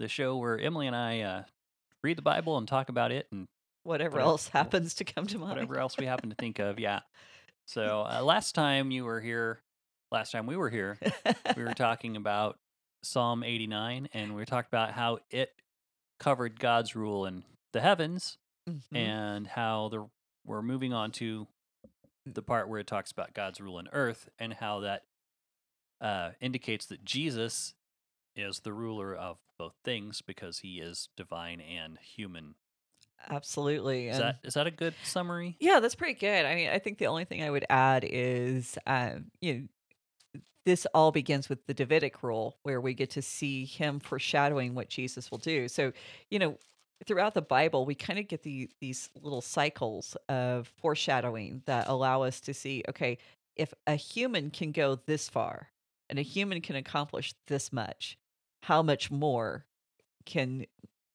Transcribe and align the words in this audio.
the 0.00 0.08
show 0.08 0.36
where 0.36 0.58
Emily 0.58 0.88
and 0.88 0.96
I 0.96 1.20
uh, 1.20 1.42
read 2.02 2.18
the 2.18 2.22
Bible 2.22 2.58
and 2.58 2.66
talk 2.66 2.88
about 2.88 3.12
it 3.12 3.28
and 3.30 3.46
whatever 3.84 4.14
Whatever- 4.16 4.28
else 4.30 4.48
happens 4.48 4.94
to 4.94 5.04
come 5.04 5.26
to 5.28 5.38
mind. 5.38 5.50
whatever 5.50 5.78
else 5.78 5.96
we 5.96 6.06
happen 6.06 6.30
to 6.30 6.36
think 6.36 6.58
of. 6.58 6.80
Yeah. 6.80 7.00
So 7.66 8.04
uh, 8.10 8.20
last 8.24 8.56
time 8.56 8.90
you 8.90 9.04
were 9.04 9.20
here, 9.20 9.60
last 10.10 10.32
time 10.32 10.46
we 10.46 10.56
were 10.56 10.70
here, 10.70 10.98
we 11.56 11.62
were 11.62 11.72
talking 11.76 12.16
about 12.16 12.58
Psalm 13.04 13.44
89 13.44 14.08
and 14.12 14.34
we 14.34 14.44
talked 14.44 14.66
about 14.66 14.90
how 14.90 15.20
it 15.30 15.52
covered 16.18 16.58
God's 16.58 16.96
rule 16.96 17.26
in 17.26 17.44
the 17.72 17.80
heavens 17.80 18.38
Mhm. 18.68 18.80
and 18.92 19.46
how 19.46 19.88
the, 19.88 20.06
we're 20.44 20.62
moving 20.62 20.92
on 20.92 21.12
to 21.12 21.46
the 22.26 22.42
part 22.42 22.68
where 22.68 22.80
it 22.80 22.88
talks 22.88 23.12
about 23.12 23.34
God's 23.34 23.60
rule 23.60 23.78
in 23.78 23.88
earth 23.92 24.28
and 24.36 24.52
how 24.54 24.80
that 24.80 25.04
uh, 26.00 26.30
indicates 26.40 26.86
that 26.86 27.04
Jesus 27.04 27.74
is 28.36 28.60
the 28.60 28.72
ruler 28.72 29.14
of 29.14 29.38
both 29.58 29.74
things 29.84 30.22
because 30.22 30.58
he 30.58 30.80
is 30.80 31.08
divine 31.16 31.60
and 31.60 31.98
human. 31.98 32.54
Absolutely. 33.28 34.08
Is 34.08 34.16
and- 34.16 34.24
that 34.24 34.38
is 34.42 34.54
that 34.54 34.66
a 34.66 34.70
good 34.70 34.94
summary? 35.04 35.56
yeah, 35.60 35.80
that's 35.80 35.94
pretty 35.94 36.18
good. 36.18 36.46
I 36.46 36.54
mean, 36.54 36.70
I 36.70 36.78
think 36.78 36.98
the 36.98 37.06
only 37.06 37.24
thing 37.24 37.42
I 37.42 37.50
would 37.50 37.66
add 37.68 38.04
is, 38.08 38.78
um, 38.86 39.26
you 39.40 39.54
know, 39.54 40.40
this 40.66 40.86
all 40.94 41.10
begins 41.10 41.48
with 41.48 41.66
the 41.66 41.74
Davidic 41.74 42.22
rule, 42.22 42.58
where 42.62 42.80
we 42.80 42.94
get 42.94 43.10
to 43.10 43.22
see 43.22 43.64
him 43.64 43.98
foreshadowing 43.98 44.74
what 44.74 44.88
Jesus 44.88 45.30
will 45.30 45.38
do. 45.38 45.68
So, 45.68 45.92
you 46.30 46.38
know, 46.38 46.58
throughout 47.06 47.34
the 47.34 47.42
Bible, 47.42 47.86
we 47.86 47.94
kind 47.94 48.18
of 48.18 48.28
get 48.28 48.42
the 48.42 48.70
these 48.80 49.10
little 49.20 49.40
cycles 49.40 50.16
of 50.28 50.68
foreshadowing 50.80 51.62
that 51.66 51.88
allow 51.88 52.22
us 52.22 52.40
to 52.42 52.54
see, 52.54 52.84
okay, 52.88 53.18
if 53.56 53.72
a 53.86 53.94
human 53.96 54.50
can 54.50 54.72
go 54.72 54.98
this 55.06 55.28
far 55.28 55.68
and 56.10 56.18
a 56.18 56.22
human 56.22 56.60
can 56.60 56.76
accomplish 56.76 57.34
this 57.46 57.72
much, 57.72 58.18
how 58.62 58.82
much 58.82 59.10
more 59.10 59.64
can 60.26 60.66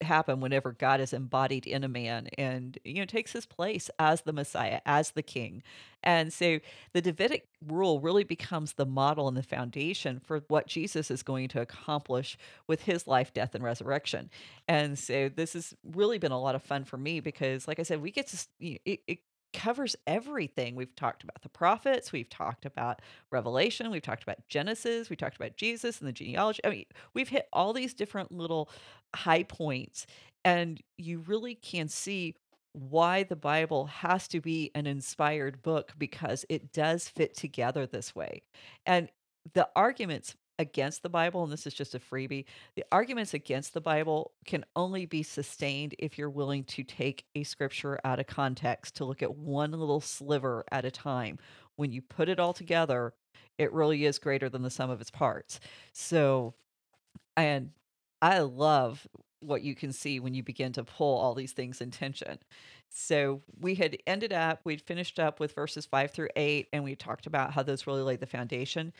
happen 0.01 0.39
whenever 0.39 0.71
God 0.71 0.99
is 0.99 1.13
embodied 1.13 1.65
in 1.65 1.83
a 1.83 1.87
man 1.87 2.27
and 2.37 2.77
you 2.83 2.95
know 2.95 3.05
takes 3.05 3.31
his 3.31 3.45
place 3.45 3.89
as 3.97 4.21
the 4.21 4.33
Messiah, 4.33 4.81
as 4.85 5.11
the 5.11 5.23
king. 5.23 5.63
And 6.03 6.31
so 6.31 6.59
the 6.93 7.01
Davidic 7.01 7.47
rule 7.65 7.99
really 7.99 8.23
becomes 8.23 8.73
the 8.73 8.85
model 8.85 9.27
and 9.27 9.37
the 9.37 9.43
foundation 9.43 10.19
for 10.19 10.43
what 10.47 10.67
Jesus 10.67 11.09
is 11.09 11.23
going 11.23 11.47
to 11.49 11.61
accomplish 11.61 12.37
with 12.67 12.83
his 12.83 13.07
life, 13.07 13.33
death, 13.33 13.55
and 13.55 13.63
resurrection. 13.63 14.29
And 14.67 14.99
so 14.99 15.29
this 15.29 15.53
has 15.53 15.73
really 15.83 16.19
been 16.19 16.31
a 16.31 16.39
lot 16.39 16.55
of 16.55 16.63
fun 16.63 16.83
for 16.83 16.97
me 16.97 17.19
because, 17.19 17.67
like 17.67 17.79
I 17.79 17.83
said, 17.83 18.01
we 18.01 18.11
get 18.11 18.27
to 18.27 18.47
it, 18.59 18.99
it 19.07 19.19
covers 19.55 19.95
everything. 20.05 20.75
We've 20.75 20.95
talked 20.95 21.23
about 21.23 21.41
the 21.41 21.49
prophets, 21.49 22.11
we've 22.11 22.29
talked 22.29 22.65
about 22.65 23.01
Revelation, 23.31 23.89
we've 23.89 24.01
talked 24.01 24.23
about 24.23 24.47
Genesis, 24.49 25.09
we 25.09 25.15
talked 25.15 25.37
about 25.37 25.55
Jesus 25.55 25.99
and 25.99 26.07
the 26.07 26.13
genealogy. 26.13 26.59
I 26.65 26.69
mean, 26.69 26.85
we've 27.13 27.29
hit 27.29 27.47
all 27.53 27.71
these 27.71 27.93
different 27.93 28.31
little 28.31 28.69
high 29.15 29.43
points, 29.43 30.05
and 30.43 30.81
you 30.97 31.19
really 31.19 31.55
can 31.55 31.87
see 31.87 32.35
why 32.73 33.23
the 33.23 33.37
Bible 33.37 33.85
has 33.85 34.27
to 34.27 34.41
be 34.41 34.69
an 34.75 34.85
inspired 34.85 35.61
book 35.61 35.93
because 35.97 36.45
it 36.49 36.73
does 36.73 37.07
fit 37.07 37.33
together 37.33 37.87
this 37.87 38.13
way. 38.13 38.41
And 38.85 39.09
the 39.53 39.69
arguments 39.75 40.35
against 40.57 41.03
the 41.03 41.09
Bible, 41.09 41.43
and 41.43 41.51
this 41.51 41.67
is 41.67 41.73
just 41.73 41.95
a 41.95 41.99
freebie, 41.99 42.45
the 42.75 42.85
arguments 42.91 43.33
against 43.33 43.73
the 43.73 43.81
Bible 43.81 44.31
can 44.45 44.63
only 44.75 45.05
be 45.05 45.23
sustained 45.23 45.95
if 45.99 46.17
you're 46.17 46.29
willing 46.29 46.63
to 46.65 46.83
take 46.83 47.25
a 47.35 47.43
scripture 47.43 47.99
out 48.03 48.19
of 48.19 48.27
context 48.27 48.95
to 48.95 49.05
look 49.05 49.21
at 49.21 49.35
one 49.35 49.71
little 49.71 50.01
sliver 50.01 50.63
at 50.71 50.85
a 50.85 50.91
time. 50.91 51.37
When 51.75 51.91
you 51.91 52.01
put 52.01 52.29
it 52.29 52.39
all 52.39 52.53
together, 52.53 53.13
it 53.57 53.73
really 53.73 54.05
is 54.05 54.19
greater 54.19 54.49
than 54.49 54.61
the 54.61 54.69
sum 54.69 54.89
of 54.89 55.01
its 55.01 55.11
parts. 55.11 55.59
So, 55.93 56.53
and 57.35 57.71
I 58.21 58.39
love 58.39 59.05
what 59.41 59.61
you 59.61 59.75
can 59.75 59.91
see 59.91 60.19
when 60.19 60.33
you 60.33 60.41
begin 60.41 60.71
to 60.73 60.83
pull 60.83 61.19
all 61.19 61.35
these 61.35 61.51
things 61.51 61.81
in 61.81 61.91
tension. 61.91 62.39
So 62.89 63.41
we 63.59 63.75
had 63.75 63.97
ended 64.07 64.31
up, 64.31 64.61
we'd 64.63 64.81
finished 64.81 65.19
up 65.19 65.39
with 65.39 65.53
verses 65.53 65.85
five 65.85 66.11
through 66.11 66.29
eight, 66.35 66.67
and 66.71 66.83
we 66.83 66.95
talked 66.95 67.27
about 67.27 67.53
how 67.53 67.61
those 67.61 67.85
really 67.85 68.01
laid 68.01 68.21
the 68.21 68.25
foundation. 68.25 68.93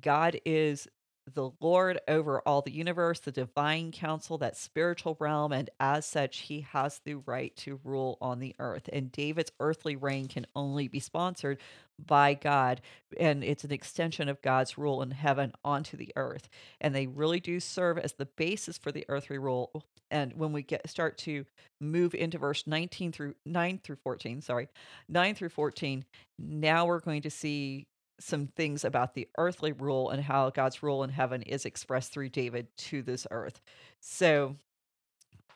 God 0.00 0.40
is 0.46 0.88
the 1.32 1.50
Lord 1.60 2.00
over 2.08 2.40
all 2.40 2.62
the 2.62 2.72
universe, 2.72 3.20
the 3.20 3.32
divine 3.32 3.92
council, 3.92 4.38
that 4.38 4.56
spiritual 4.56 5.16
realm, 5.20 5.52
and 5.52 5.70
as 5.78 6.04
such, 6.04 6.38
he 6.38 6.62
has 6.72 7.00
the 7.04 7.14
right 7.14 7.54
to 7.58 7.80
rule 7.84 8.18
on 8.20 8.40
the 8.40 8.54
earth. 8.58 8.88
And 8.92 9.12
David's 9.12 9.52
earthly 9.60 9.96
reign 9.96 10.28
can 10.28 10.46
only 10.54 10.88
be 10.88 11.00
sponsored 11.00 11.58
by 12.04 12.34
God, 12.34 12.80
and 13.18 13.44
it's 13.44 13.64
an 13.64 13.72
extension 13.72 14.28
of 14.28 14.42
God's 14.42 14.76
rule 14.76 15.02
in 15.02 15.12
heaven 15.12 15.52
onto 15.64 15.96
the 15.96 16.12
earth. 16.16 16.48
And 16.80 16.94
they 16.94 17.06
really 17.06 17.40
do 17.40 17.60
serve 17.60 17.98
as 17.98 18.14
the 18.14 18.26
basis 18.26 18.78
for 18.78 18.90
the 18.90 19.04
earthly 19.08 19.38
rule. 19.38 19.84
And 20.10 20.32
when 20.34 20.52
we 20.52 20.62
get 20.62 20.88
start 20.90 21.16
to 21.18 21.46
move 21.80 22.14
into 22.14 22.38
verse 22.38 22.66
19 22.66 23.12
through 23.12 23.34
9 23.46 23.80
through 23.82 23.96
14, 23.96 24.42
sorry, 24.42 24.68
9 25.08 25.34
through 25.34 25.48
14, 25.50 26.04
now 26.38 26.86
we're 26.86 27.00
going 27.00 27.22
to 27.22 27.30
see 27.30 27.86
some 28.22 28.48
things 28.48 28.84
about 28.84 29.14
the 29.14 29.28
earthly 29.38 29.72
rule 29.72 30.10
and 30.10 30.22
how 30.22 30.50
God's 30.50 30.82
rule 30.82 31.02
in 31.04 31.10
heaven 31.10 31.42
is 31.42 31.64
expressed 31.66 32.12
through 32.12 32.30
David 32.30 32.68
to 32.78 33.02
this 33.02 33.26
earth. 33.30 33.60
So, 34.00 34.56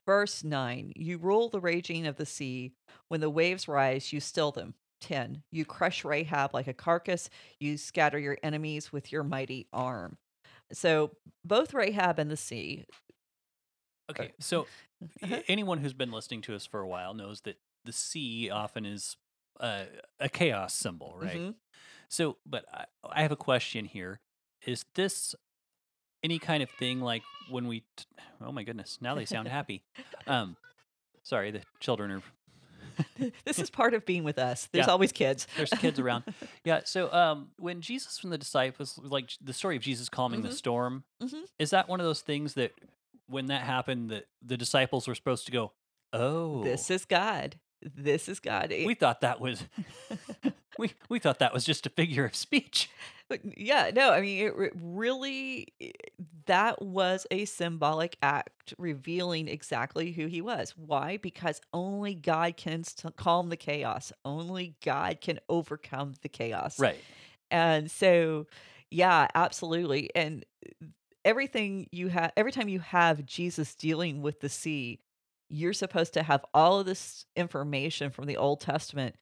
verse 0.06 0.44
9 0.44 0.92
You 0.96 1.18
rule 1.18 1.48
the 1.48 1.60
raging 1.60 2.06
of 2.06 2.16
the 2.16 2.26
sea. 2.26 2.72
When 3.08 3.20
the 3.20 3.30
waves 3.30 3.68
rise, 3.68 4.12
you 4.12 4.20
still 4.20 4.52
them. 4.52 4.74
10 5.00 5.42
You 5.50 5.64
crush 5.64 6.04
Rahab 6.04 6.54
like 6.54 6.66
a 6.68 6.74
carcass. 6.74 7.28
You 7.60 7.76
scatter 7.76 8.18
your 8.18 8.38
enemies 8.42 8.92
with 8.92 9.12
your 9.12 9.22
mighty 9.24 9.68
arm. 9.72 10.18
So, 10.72 11.12
both 11.44 11.74
Rahab 11.74 12.18
and 12.18 12.30
the 12.30 12.36
sea. 12.36 12.86
Okay, 14.10 14.32
so 14.40 14.68
Uh-huh. 15.22 15.42
anyone 15.48 15.78
who's 15.78 15.92
been 15.94 16.10
listening 16.12 16.42
to 16.42 16.54
us 16.54 16.66
for 16.66 16.80
a 16.80 16.88
while 16.88 17.14
knows 17.14 17.42
that 17.42 17.58
the 17.84 17.92
sea 17.92 18.50
often 18.50 18.84
is 18.86 19.16
uh, 19.60 19.84
a 20.20 20.28
chaos 20.28 20.74
symbol, 20.74 21.16
right? 21.18 21.42
Mhm. 21.42 21.54
So, 22.08 22.36
but 22.46 22.64
I, 22.72 22.84
I 23.04 23.22
have 23.22 23.32
a 23.32 23.36
question 23.36 23.84
here. 23.84 24.20
Is 24.66 24.84
this 24.94 25.34
any 26.22 26.38
kind 26.38 26.62
of 26.62 26.70
thing 26.70 27.00
like 27.00 27.22
when 27.50 27.66
we? 27.68 27.80
T- 27.96 28.04
oh 28.40 28.52
my 28.52 28.62
goodness! 28.62 28.98
Now 29.00 29.14
they 29.14 29.24
sound 29.24 29.48
happy. 29.58 29.82
Um, 30.26 30.56
sorry, 31.22 31.50
the 31.50 31.62
children 31.80 32.10
are. 32.10 32.22
this 33.44 33.58
is 33.58 33.68
part 33.80 33.92
of 33.94 34.06
being 34.06 34.24
with 34.24 34.38
us. 34.38 34.68
There's 34.72 34.86
Yeah. 34.86 34.92
always 34.92 35.12
kids. 35.12 35.46
There's 35.56 35.70
kids 35.70 35.98
around. 36.00 36.24
Yeah. 36.64 36.80
So, 36.84 37.12
um, 37.12 37.50
when 37.58 37.80
Jesus 37.82 38.18
from 38.18 38.30
the 38.30 38.38
disciples, 38.38 38.98
like 39.02 39.30
the 39.42 39.52
story 39.52 39.76
of 39.76 39.82
Jesus 39.82 40.08
calming 40.08 40.42
the 40.42 40.48
Mhm. 40.48 40.54
storm, 40.54 41.04
Mhm. 41.22 41.42
is 41.58 41.70
that 41.70 41.88
one 41.88 42.00
of 42.00 42.06
those 42.06 42.22
things 42.22 42.54
that 42.54 42.72
when 43.28 43.46
that 43.46 43.62
happened, 43.62 44.10
that 44.10 44.26
the 44.42 44.56
disciples 44.56 45.06
were 45.08 45.14
supposed 45.14 45.44
to 45.46 45.52
go, 45.52 45.72
"Oh, 46.12 46.62
This 46.64 46.90
is 46.90 47.04
God. 47.04 47.58
This 47.82 48.28
is 48.28 48.40
God. 48.40 48.70
We 48.70 48.94
thought 48.94 49.20
that 49.20 49.40
was 49.40 49.62
we 50.78 50.92
we 51.08 51.18
thought 51.18 51.38
that 51.38 51.52
was 51.52 51.64
just 51.64 51.86
a 51.86 51.90
figure 51.90 52.24
of 52.24 52.34
speech." 52.34 52.90
But 53.28 53.40
yeah, 53.58 53.90
no, 53.92 54.12
I 54.12 54.20
mean, 54.20 54.46
it 54.46 54.56
re- 54.56 54.70
really, 54.74 55.68
that 56.46 56.80
was 56.80 57.26
a 57.30 57.44
symbolic 57.44 58.16
act 58.22 58.72
revealing 58.78 59.48
exactly 59.48 60.12
who 60.12 60.26
he 60.26 60.40
was. 60.40 60.74
Why? 60.76 61.16
Because 61.16 61.60
only 61.72 62.14
God 62.14 62.56
can 62.56 62.84
calm 63.16 63.48
the 63.48 63.56
chaos. 63.56 64.12
Only 64.24 64.76
God 64.84 65.20
can 65.20 65.40
overcome 65.48 66.14
the 66.22 66.28
chaos. 66.28 66.78
Right. 66.78 67.00
And 67.50 67.90
so, 67.90 68.46
yeah, 68.92 69.26
absolutely. 69.34 70.10
And 70.14 70.44
uh, 70.64 70.86
everything 71.24 71.88
you 71.90 72.08
have, 72.08 72.32
every 72.36 72.52
time 72.52 72.68
you 72.68 72.78
have 72.78 73.26
Jesus 73.26 73.74
dealing 73.74 74.22
with 74.22 74.40
the 74.40 74.48
sea, 74.48 75.00
you're 75.48 75.72
supposed 75.72 76.14
to 76.14 76.22
have 76.22 76.44
all 76.54 76.78
of 76.78 76.86
this 76.86 77.26
information 77.34 78.10
from 78.10 78.26
the 78.26 78.36
Old 78.36 78.60
Testament 78.60 79.16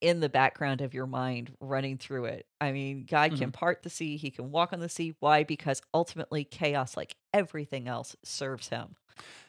in 0.00 0.20
the 0.20 0.28
background 0.28 0.80
of 0.80 0.94
your 0.94 1.06
mind 1.06 1.52
running 1.60 1.98
through 1.98 2.26
it. 2.26 2.46
I 2.60 2.72
mean, 2.72 3.06
God 3.08 3.36
can 3.36 3.50
part 3.52 3.82
the 3.82 3.90
sea, 3.90 4.16
he 4.16 4.30
can 4.30 4.50
walk 4.50 4.72
on 4.72 4.80
the 4.80 4.88
sea. 4.88 5.14
Why? 5.20 5.42
Because 5.44 5.82
ultimately 5.92 6.44
chaos 6.44 6.96
like 6.96 7.16
everything 7.32 7.88
else 7.88 8.16
serves 8.24 8.68
him. 8.68 8.96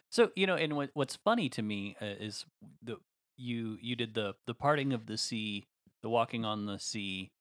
So 0.10 0.32
you 0.36 0.48
know, 0.48 0.56
and 0.56 0.76
what, 0.76 0.90
what's 0.94 1.16
funny 1.16 1.50
to 1.50 1.62
me 1.62 1.96
uh, 2.02 2.06
is 2.20 2.46
the 2.82 2.98
you 3.38 3.78
you 3.82 3.96
did 3.96 4.14
the 4.16 4.36
the 4.48 4.56
parting 4.56 4.94
of 4.94 5.06
the 5.06 5.18
sea, 5.18 5.68
the 6.02 6.10
walking 6.10 6.46
on 6.46 6.66
the 6.66 6.80
sea, 6.80 7.32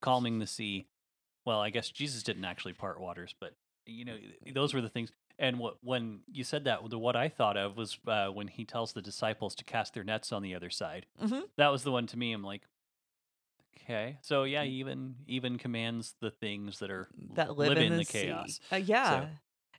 calming 0.00 0.38
the 0.38 0.46
sea. 0.46 0.86
Well, 1.44 1.60
I 1.60 1.70
guess 1.70 1.90
Jesus 1.90 2.22
didn't 2.22 2.44
actually 2.44 2.74
part 2.74 3.00
waters, 3.00 3.34
but 3.40 3.54
you 3.84 4.04
know, 4.04 4.16
those 4.54 4.74
were 4.74 4.80
the 4.80 4.88
things. 4.88 5.10
And 5.38 5.58
what 5.58 5.76
when 5.82 6.20
you 6.30 6.44
said 6.44 6.64
that, 6.64 6.88
the 6.88 6.98
what 6.98 7.16
I 7.16 7.28
thought 7.28 7.56
of 7.56 7.76
was 7.76 7.98
uh, 8.06 8.28
when 8.28 8.48
he 8.48 8.64
tells 8.64 8.92
the 8.92 9.02
disciples 9.02 9.54
to 9.56 9.64
cast 9.64 9.94
their 9.94 10.04
nets 10.04 10.32
on 10.32 10.42
the 10.42 10.54
other 10.54 10.70
side. 10.70 11.06
hmm 11.18 11.40
That 11.56 11.68
was 11.68 11.82
the 11.82 11.92
one 11.92 12.06
to 12.08 12.18
me. 12.18 12.32
I'm 12.32 12.44
like, 12.44 12.62
okay, 13.82 14.18
so 14.22 14.44
yeah, 14.44 14.64
even 14.64 15.16
even 15.26 15.58
commands 15.58 16.14
the 16.20 16.30
things 16.30 16.78
that 16.80 16.90
are 16.90 17.08
that 17.34 17.56
live, 17.56 17.76
in, 17.76 17.96
the, 17.96 18.04
chaos. 18.04 18.60
Uh, 18.72 18.76
yeah. 18.76 19.26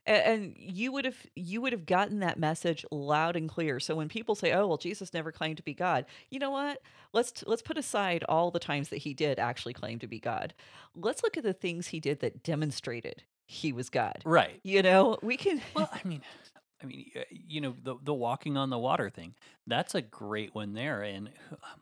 A- 0.06 0.10
And 0.28 0.54
you 0.58 0.92
would 0.92 1.06
have 1.06 1.16
you 1.34 1.60
would 1.62 1.72
have 1.72 1.86
gotten 1.86 2.18
that 2.20 2.38
message 2.38 2.84
loud 2.90 3.36
and 3.36 3.48
clear. 3.48 3.80
So 3.80 3.94
when 3.94 4.08
people 4.08 4.34
say, 4.34 4.52
"Oh, 4.52 4.66
well, 4.66 4.76
Jesus 4.76 5.14
never 5.14 5.32
claimed 5.32 5.56
to 5.56 5.62
be 5.62 5.72
God," 5.74 6.04
you 6.30 6.38
know 6.38 6.50
what? 6.50 6.80
Let's 7.12 7.42
let's 7.46 7.62
put 7.62 7.78
aside 7.78 8.22
all 8.28 8.50
the 8.50 8.58
times 8.58 8.90
that 8.90 8.98
he 8.98 9.14
did 9.14 9.38
actually 9.38 9.72
claim 9.72 9.98
to 10.00 10.06
be 10.06 10.20
God. 10.20 10.52
Let's 10.94 11.22
look 11.22 11.36
at 11.38 11.42
the 11.44 11.54
things 11.54 11.86
he 11.88 12.00
did 12.00 12.20
that 12.20 12.42
demonstrated 12.42 13.22
he 13.46 13.72
was 13.72 13.90
God. 13.90 14.22
Right. 14.24 14.60
You 14.64 14.82
know, 14.82 15.18
we 15.22 15.36
can. 15.36 15.60
Well, 15.74 15.88
I 15.92 16.06
mean, 16.06 16.22
I 16.82 16.86
mean, 16.86 17.10
you 17.30 17.60
know, 17.60 17.74
the 17.82 17.96
the 18.02 18.12
walking 18.14 18.56
on 18.56 18.68
the 18.70 18.78
water 18.78 19.08
thing. 19.10 19.34
That's 19.66 19.94
a 19.94 20.02
great 20.02 20.54
one 20.54 20.74
there. 20.74 21.02
And 21.02 21.30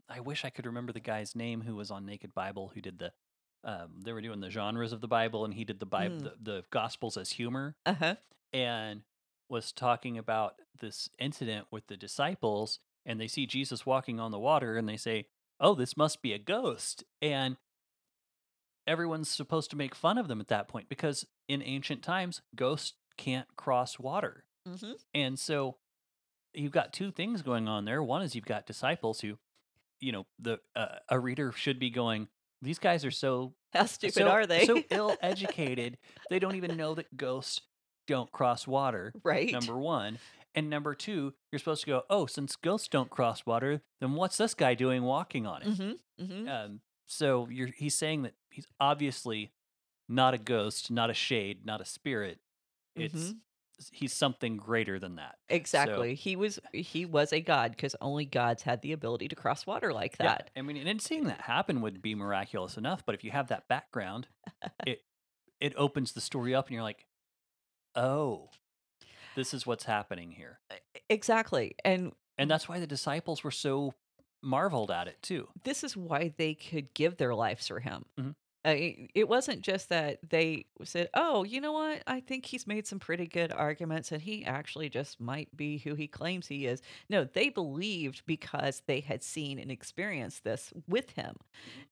I 0.09 0.21
wish 0.21 0.45
I 0.45 0.51
could 0.51 0.67
remember 0.67 0.93
the 0.93 1.01
guy's 1.01 1.35
name 1.35 1.61
who 1.63 1.75
was 1.75 1.91
on 1.91 2.07
Naked 2.07 2.35
Bible 2.35 2.71
who 2.75 2.81
did 2.81 2.99
the. 2.99 3.13
Um, 3.65 4.01
they 4.05 4.13
were 4.13 4.21
doing 4.21 4.41
the 4.41 4.51
genres 4.51 4.93
of 4.93 5.01
the 5.01 5.07
Bible, 5.09 5.45
and 5.45 5.55
he 5.55 5.65
did 5.65 5.79
the 5.79 5.87
Bible, 5.87 6.17
Mm. 6.17 6.23
the, 6.25 6.35
the 6.43 6.65
Gospels 6.71 7.17
as 7.17 7.31
humor, 7.31 7.77
Uh 7.87 7.95
huh. 7.95 8.15
and 8.53 9.03
was 9.49 9.71
talking 9.71 10.19
about 10.19 10.57
this 10.81 11.09
incident 11.19 11.67
with 11.71 11.87
the 11.87 11.97
disciples, 11.97 12.81
and 13.07 13.21
they 13.21 13.29
see 13.29 13.47
Jesus 13.47 13.87
walking 13.87 14.19
on 14.19 14.33
the 14.33 14.39
water, 14.39 14.77
and 14.77 14.89
they 14.89 14.97
say, 14.97 15.27
"Oh, 15.61 15.75
this 15.77 15.97
must 15.97 16.23
be 16.23 16.33
a 16.33 16.39
ghost," 16.39 17.05
and 17.21 17.57
everyone's 18.87 19.31
supposed 19.31 19.71
to 19.71 19.77
make 19.77 19.95
fun 19.95 20.19
of 20.19 20.29
them 20.29 20.41
at 20.41 20.49
that 20.49 20.69
point 20.69 20.89
because 20.89 21.27
in 21.49 21.63
ancient 21.63 22.03
times, 22.03 22.43
ghosts 22.57 22.95
can't 23.17 23.47
cross 23.57 23.99
water. 23.99 24.45
hmm 24.67 24.93
And 25.15 25.39
so 25.39 25.77
you've 26.55 26.73
got 26.73 26.93
two 26.93 27.11
things 27.11 27.43
going 27.43 27.69
on 27.69 27.85
there. 27.85 28.03
One 28.03 28.23
is 28.23 28.35
you've 28.35 28.45
got 28.47 28.67
disciples 28.67 29.21
who, 29.21 29.39
you 30.01 30.13
know, 30.13 30.27
the 30.39 30.59
uh, 30.77 30.97
a 31.09 31.19
reader 31.19 31.53
should 31.53 31.79
be 31.79 31.91
going, 31.91 32.29
these 32.61 32.79
guys 32.79 33.05
are 33.05 33.11
so 33.11 33.55
How 33.73 33.87
stupid 33.87 34.15
so, 34.15 34.29
are 34.29 34.47
they? 34.47 34.67
so 34.67 34.83
ill 34.91 35.17
educated. 35.23 35.99
they 36.31 36.39
don't 36.39 36.57
even 36.57 36.77
know 36.77 36.95
that 36.95 37.17
ghosts 37.17 37.61
don't 38.07 38.31
cross 38.33 38.67
water. 38.67 39.13
right. 39.25 39.51
Number 39.53 39.77
one. 39.79 40.19
And 40.55 40.69
number 40.69 40.95
two, 40.95 41.33
you're 41.51 41.59
supposed 41.59 41.81
to 41.85 41.87
go, 41.87 42.03
oh, 42.11 42.27
since 42.27 42.57
ghosts 42.57 42.89
don't 42.89 43.09
cross 43.09 43.47
water, 43.47 43.81
then 44.03 44.13
what's 44.13 44.37
this 44.37 44.53
guy 44.53 44.75
doing 44.75 45.03
walking 45.03 45.47
on 45.47 45.63
it? 45.63 45.69
hmm 45.69 45.93
hmm 46.27 46.49
Um, 46.49 46.81
so 47.13 47.47
you're 47.51 47.69
he's 47.69 47.95
saying 47.95 48.23
that 48.23 48.35
he's 48.51 48.67
obviously 48.81 49.53
not 50.09 50.35
a 50.35 50.39
ghost, 50.39 50.91
not 50.91 51.11
a 51.11 51.15
shade, 51.15 51.65
not 51.67 51.81
a 51.81 51.85
spirit. 51.85 52.41
It's 52.97 53.15
Mhm. 53.33 53.39
he's 53.93 54.13
something 54.13 54.57
greater 54.57 54.99
than 54.99 55.17
that. 55.17 55.39
Exactly. 55.49 56.15
He 56.15 56.37
was 56.37 56.59
he 56.73 57.05
was 57.05 57.33
a 57.33 57.41
god 57.41 57.73
because 57.73 57.95
only 58.01 58.25
gods 58.25 58.63
had 58.63 58.83
the 58.83 58.93
ability 58.93 59.29
to 59.29 59.37
cross 59.37 59.67
water 59.67 59.93
like 59.93 60.17
that. 60.19 60.51
Yeah. 60.55 60.61
I 60.61 60.63
mean, 60.63 60.77
and 60.87 61.01
seeing 61.03 61.25
that 61.25 61.43
happen 61.43 61.81
would 61.81 62.01
be 62.03 62.15
miraculous 62.15 62.77
enough. 62.77 63.05
But 63.07 63.15
if 63.15 63.25
you 63.25 63.31
have 63.31 63.49
that 63.49 63.69
background, 63.69 64.29
it 64.87 65.03
it 65.61 65.75
opens 65.77 66.13
the 66.13 66.21
story 66.21 66.55
up, 66.55 66.67
and 66.67 66.75
you're 66.75 66.83
like, 66.83 67.07
oh, 67.95 68.51
this 69.37 69.55
is 69.55 69.67
what's 69.67 69.85
happening 69.85 70.33
here, 70.33 70.61
Exactly. 71.09 71.75
And 71.85 72.13
and 72.39 72.51
that's 72.51 72.69
why 72.69 72.81
the 72.81 72.87
disciples 72.87 73.45
were 73.45 73.51
so 73.51 73.95
marveled 74.43 74.91
at 74.91 75.09
it 75.09 75.21
too. 75.23 75.49
this 75.65 75.85
is 75.85 75.97
why 75.97 76.33
they 76.37 76.55
could 76.55 76.93
give 76.95 77.17
their 77.17 77.35
lives 77.35 77.67
for 77.69 77.81
him. 77.81 78.05
Mhm. 78.19 78.35
Uh, 78.65 78.71
it, 78.71 79.11
it 79.17 79.29
wasn't 79.29 79.61
just 79.63 79.89
that 79.89 80.19
they 80.29 80.67
said, 80.85 81.09
"Oh, 81.15 81.43
you 81.43 81.61
know 81.61 81.73
what? 81.73 82.03
I 82.07 82.21
think 82.21 82.47
he's 82.47 82.67
made 82.67 82.87
some 82.87 83.01
pretty 83.01 83.27
good 83.27 83.51
arguments, 83.53 84.13
and 84.13 84.23
he 84.23 84.45
actually 84.45 84.89
just 84.89 85.19
might 85.21 85.57
be 85.57 85.79
who 85.79 85.95
he 85.97 86.07
claims 86.07 86.47
he 86.47 86.67
is." 86.67 86.81
No, 87.09 87.25
they 87.25 87.49
believed 87.49 88.23
because 88.25 88.83
they 88.87 89.01
had 89.01 89.23
seen 89.25 89.59
and 89.59 89.71
experienced 89.71 90.45
this 90.45 90.73
with 90.87 91.11
him, 91.11 91.37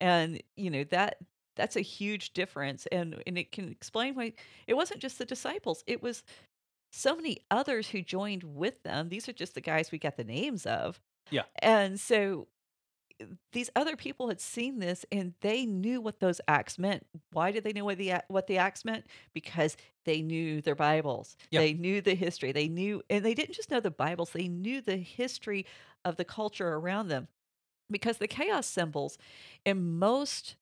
and 0.00 0.40
you 0.56 0.70
know 0.70 0.84
that 0.84 1.18
that's 1.56 1.76
a 1.76 1.80
huge 1.80 2.32
difference, 2.34 2.86
and 2.92 3.20
and 3.26 3.36
it 3.36 3.50
can 3.52 3.68
explain 3.68 4.14
why 4.14 4.32
it 4.68 4.74
wasn't 4.74 5.00
just 5.00 5.18
the 5.18 5.24
disciples; 5.26 5.82
it 5.88 6.00
was 6.02 6.22
so 6.92 7.16
many 7.16 7.38
others 7.50 7.88
who 7.90 8.02
joined 8.02 8.44
with 8.44 8.82
them. 8.82 9.08
These 9.08 9.28
are 9.28 9.32
just 9.32 9.54
the 9.54 9.60
guys 9.60 9.92
we 9.92 9.98
got 9.98 10.16
the 10.16 10.24
names 10.24 10.66
of. 10.66 11.00
Yeah. 11.30 11.42
And 11.60 11.98
so 11.98 12.48
uh, 13.20 13.26
these 13.52 13.70
other 13.76 13.96
people 13.96 14.28
had 14.28 14.40
seen 14.40 14.78
this 14.78 15.04
and 15.10 15.34
they 15.40 15.66
knew 15.66 16.00
what 16.00 16.20
those 16.20 16.40
acts 16.48 16.78
meant. 16.78 17.06
Why 17.32 17.50
did 17.50 17.64
they 17.64 17.72
know 17.72 17.84
what 17.84 17.98
the 17.98 18.14
what 18.28 18.46
the 18.46 18.58
acts 18.58 18.84
meant? 18.84 19.06
Because 19.34 19.76
they 20.04 20.22
knew 20.22 20.60
their 20.60 20.74
Bibles. 20.74 21.36
Yeah. 21.50 21.60
They 21.60 21.72
knew 21.72 22.00
the 22.00 22.14
history. 22.14 22.52
They 22.52 22.68
knew 22.68 23.02
and 23.10 23.24
they 23.24 23.34
didn't 23.34 23.54
just 23.54 23.70
know 23.70 23.80
the 23.80 23.90
Bibles, 23.90 24.30
they 24.30 24.48
knew 24.48 24.80
the 24.80 24.96
history 24.96 25.66
of 26.04 26.16
the 26.16 26.24
culture 26.24 26.68
around 26.68 27.08
them. 27.08 27.28
Because 27.90 28.18
the 28.18 28.28
chaos 28.28 28.66
symbols 28.66 29.18
in 29.64 29.98
most 29.98 30.56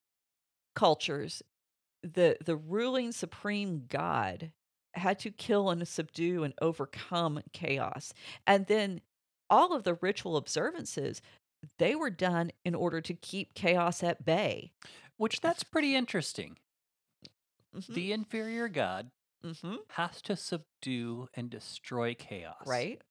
cultures 0.74 1.42
the 2.02 2.36
the 2.44 2.56
ruling 2.56 3.10
supreme 3.10 3.82
god 3.88 4.52
had 4.98 5.18
to 5.20 5.30
kill 5.30 5.70
and 5.70 5.86
subdue 5.86 6.44
and 6.44 6.54
overcome 6.60 7.40
chaos. 7.52 8.12
And 8.46 8.66
then 8.66 9.00
all 9.50 9.72
of 9.72 9.84
the 9.84 9.94
ritual 9.94 10.36
observances 10.36 11.20
they 11.78 11.94
were 11.94 12.10
done 12.10 12.52
in 12.64 12.74
order 12.74 13.00
to 13.00 13.14
keep 13.14 13.54
chaos 13.54 14.02
at 14.02 14.24
bay. 14.24 14.72
Which 15.16 15.40
that's 15.40 15.64
pretty 15.64 15.94
interesting. 15.96 16.58
Mhm, 17.74 17.94
The 17.94 18.12
inferior 18.12 18.68
god 18.68 19.10
mhm, 19.44 19.78
has 19.90 20.22
to 20.22 20.36
subdue 20.36 21.28
and 21.34 21.50
destroy 21.50 22.14
chaos. 22.14 22.66
Right? 22.66 23.02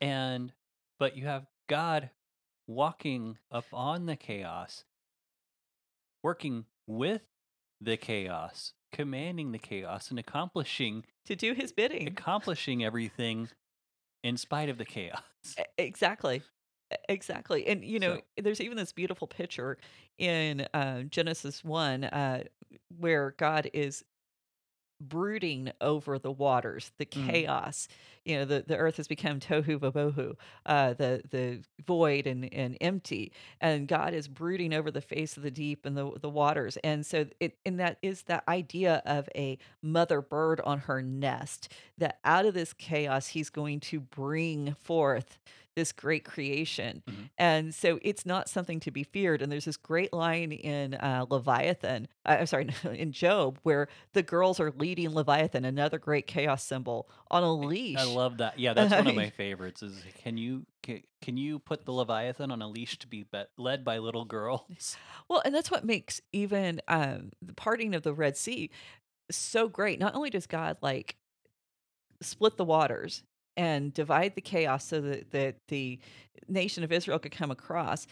And 0.00 0.52
but 0.98 1.16
you 1.16 1.26
have 1.26 1.46
God 1.68 2.10
walking 2.66 3.38
up 3.50 3.66
on 3.72 4.06
the 4.06 4.16
chaos, 4.16 4.84
working 6.22 6.66
with 6.86 7.22
the 7.80 7.96
chaos, 7.96 8.72
commanding 8.92 9.52
the 9.52 9.58
chaos 9.58 10.10
and 10.10 10.18
accomplishing 10.18 11.04
To 11.26 11.36
do 11.36 11.54
his 11.54 11.72
bidding. 11.72 12.06
accomplishing 12.08 12.84
everything 12.84 13.48
in 14.22 14.36
spite 14.36 14.68
of 14.68 14.78
the 14.78 14.84
chaos. 14.84 15.20
Exactly. 15.78 16.42
Exactly. 17.08 17.66
And, 17.68 17.84
you 17.84 18.00
know, 18.00 18.16
So- 18.16 18.42
there's 18.42 18.60
even 18.60 18.76
this 18.76 18.92
beautiful 18.92 19.26
picture 19.28 19.78
in 20.18 20.66
uh, 20.74 21.02
Genesis 21.04 21.62
1 21.64 22.04
uh, 22.04 22.44
where 22.98 23.34
God 23.38 23.70
is 23.72 24.04
brooding 25.00 25.72
over 25.80 26.18
the 26.18 26.30
waters, 26.32 26.92
the 26.98 27.06
Mm. 27.06 27.28
chaos. 27.30 27.88
You 28.24 28.38
know, 28.38 28.44
the, 28.44 28.64
the 28.66 28.76
earth 28.76 28.98
has 28.98 29.08
become 29.08 29.40
tohu 29.40 29.78
vabohu, 29.78 30.34
uh, 30.66 30.92
the 30.94 31.22
the 31.30 31.62
void 31.86 32.26
and, 32.26 32.52
and 32.52 32.76
empty, 32.80 33.32
and 33.60 33.88
God 33.88 34.12
is 34.14 34.28
brooding 34.28 34.74
over 34.74 34.90
the 34.90 35.00
face 35.00 35.36
of 35.36 35.42
the 35.42 35.50
deep 35.50 35.86
and 35.86 35.96
the 35.96 36.12
the 36.20 36.28
waters. 36.28 36.76
And 36.84 37.04
so, 37.04 37.26
it 37.40 37.56
and 37.64 37.80
that 37.80 37.98
is 38.02 38.22
that 38.24 38.44
idea 38.46 39.02
of 39.06 39.28
a 39.34 39.58
mother 39.82 40.20
bird 40.20 40.60
on 40.60 40.80
her 40.80 41.00
nest. 41.02 41.72
That 41.98 42.18
out 42.24 42.44
of 42.46 42.54
this 42.54 42.72
chaos, 42.74 43.28
He's 43.28 43.50
going 43.50 43.80
to 43.80 44.00
bring 44.00 44.74
forth 44.74 45.38
this 45.76 45.92
great 45.92 46.24
creation. 46.24 47.02
Mhm. 47.08 47.30
And 47.38 47.74
so 47.74 47.98
it's 48.02 48.26
not 48.26 48.48
something 48.48 48.80
to 48.80 48.90
be 48.90 49.04
feared. 49.04 49.40
And 49.40 49.50
there's 49.50 49.64
this 49.64 49.76
great 49.76 50.12
line 50.12 50.52
in 50.52 50.94
uh, 50.94 51.26
Leviathan, 51.30 52.08
uh, 52.26 52.36
I'm 52.40 52.46
sorry, 52.46 52.68
in 52.92 53.12
Job, 53.12 53.58
where 53.62 53.88
the 54.12 54.22
girls 54.22 54.58
are 54.60 54.72
leading 54.72 55.10
Leviathan, 55.14 55.64
another 55.64 55.98
great 55.98 56.26
chaos 56.26 56.64
symbol, 56.64 57.08
on 57.30 57.42
a 57.42 57.52
leash. 57.52 57.98
I 57.98 58.04
love 58.04 58.38
that. 58.38 58.58
Yeah, 58.58 58.72
that's 58.74 58.92
one 58.92 59.06
of 59.06 59.14
my 59.14 59.30
favorites. 59.30 59.82
Is 59.82 60.02
can 60.22 60.36
you 60.36 60.66
can, 60.82 61.02
can 61.22 61.36
you 61.36 61.58
put 61.58 61.84
the 61.84 61.92
Leviathan 61.92 62.50
on 62.50 62.62
a 62.62 62.68
leash 62.68 62.98
to 62.98 63.06
be 63.06 63.22
bet, 63.22 63.50
led 63.56 63.84
by 63.84 63.98
little 63.98 64.24
girls? 64.24 64.96
Well, 65.28 65.42
and 65.44 65.54
that's 65.54 65.70
what 65.70 65.84
makes 65.84 66.20
even 66.32 66.80
um, 66.88 67.30
the 67.40 67.52
parting 67.54 67.94
of 67.94 68.02
the 68.02 68.12
Red 68.12 68.36
Sea 68.36 68.68
so 69.30 69.68
great. 69.68 70.00
Not 70.00 70.16
only 70.16 70.28
does 70.28 70.48
God 70.48 70.76
like 70.82 71.16
split 72.20 72.56
the 72.56 72.64
waters 72.64 73.22
and 73.60 73.92
divide 73.92 74.34
the 74.34 74.40
chaos 74.40 74.86
so 74.86 75.02
that, 75.02 75.32
that 75.32 75.56
the 75.68 75.98
nation 76.48 76.82
of 76.82 76.90
Israel 76.90 77.18
could 77.18 77.30
come 77.30 77.50
across, 77.50 78.06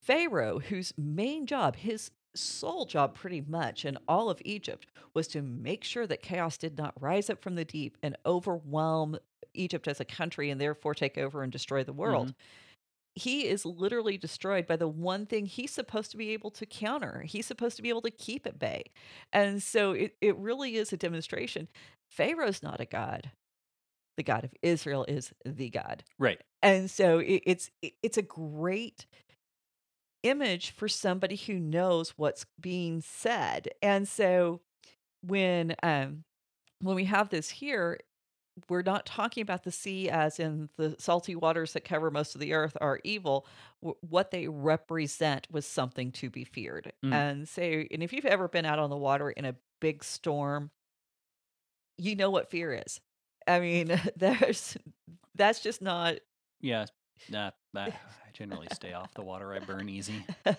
Pharaoh, 0.00 0.60
whose 0.60 0.94
main 0.96 1.46
job, 1.46 1.76
his 1.76 2.10
sole 2.34 2.86
job 2.86 3.14
pretty 3.14 3.42
much 3.46 3.84
in 3.84 3.98
all 4.08 4.30
of 4.30 4.40
Egypt, 4.46 4.86
was 5.12 5.28
to 5.28 5.42
make 5.42 5.84
sure 5.84 6.06
that 6.06 6.22
chaos 6.22 6.56
did 6.56 6.78
not 6.78 6.94
rise 6.98 7.28
up 7.28 7.42
from 7.42 7.54
the 7.54 7.66
deep 7.66 7.98
and 8.02 8.16
overwhelm 8.24 9.18
Egypt 9.52 9.86
as 9.86 10.00
a 10.00 10.06
country 10.06 10.48
and 10.48 10.58
therefore 10.58 10.94
take 10.94 11.18
over 11.18 11.42
and 11.42 11.52
destroy 11.52 11.84
the 11.84 11.92
world 11.92 12.28
mm-hmm. 12.28 13.14
he 13.14 13.46
is 13.46 13.66
literally 13.66 14.16
destroyed 14.16 14.66
by 14.66 14.76
the 14.76 14.88
one 14.88 15.26
thing 15.26 15.44
he's 15.44 15.70
supposed 15.70 16.10
to 16.10 16.16
be 16.16 16.30
able 16.30 16.50
to 16.50 16.66
counter. 16.66 17.22
He's 17.26 17.46
supposed 17.46 17.76
to 17.76 17.82
be 17.82 17.90
able 17.90 18.02
to 18.02 18.10
keep 18.10 18.46
at 18.46 18.58
bay. 18.58 18.84
And 19.32 19.62
so 19.62 19.92
it, 19.92 20.16
it 20.22 20.36
really 20.38 20.76
is 20.76 20.92
a 20.92 20.96
demonstration. 20.96 21.68
Pharaoh's 22.10 22.62
not 22.62 22.80
a 22.80 22.86
god. 22.86 23.30
The 24.16 24.22
God 24.22 24.44
of 24.44 24.52
Israel 24.62 25.04
is 25.08 25.32
the 25.44 25.70
God. 25.70 26.04
Right. 26.18 26.40
And 26.62 26.90
so 26.90 27.18
it, 27.18 27.42
it's 27.46 27.70
it- 27.82 27.94
it's 28.02 28.18
a 28.18 28.22
great 28.22 29.06
image 30.22 30.70
for 30.70 30.88
somebody 30.88 31.36
who 31.36 31.58
knows 31.58 32.14
what's 32.16 32.46
being 32.60 33.00
said. 33.02 33.68
And 33.82 34.08
so 34.08 34.60
when 35.22 35.74
um 35.82 36.24
when 36.80 36.96
we 36.96 37.04
have 37.04 37.30
this 37.30 37.48
here, 37.50 37.98
we're 38.68 38.82
not 38.82 39.06
talking 39.06 39.42
about 39.42 39.64
the 39.64 39.72
sea 39.72 40.08
as 40.08 40.38
in 40.38 40.68
the 40.76 40.94
salty 40.98 41.34
waters 41.34 41.72
that 41.72 41.84
cover 41.84 42.10
most 42.10 42.34
of 42.34 42.40
the 42.40 42.52
earth 42.52 42.76
are 42.80 43.00
evil. 43.04 43.46
W- 43.82 43.96
what 44.08 44.30
they 44.30 44.48
represent 44.48 45.46
was 45.50 45.66
something 45.66 46.12
to 46.12 46.30
be 46.30 46.44
feared. 46.44 46.92
Mm. 47.04 47.12
And 47.12 47.48
so, 47.48 47.62
and 47.62 48.02
if 48.02 48.12
you've 48.12 48.24
ever 48.24 48.48
been 48.48 48.64
out 48.64 48.78
on 48.78 48.90
the 48.90 48.96
water 48.96 49.30
in 49.30 49.44
a 49.44 49.56
big 49.80 50.04
storm, 50.04 50.70
you 51.98 52.16
know 52.16 52.30
what 52.30 52.50
fear 52.50 52.72
is. 52.86 53.00
I 53.46 53.60
mean, 53.60 54.00
there's 54.16 54.76
that's 55.34 55.60
just 55.60 55.82
not 55.82 56.16
Yeah, 57.28 57.50
nah, 57.72 57.90
I 58.26 58.30
generally 58.32 58.68
stay 58.70 58.92
off 58.92 59.14
the 59.14 59.22
water. 59.22 59.52
I 59.52 59.60
burn 59.60 59.88
easy. 59.88 60.26
well, 60.44 60.56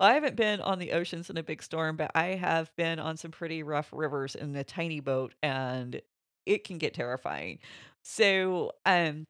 I 0.00 0.14
haven't 0.14 0.36
been 0.36 0.60
on 0.60 0.78
the 0.78 0.92
oceans 0.92 1.30
in 1.30 1.36
a 1.36 1.42
big 1.42 1.62
storm, 1.62 1.96
but 1.96 2.10
I 2.14 2.28
have 2.36 2.74
been 2.76 2.98
on 2.98 3.16
some 3.16 3.30
pretty 3.30 3.62
rough 3.62 3.88
rivers 3.92 4.34
in 4.34 4.54
a 4.56 4.64
tiny 4.64 5.00
boat, 5.00 5.34
and 5.42 6.00
it 6.46 6.64
can 6.64 6.78
get 6.78 6.94
terrifying. 6.94 7.58
So, 8.02 8.72
um, 8.86 9.26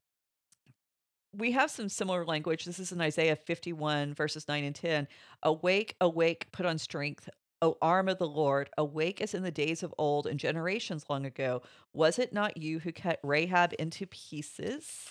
we 1.32 1.52
have 1.52 1.70
some 1.70 1.88
similar 1.88 2.24
language. 2.24 2.64
This 2.64 2.78
is 2.80 2.92
in 2.92 3.00
Isaiah 3.00 3.36
51, 3.36 4.14
verses 4.14 4.48
9 4.48 4.64
and 4.64 4.74
10. 4.74 5.06
Awake, 5.42 5.94
awake, 6.00 6.50
put 6.52 6.66
on 6.66 6.78
strength. 6.78 7.28
O 7.62 7.76
arm 7.82 8.08
of 8.08 8.18
the 8.18 8.26
Lord, 8.26 8.70
awake 8.78 9.20
as 9.20 9.34
in 9.34 9.42
the 9.42 9.50
days 9.50 9.82
of 9.82 9.94
old 9.98 10.26
and 10.26 10.40
generations 10.40 11.04
long 11.10 11.26
ago. 11.26 11.62
Was 11.92 12.18
it 12.18 12.32
not 12.32 12.56
you 12.56 12.78
who 12.78 12.92
cut 12.92 13.20
Rahab 13.22 13.74
into 13.78 14.06
pieces? 14.06 15.10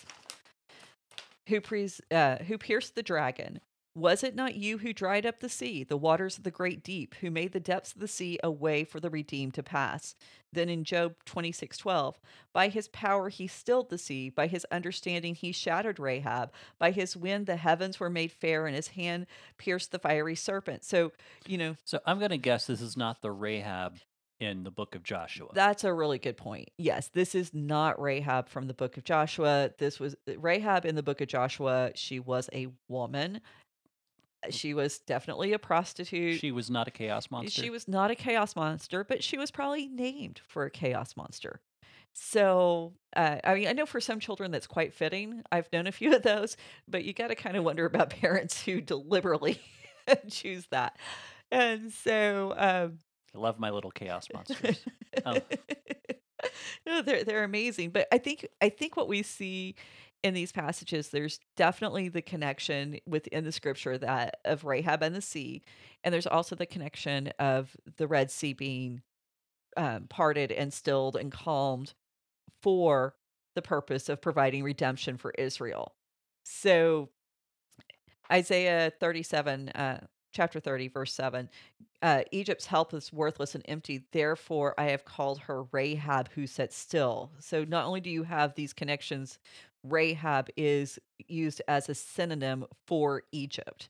Who, 1.47 1.61
pres- 1.61 2.01
uh, 2.11 2.37
who 2.37 2.57
pierced 2.57 2.95
the 2.95 3.03
dragon? 3.03 3.59
Was 3.95 4.23
it 4.23 4.35
not 4.35 4.55
you 4.55 4.77
who 4.77 4.93
dried 4.93 5.25
up 5.25 5.39
the 5.39 5.49
sea, 5.49 5.83
the 5.83 5.97
waters 5.97 6.37
of 6.37 6.43
the 6.43 6.51
great 6.51 6.83
deep, 6.83 7.15
who 7.15 7.31
made 7.31 7.51
the 7.51 7.59
depths 7.59 7.91
of 7.91 7.99
the 7.99 8.07
sea 8.07 8.39
a 8.43 8.51
way 8.51 8.83
for 8.83 8.99
the 8.99 9.09
redeemed 9.09 9.55
to 9.55 9.63
pass? 9.63 10.15
Then 10.53 10.69
in 10.69 10.83
Job 10.83 11.15
26:12, 11.25 12.19
by 12.53 12.69
his 12.69 12.87
power 12.87 13.29
he 13.29 13.47
stilled 13.47 13.89
the 13.89 13.97
sea, 13.97 14.29
by 14.29 14.47
his 14.47 14.65
understanding 14.71 15.35
he 15.35 15.51
shattered 15.51 15.99
Rahab, 15.99 16.53
by 16.77 16.91
his 16.91 17.17
wind 17.17 17.45
the 17.45 17.57
heavens 17.57 17.99
were 17.99 18.09
made 18.09 18.31
fair, 18.31 18.67
and 18.67 18.75
his 18.75 18.89
hand 18.89 19.25
pierced 19.57 19.91
the 19.91 19.99
fiery 19.99 20.35
serpent. 20.35 20.83
So, 20.83 21.11
you 21.45 21.57
know, 21.57 21.75
So 21.83 21.99
I'm 22.05 22.19
going 22.19 22.31
to 22.31 22.37
guess 22.37 22.67
this 22.67 22.81
is 22.81 22.95
not 22.95 23.21
the 23.21 23.31
Rahab 23.31 23.99
in 24.39 24.63
the 24.63 24.71
book 24.71 24.95
of 24.95 25.03
Joshua. 25.03 25.49
That's 25.53 25.83
a 25.83 25.93
really 25.93 26.17
good 26.17 26.37
point. 26.37 26.69
Yes, 26.77 27.09
this 27.09 27.35
is 27.35 27.53
not 27.53 28.01
Rahab 28.01 28.47
from 28.47 28.67
the 28.67 28.73
book 28.73 28.97
of 28.97 29.03
Joshua. 29.03 29.71
This 29.77 29.99
was 29.99 30.15
Rahab 30.25 30.85
in 30.85 30.95
the 30.95 31.03
book 31.03 31.21
of 31.21 31.27
Joshua. 31.27 31.91
She 31.95 32.19
was 32.19 32.49
a 32.53 32.67
woman. 32.87 33.41
She 34.49 34.73
was 34.73 34.99
definitely 34.99 35.53
a 35.53 35.59
prostitute. 35.59 36.39
she 36.39 36.51
was 36.51 36.69
not 36.69 36.87
a 36.87 36.91
chaos 36.91 37.29
monster. 37.29 37.61
She 37.61 37.69
was 37.69 37.87
not 37.87 38.09
a 38.11 38.15
chaos 38.15 38.55
monster, 38.55 39.03
but 39.03 39.23
she 39.23 39.37
was 39.37 39.51
probably 39.51 39.87
named 39.87 40.41
for 40.47 40.63
a 40.65 40.69
chaos 40.71 41.17
monster. 41.17 41.61
So, 42.13 42.93
uh, 43.15 43.37
I 43.43 43.53
mean, 43.53 43.67
I 43.67 43.73
know 43.73 43.85
for 43.85 44.01
some 44.01 44.19
children 44.19 44.51
that's 44.51 44.67
quite 44.67 44.93
fitting. 44.93 45.43
I've 45.51 45.71
known 45.71 45.87
a 45.87 45.91
few 45.91 46.15
of 46.15 46.23
those, 46.23 46.57
but 46.87 47.03
you 47.03 47.13
got 47.13 47.27
to 47.27 47.35
kind 47.35 47.55
of 47.55 47.63
wonder 47.63 47.85
about 47.85 48.09
parents 48.21 48.63
who 48.63 48.81
deliberately 48.81 49.61
choose 50.29 50.65
that. 50.71 50.97
And 51.51 51.91
so, 51.91 52.53
um, 52.57 52.99
I 53.35 53.37
love 53.37 53.59
my 53.59 53.69
little 53.69 53.91
chaos 53.91 54.27
monsters. 54.33 54.79
Oh. 55.25 55.37
no, 56.85 57.01
they're 57.01 57.23
they're 57.23 57.43
amazing. 57.43 57.89
But 57.89 58.07
I 58.11 58.19
think 58.19 58.47
I 58.61 58.69
think 58.69 58.95
what 58.95 59.07
we 59.07 59.23
see 59.23 59.75
in 60.23 60.33
these 60.33 60.51
passages, 60.51 61.09
there's 61.09 61.39
definitely 61.55 62.09
the 62.09 62.21
connection 62.21 62.99
within 63.05 63.43
the 63.43 63.51
scripture 63.51 63.97
that 63.97 64.37
of 64.45 64.65
Rahab 64.65 65.01
and 65.01 65.15
the 65.15 65.21
sea, 65.21 65.61
and 66.03 66.13
there's 66.13 66.27
also 66.27 66.55
the 66.55 66.65
connection 66.65 67.27
of 67.39 67.75
the 67.97 68.07
Red 68.07 68.31
Sea 68.31 68.53
being 68.53 69.01
um, 69.77 70.07
parted 70.09 70.51
and 70.51 70.73
stilled 70.73 71.15
and 71.15 71.31
calmed 71.31 71.93
for 72.61 73.15
the 73.55 73.61
purpose 73.61 74.09
of 74.09 74.21
providing 74.21 74.63
redemption 74.63 75.17
for 75.17 75.31
Israel. 75.37 75.95
So 76.43 77.09
Isaiah 78.31 78.91
37, 78.99 79.69
uh, 79.69 80.05
chapter 80.33 80.59
30, 80.59 80.87
verse 80.89 81.13
7 81.13 81.49
uh, 82.01 82.21
Egypt's 82.31 82.65
help 82.65 82.93
is 82.93 83.11
worthless 83.11 83.55
and 83.55 83.63
empty. 83.67 84.05
Therefore, 84.11 84.73
I 84.77 84.85
have 84.85 85.03
called 85.03 85.39
her 85.39 85.63
Rahab, 85.71 86.29
who 86.31 86.47
sat 86.47 86.71
still. 86.71 87.31
So, 87.39 87.65
not 87.65 87.85
only 87.85 87.99
do 87.99 88.09
you 88.09 88.23
have 88.23 88.55
these 88.55 88.73
connections, 88.73 89.37
Rahab 89.83 90.49
is 90.57 90.99
used 91.27 91.61
as 91.67 91.89
a 91.89 91.95
synonym 91.95 92.65
for 92.87 93.23
Egypt. 93.31 93.89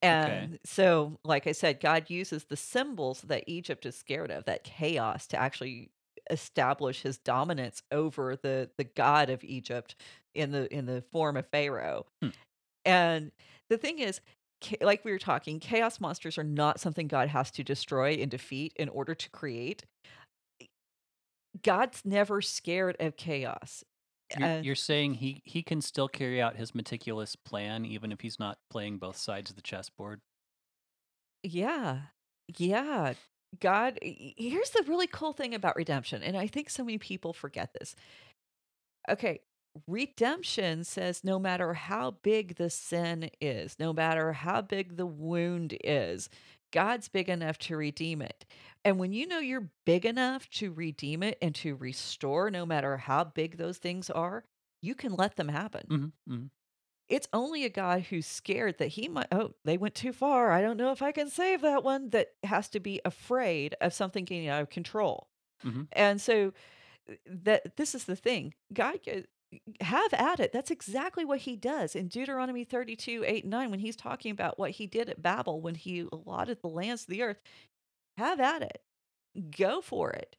And 0.00 0.60
so, 0.64 1.18
like 1.24 1.46
I 1.46 1.52
said, 1.52 1.80
God 1.80 2.08
uses 2.08 2.44
the 2.44 2.56
symbols 2.56 3.22
that 3.22 3.44
Egypt 3.46 3.84
is 3.84 3.96
scared 3.96 4.30
of, 4.30 4.44
that 4.44 4.62
chaos, 4.62 5.26
to 5.28 5.36
actually 5.36 5.90
establish 6.30 7.02
his 7.02 7.18
dominance 7.18 7.82
over 7.90 8.36
the 8.36 8.70
the 8.76 8.84
god 8.84 9.30
of 9.30 9.42
Egypt 9.42 9.94
in 10.34 10.52
the 10.52 10.72
in 10.72 10.86
the 10.86 11.02
form 11.10 11.36
of 11.36 11.46
Pharaoh. 11.46 12.06
Hmm. 12.22 12.28
And 12.84 13.32
the 13.70 13.78
thing 13.78 13.98
is, 13.98 14.20
like 14.80 15.04
we 15.04 15.10
were 15.10 15.18
talking, 15.18 15.58
chaos 15.58 16.00
monsters 16.00 16.38
are 16.38 16.44
not 16.44 16.80
something 16.80 17.08
God 17.08 17.28
has 17.28 17.50
to 17.52 17.64
destroy 17.64 18.12
and 18.12 18.30
defeat 18.30 18.72
in 18.76 18.88
order 18.88 19.14
to 19.14 19.30
create. 19.30 19.84
God's 21.62 22.02
never 22.04 22.40
scared 22.40 22.96
of 23.00 23.16
chaos. 23.16 23.84
You're, 24.36 24.48
And- 24.48 24.64
you're 24.64 24.74
saying 24.74 25.14
he, 25.14 25.40
he 25.44 25.62
can 25.62 25.80
still 25.80 26.08
carry 26.08 26.40
out 26.40 26.56
his 26.56 26.74
meticulous 26.74 27.36
plan 27.36 27.84
even 27.84 28.12
if 28.12 28.20
he's 28.20 28.38
not 28.38 28.58
playing 28.70 28.98
both 28.98 29.16
sides 29.16 29.50
of 29.50 29.56
the 29.56 29.62
chessboard. 29.62 30.20
Yeah. 31.42 32.00
Yeah. 32.56 33.14
God, 33.60 33.98
here's 34.02 34.70
the 34.70 34.84
really 34.86 35.06
cool 35.06 35.32
thing 35.32 35.54
about 35.54 35.76
redemption. 35.76 36.22
And 36.22 36.36
I 36.36 36.46
think 36.46 36.68
so 36.68 36.84
many 36.84 36.98
people 36.98 37.32
forget 37.32 37.72
this. 37.78 37.94
Okay. 39.08 39.40
Redemption 39.86 40.82
says 40.84 41.22
no 41.22 41.38
matter 41.38 41.72
how 41.72 42.10
big 42.22 42.56
the 42.56 42.68
sin 42.68 43.30
is, 43.40 43.76
no 43.78 43.92
matter 43.92 44.32
how 44.32 44.60
big 44.60 44.96
the 44.96 45.06
wound 45.06 45.76
is, 45.84 46.28
God's 46.72 47.08
big 47.08 47.28
enough 47.28 47.58
to 47.58 47.76
redeem 47.76 48.22
it. 48.22 48.44
And 48.84 48.98
when 48.98 49.12
you 49.12 49.26
know 49.26 49.38
you're 49.38 49.70
big 49.84 50.04
enough 50.06 50.48
to 50.50 50.72
redeem 50.72 51.22
it 51.22 51.38
and 51.42 51.54
to 51.56 51.74
restore, 51.74 52.50
no 52.50 52.64
matter 52.66 52.96
how 52.96 53.24
big 53.24 53.56
those 53.56 53.78
things 53.78 54.10
are, 54.10 54.44
you 54.80 54.94
can 54.94 55.12
let 55.14 55.36
them 55.36 55.48
happen 55.48 55.86
Mm-hmm, 55.90 56.32
mm-hmm. 56.32 56.46
it's 57.08 57.28
only 57.32 57.64
a 57.64 57.68
guy 57.70 58.00
who's 58.00 58.26
scared 58.26 58.78
that 58.78 58.88
he 58.88 59.08
might 59.08 59.26
oh 59.32 59.54
they 59.64 59.76
went 59.76 59.94
too 59.94 60.12
far 60.12 60.50
i 60.52 60.60
don't 60.62 60.76
know 60.76 60.92
if 60.92 61.02
i 61.02 61.10
can 61.12 61.28
save 61.30 61.62
that 61.62 61.82
one 61.82 62.10
that 62.10 62.28
has 62.44 62.68
to 62.68 62.80
be 62.80 63.00
afraid 63.04 63.74
of 63.80 63.92
something 63.92 64.24
getting 64.24 64.48
out 64.48 64.62
of 64.62 64.70
control 64.70 65.28
Mhm. 65.64 65.88
and 65.92 66.20
so 66.20 66.52
that 67.26 67.76
this 67.76 67.94
is 67.94 68.04
the 68.04 68.16
thing 68.16 68.54
god 68.72 68.98
uh, 69.12 69.20
have 69.80 70.12
at 70.12 70.40
it 70.40 70.52
that's 70.52 70.70
exactly 70.70 71.24
what 71.24 71.38
he 71.40 71.56
does 71.56 71.94
in 71.94 72.06
deuteronomy 72.06 72.64
32 72.64 73.24
8 73.26 73.44
and 73.44 73.50
9 73.50 73.70
when 73.70 73.80
he's 73.80 73.96
talking 73.96 74.30
about 74.30 74.58
what 74.58 74.72
he 74.72 74.86
did 74.86 75.08
at 75.08 75.22
babel 75.22 75.60
when 75.60 75.74
he 75.74 76.06
allotted 76.12 76.60
the 76.60 76.68
lands 76.68 77.02
of 77.02 77.08
the 77.08 77.22
earth 77.22 77.40
have 78.18 78.40
at 78.40 78.60
it 78.60 78.82
go 79.56 79.80
for 79.80 80.10
it 80.10 80.36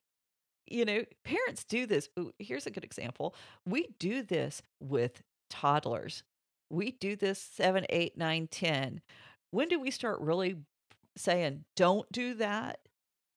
you 0.68 0.86
know 0.86 1.04
parents 1.24 1.64
do 1.64 1.88
this 1.88 2.10
here's 2.38 2.68
a 2.68 2.72
good 2.72 2.84
example 2.84 3.34
we 3.66 3.88
do 3.98 4.22
this 4.22 4.62
with 4.80 5.24
toddlers 5.50 6.22
we 6.70 6.92
do 6.92 7.16
this 7.16 7.40
seven, 7.40 7.86
eight, 7.90 8.18
nine, 8.18 8.48
ten. 8.48 9.02
When 9.52 9.68
do 9.68 9.80
we 9.80 9.92
start 9.92 10.20
really 10.22 10.58
saying, 11.18 11.66
don't 11.76 12.10
do 12.12 12.36
that? 12.36 12.80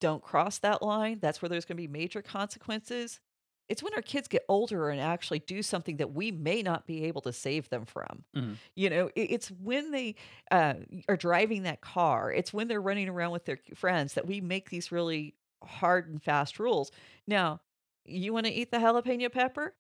Don't 0.00 0.22
cross 0.22 0.58
that 0.58 0.82
line? 0.82 1.18
That's 1.20 1.40
where 1.40 1.48
there's 1.48 1.64
going 1.64 1.76
to 1.76 1.82
be 1.82 1.88
major 1.88 2.22
consequences. 2.22 3.20
It's 3.68 3.82
when 3.82 3.94
our 3.94 4.02
kids 4.02 4.28
get 4.28 4.44
older 4.48 4.90
and 4.90 5.00
actually 5.00 5.38
do 5.38 5.62
something 5.62 5.96
that 5.96 6.12
we 6.12 6.30
may 6.30 6.62
not 6.62 6.86
be 6.86 7.04
able 7.04 7.20
to 7.22 7.32
save 7.32 7.68
them 7.70 7.84
from. 7.86 8.24
Mhm. 8.36 8.56
You 8.74 8.90
know, 8.90 9.06
it- 9.14 9.30
it's 9.30 9.50
when 9.50 9.90
they 9.92 10.14
uh, 10.50 10.74
are 11.08 11.16
driving 11.16 11.62
that 11.62 11.80
car, 11.80 12.32
it's 12.32 12.52
when 12.52 12.68
they're 12.68 12.82
running 12.82 13.08
around 13.08 13.30
with 13.32 13.44
their 13.46 13.58
friends 13.74 14.14
that 14.14 14.26
we 14.26 14.40
make 14.40 14.68
these 14.70 14.92
really 14.92 15.34
hard 15.64 16.08
and 16.08 16.22
fast 16.22 16.58
rules. 16.58 16.90
Now, 17.26 17.60
you 18.04 18.32
want 18.32 18.46
to 18.46 18.52
eat 18.52 18.70
the 18.70 18.78
jalapeno 18.78 19.30
pepper? 19.32 19.74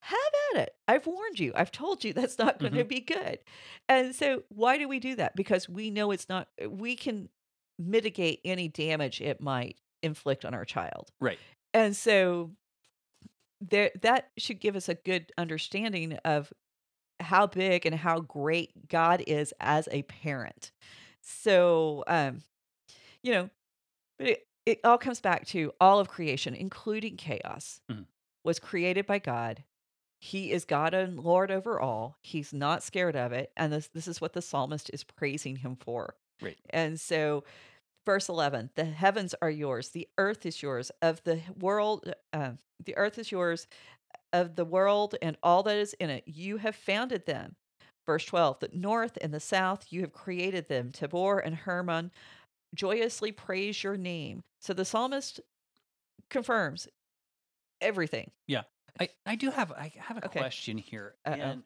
have 0.00 0.18
at 0.54 0.60
it. 0.62 0.76
I've 0.86 1.06
warned 1.08 1.40
you. 1.40 1.52
I've 1.56 1.72
told 1.72 2.04
you 2.04 2.12
that's 2.14 2.38
not 2.38 2.60
going 2.60 2.74
to 2.74 2.84
be 2.84 3.00
good. 3.00 3.40
And 3.88 4.14
so, 4.14 4.44
why 4.48 4.78
do 4.78 4.86
we 4.88 5.00
do 5.00 5.16
that? 5.16 5.34
Because 5.34 5.68
we 5.68 5.90
know 5.90 6.12
it's 6.12 6.28
not, 6.28 6.48
we 6.68 6.94
can 6.94 7.28
mitigate 7.80 8.40
any 8.44 8.68
damage 8.68 9.20
it 9.20 9.40
might 9.40 9.76
inflict 10.02 10.44
on 10.44 10.54
our 10.54 10.64
child. 10.64 11.10
Right. 11.20 11.38
And 11.74 11.96
so, 11.96 12.52
there, 13.60 13.90
that 14.02 14.30
should 14.38 14.60
give 14.60 14.76
us 14.76 14.88
a 14.88 14.94
good 14.94 15.32
understanding 15.38 16.14
of 16.24 16.52
how 17.20 17.46
big 17.46 17.84
and 17.86 17.94
how 17.94 18.20
great 18.20 18.88
God 18.88 19.22
is 19.26 19.52
as 19.60 19.88
a 19.90 20.02
parent. 20.02 20.70
So, 21.20 22.04
um, 22.06 22.42
you 23.22 23.32
know, 23.32 23.50
but 24.18 24.28
it, 24.28 24.46
it 24.66 24.80
all 24.84 24.98
comes 24.98 25.20
back 25.20 25.46
to 25.48 25.72
all 25.80 25.98
of 25.98 26.08
creation, 26.08 26.54
including 26.54 27.16
chaos, 27.16 27.80
Mhm. 27.90 28.06
was 28.44 28.58
created 28.58 29.06
by 29.06 29.18
God. 29.18 29.64
He 30.20 30.50
is 30.52 30.64
God 30.64 30.94
and 30.94 31.18
Lord 31.18 31.50
over 31.50 31.80
all. 31.80 32.18
He's 32.22 32.52
not 32.52 32.82
scared 32.82 33.16
of 33.16 33.32
it. 33.32 33.52
And 33.56 33.72
this, 33.72 33.88
this 33.88 34.08
is 34.08 34.20
what 34.20 34.32
the 34.32 34.42
psalmist 34.42 34.90
is 34.92 35.04
praising 35.04 35.56
him 35.56 35.76
for. 35.76 36.16
Right. 36.40 36.58
And 36.70 37.00
so 37.00 37.44
verse 38.06 38.28
11 38.28 38.70
the 38.74 38.84
heavens 38.84 39.34
are 39.42 39.50
yours 39.50 39.90
the 39.90 40.08
earth 40.18 40.46
is 40.46 40.62
yours 40.62 40.90
of 41.02 41.22
the 41.24 41.40
world 41.58 42.12
uh, 42.32 42.52
the 42.84 42.96
earth 42.96 43.18
is 43.18 43.30
yours 43.30 43.66
of 44.32 44.56
the 44.56 44.64
world 44.64 45.14
and 45.22 45.36
all 45.42 45.62
that 45.62 45.76
is 45.76 45.94
in 45.94 46.10
it 46.10 46.24
you 46.26 46.56
have 46.58 46.74
founded 46.74 47.26
them 47.26 47.56
verse 48.06 48.24
12 48.24 48.60
the 48.60 48.70
north 48.72 49.18
and 49.20 49.32
the 49.32 49.40
south 49.40 49.86
you 49.90 50.00
have 50.00 50.12
created 50.12 50.68
them 50.68 50.90
tabor 50.90 51.38
and 51.38 51.54
hermon 51.54 52.10
joyously 52.74 53.32
praise 53.32 53.82
your 53.82 53.96
name 53.96 54.42
so 54.60 54.72
the 54.72 54.84
psalmist 54.84 55.40
confirms 56.30 56.88
everything 57.80 58.30
yeah 58.46 58.62
I, 59.00 59.08
I 59.26 59.34
do 59.36 59.50
have 59.50 59.72
I 59.72 59.92
have 59.96 60.18
a 60.18 60.26
Okay. 60.26 60.40
question 60.40 60.78
here. 60.78 61.14
Uh-oh. 61.24 61.34
And 61.34 61.62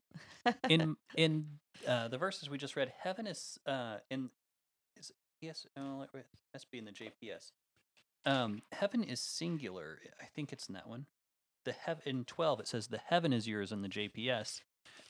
in 0.68 0.96
in 1.16 1.46
uh, 1.86 2.08
the 2.08 2.18
verses 2.18 2.50
we 2.50 2.58
just 2.58 2.76
read, 2.76 2.92
heaven 3.02 3.26
is 3.26 3.58
uh, 3.66 3.96
in 4.10 4.30
yes 5.42 5.66
no 5.76 6.06
must 6.54 6.70
be 6.70 6.78
in 6.78 6.84
the 6.84 6.92
JPS. 6.92 7.52
Um, 8.24 8.62
heaven 8.70 9.02
is 9.02 9.20
singular. 9.20 9.98
I 10.20 10.26
think 10.26 10.52
it's 10.52 10.68
in 10.68 10.74
that 10.74 10.88
one. 10.88 11.06
The 11.64 11.72
heav- 11.72 12.02
in 12.06 12.24
twelve 12.24 12.60
it 12.60 12.68
says 12.68 12.86
the 12.86 12.98
heaven 12.98 13.32
is 13.32 13.46
yours 13.46 13.72
in 13.72 13.82
the 13.82 13.88
JPS, 13.88 14.60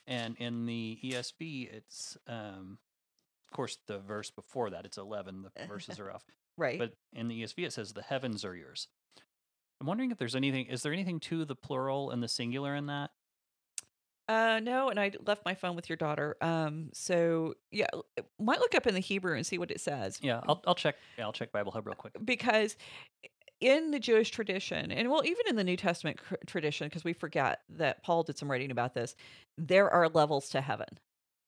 and 0.06 0.36
in 0.38 0.66
the 0.66 0.98
ESV 1.04 1.72
it's 1.72 2.16
um, 2.26 2.78
of 3.48 3.56
course 3.56 3.78
the 3.86 3.98
verse 3.98 4.30
before 4.30 4.70
that 4.70 4.84
it's 4.84 4.98
eleven. 4.98 5.44
The 5.56 5.66
verses 5.68 6.00
are 6.00 6.10
off, 6.10 6.24
right 6.56 6.78
but 6.78 6.94
in 7.12 7.28
the 7.28 7.42
ESV 7.42 7.66
it 7.66 7.72
says 7.72 7.92
the 7.92 8.02
heavens 8.02 8.44
are 8.44 8.56
yours. 8.56 8.88
I'm 9.80 9.86
wondering 9.86 10.10
if 10.10 10.18
there's 10.18 10.36
anything. 10.36 10.66
Is 10.66 10.82
there 10.82 10.92
anything 10.92 11.20
to 11.20 11.44
the 11.44 11.56
plural 11.56 12.10
and 12.10 12.22
the 12.22 12.28
singular 12.28 12.74
in 12.74 12.86
that? 12.86 13.10
Uh, 14.28 14.60
no, 14.62 14.88
and 14.88 14.98
I 15.00 15.12
left 15.26 15.44
my 15.44 15.54
phone 15.54 15.76
with 15.76 15.88
your 15.88 15.96
daughter. 15.96 16.36
Um, 16.40 16.90
so 16.92 17.54
yeah, 17.70 17.86
uh, 17.92 18.22
might 18.38 18.60
look 18.60 18.74
up 18.74 18.86
in 18.86 18.94
the 18.94 19.00
Hebrew 19.00 19.36
and 19.36 19.44
see 19.46 19.58
what 19.58 19.70
it 19.70 19.80
says. 19.80 20.18
Yeah, 20.22 20.40
I'll 20.48 20.62
I'll 20.66 20.74
check. 20.74 20.96
Yeah, 21.18 21.24
I'll 21.24 21.32
check 21.32 21.52
Bible 21.52 21.72
Hub 21.72 21.86
real 21.86 21.96
quick. 21.96 22.14
because 22.24 22.76
in 23.60 23.90
the 23.92 24.00
Jewish 24.00 24.30
tradition, 24.30 24.90
and 24.90 25.10
well, 25.10 25.24
even 25.24 25.46
in 25.48 25.56
the 25.56 25.64
New 25.64 25.76
Testament 25.76 26.18
cr- 26.18 26.34
tradition, 26.46 26.88
because 26.88 27.04
we 27.04 27.12
forget 27.12 27.60
that 27.68 28.02
Paul 28.02 28.22
did 28.24 28.36
some 28.38 28.50
writing 28.50 28.70
about 28.70 28.94
this, 28.94 29.14
there 29.58 29.90
are 29.90 30.08
levels 30.08 30.48
to 30.50 30.60
heaven. 30.60 30.98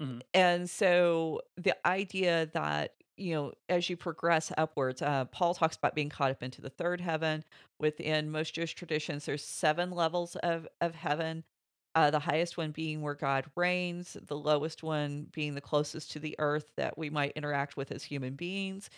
Mhm. 0.00 0.23
And 0.33 0.69
so 0.71 1.40
the 1.57 1.76
idea 1.87 2.47
that, 2.54 2.95
you 3.16 3.35
know, 3.35 3.52
as 3.69 3.88
you 3.90 3.97
progress 3.97 4.52
upwards, 4.57 5.02
uh, 5.02 5.25
Paul 5.26 5.54
talks 5.54 5.76
about 5.76 5.95
being 5.95 6.09
caught 6.09 6.31
up 6.31 6.43
into 6.43 6.61
the 6.61 6.71
third 6.71 7.00
heaven. 7.00 7.45
Within 7.81 8.31
most 8.31 8.54
Jewish 8.54 8.75
traditions, 8.75 9.25
there's 9.26 9.45
seven 9.45 9.90
levels 9.90 10.37
of, 10.37 10.69
of 10.81 10.95
heaven. 10.95 11.45
Uh, 11.94 12.10
the 12.10 12.18
highest 12.18 12.56
one 12.56 12.72
being 12.72 13.02
where 13.02 13.14
God 13.14 13.46
reigns, 13.54 14.16
the 14.26 14.36
lowest 14.36 14.82
one 14.82 15.28
being 15.32 15.54
the 15.54 15.60
closest 15.60 16.10
to 16.12 16.18
the 16.18 16.34
earth 16.38 16.72
that 16.76 16.98
we 16.98 17.08
might 17.08 17.32
interact 17.36 17.76
with 17.76 17.92
as 17.92 18.02
human 18.02 18.34
beings. 18.34 18.90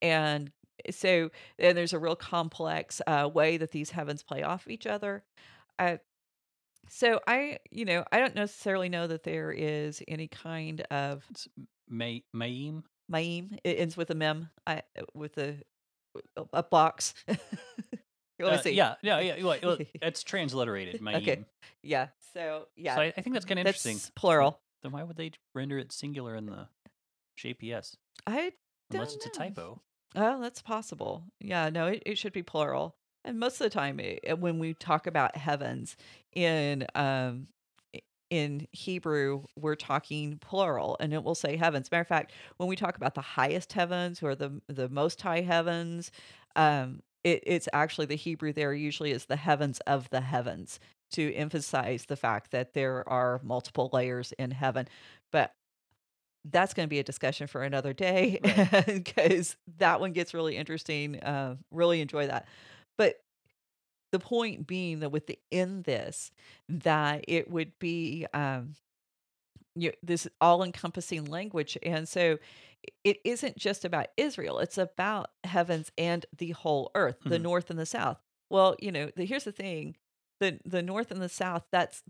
And 0.00 0.52
so, 0.90 1.30
and 1.58 1.76
there's 1.76 1.92
a 1.92 1.98
real 1.98 2.16
complex 2.16 3.00
uh, 3.06 3.28
way 3.32 3.56
that 3.56 3.72
these 3.72 3.90
heavens 3.90 4.22
play 4.22 4.42
off 4.42 4.68
each 4.68 4.86
other. 4.86 5.24
Uh, 5.78 5.96
so 6.88 7.20
I, 7.26 7.58
you 7.70 7.84
know, 7.84 8.04
I 8.12 8.18
don't 8.18 8.34
necessarily 8.34 8.88
know 8.88 9.06
that 9.06 9.22
there 9.22 9.50
is 9.50 10.02
any 10.06 10.28
kind 10.28 10.82
of 10.90 11.24
It's 11.30 11.48
May 11.88 12.24
Mayim. 12.34 12.82
maim. 13.08 13.56
It 13.64 13.78
ends 13.78 13.96
with 13.96 14.10
a 14.10 14.14
mem, 14.14 14.50
I, 14.66 14.82
with 15.14 15.38
a, 15.38 15.56
a 16.52 16.62
box. 16.62 17.14
you 18.38 18.44
want 18.46 18.58
Uh, 18.58 18.62
see? 18.62 18.72
yeah, 18.72 18.94
yeah, 19.02 19.20
yeah. 19.20 19.42
Well, 19.44 19.58
well, 19.62 19.78
it's 20.02 20.22
transliterated. 20.22 21.00
My 21.00 21.14
Okay. 21.16 21.44
yeah. 21.82 22.08
So 22.32 22.66
yeah, 22.76 22.96
So 22.96 23.02
I, 23.02 23.12
I 23.16 23.20
think 23.22 23.34
that's 23.34 23.44
kind 23.44 23.58
of 23.60 23.66
interesting. 23.66 24.00
plural. 24.14 24.60
Then 24.82 24.92
why 24.92 25.02
would 25.02 25.16
they 25.16 25.32
render 25.54 25.78
it 25.78 25.92
singular 25.92 26.34
in 26.36 26.46
the 26.46 26.68
JPS 27.38 27.96
I 28.26 28.52
unless 28.90 29.14
it's 29.14 29.26
a 29.26 29.30
typo? 29.30 29.80
Oh, 30.16 30.40
that's 30.40 30.62
possible. 30.62 31.24
Yeah, 31.40 31.70
no, 31.70 31.86
it, 31.88 32.02
it 32.06 32.18
should 32.18 32.32
be 32.32 32.42
plural. 32.42 32.96
And 33.24 33.38
most 33.40 33.54
of 33.60 33.64
the 33.64 33.70
time, 33.70 33.98
it, 34.00 34.38
when 34.38 34.58
we 34.58 34.74
talk 34.74 35.06
about 35.06 35.36
heavens 35.36 35.96
in 36.32 36.86
um 36.94 37.48
in 38.30 38.66
Hebrew, 38.72 39.44
we're 39.56 39.76
talking 39.76 40.38
plural, 40.38 40.96
and 40.98 41.12
it 41.12 41.22
will 41.22 41.34
say 41.36 41.56
heavens. 41.56 41.90
Matter 41.90 42.00
of 42.02 42.08
fact, 42.08 42.32
when 42.56 42.68
we 42.68 42.74
talk 42.74 42.96
about 42.96 43.14
the 43.14 43.20
highest 43.20 43.72
heavens 43.72 44.22
or 44.22 44.34
the 44.34 44.60
the 44.68 44.88
most 44.88 45.20
high 45.22 45.42
heavens, 45.42 46.10
um, 46.56 47.00
it, 47.24 47.42
it's 47.46 47.68
actually 47.72 48.06
the 48.06 48.16
Hebrew 48.16 48.52
there 48.52 48.74
usually 48.74 49.12
is 49.12 49.26
the 49.26 49.36
heavens 49.36 49.80
of 49.80 50.08
the 50.10 50.20
heavens 50.20 50.78
to 51.12 51.34
emphasize 51.34 52.06
the 52.06 52.16
fact 52.16 52.50
that 52.52 52.74
there 52.74 53.08
are 53.08 53.40
multiple 53.42 53.90
layers 53.92 54.32
in 54.38 54.50
heaven. 54.50 54.88
But 55.32 55.52
that's 56.44 56.74
going 56.74 56.86
to 56.86 56.90
be 56.90 56.98
a 56.98 57.04
discussion 57.04 57.46
for 57.46 57.62
another 57.62 57.92
day 57.92 58.38
Right. 58.44 58.84
because 58.86 59.56
that 59.78 60.00
one 60.00 60.12
gets 60.12 60.34
really 60.34 60.56
interesting. 60.56 61.20
Uh, 61.22 61.56
really 61.70 62.00
enjoy 62.00 62.26
that. 62.26 62.46
But 62.98 63.16
the 64.12 64.18
point 64.20 64.66
being 64.66 65.00
that 65.00 65.10
within 65.10 65.82
this, 65.82 66.30
that 66.68 67.24
it 67.28 67.50
would 67.50 67.72
be 67.78 68.26
um, 68.34 68.74
you 69.74 69.92
this 70.02 70.28
all-encompassing 70.40 71.24
language, 71.26 71.76
and 71.82 72.08
so 72.08 72.38
it 73.04 73.18
isn't 73.24 73.56
just 73.58 73.84
about 73.84 74.08
Israel; 74.16 74.58
it's 74.58 74.78
about 74.78 75.30
heavens 75.44 75.90
and 75.98 76.26
the 76.36 76.50
whole 76.52 76.90
earth, 76.94 77.18
the 77.26 77.38
Mhm. 77.38 77.42
north 77.42 77.70
and 77.70 77.78
the 77.78 77.86
south. 77.86 78.18
Well, 78.50 78.76
you 78.80 78.92
know, 78.92 79.10
the, 79.16 79.24
here's 79.24 79.44
the 79.44 79.52
thing: 79.52 79.96
the 80.40 80.60
the 80.64 80.82
north 80.82 81.10
and 81.10 81.20
the 81.22 81.28
south. 81.28 81.64
That's 81.72 82.02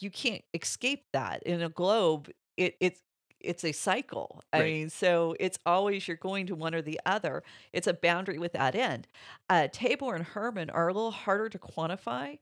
you 0.00 0.10
can't 0.10 0.42
escape 0.54 1.04
that 1.12 1.42
in 1.44 1.62
a 1.62 1.68
globe. 1.68 2.30
It 2.56 2.76
it's 2.80 3.02
it's 3.40 3.64
a 3.64 3.72
cycle. 3.72 4.40
I 4.52 4.58
Right. 4.58 4.64
mean, 4.64 4.88
so 4.88 5.34
it's 5.40 5.58
always 5.66 6.06
you're 6.06 6.16
going 6.16 6.46
to 6.46 6.54
one 6.54 6.74
or 6.74 6.82
the 6.82 7.00
other. 7.06 7.42
It's 7.72 7.88
a 7.88 7.94
boundary 7.94 8.38
with 8.38 8.52
that 8.52 8.74
end. 8.76 9.08
Uh, 9.48 9.66
Tabor 9.72 10.14
and 10.14 10.24
Hermon 10.24 10.70
are 10.70 10.88
a 10.88 10.92
little 10.92 11.10
harder 11.10 11.48
to 11.48 11.58
quantify. 11.58 12.38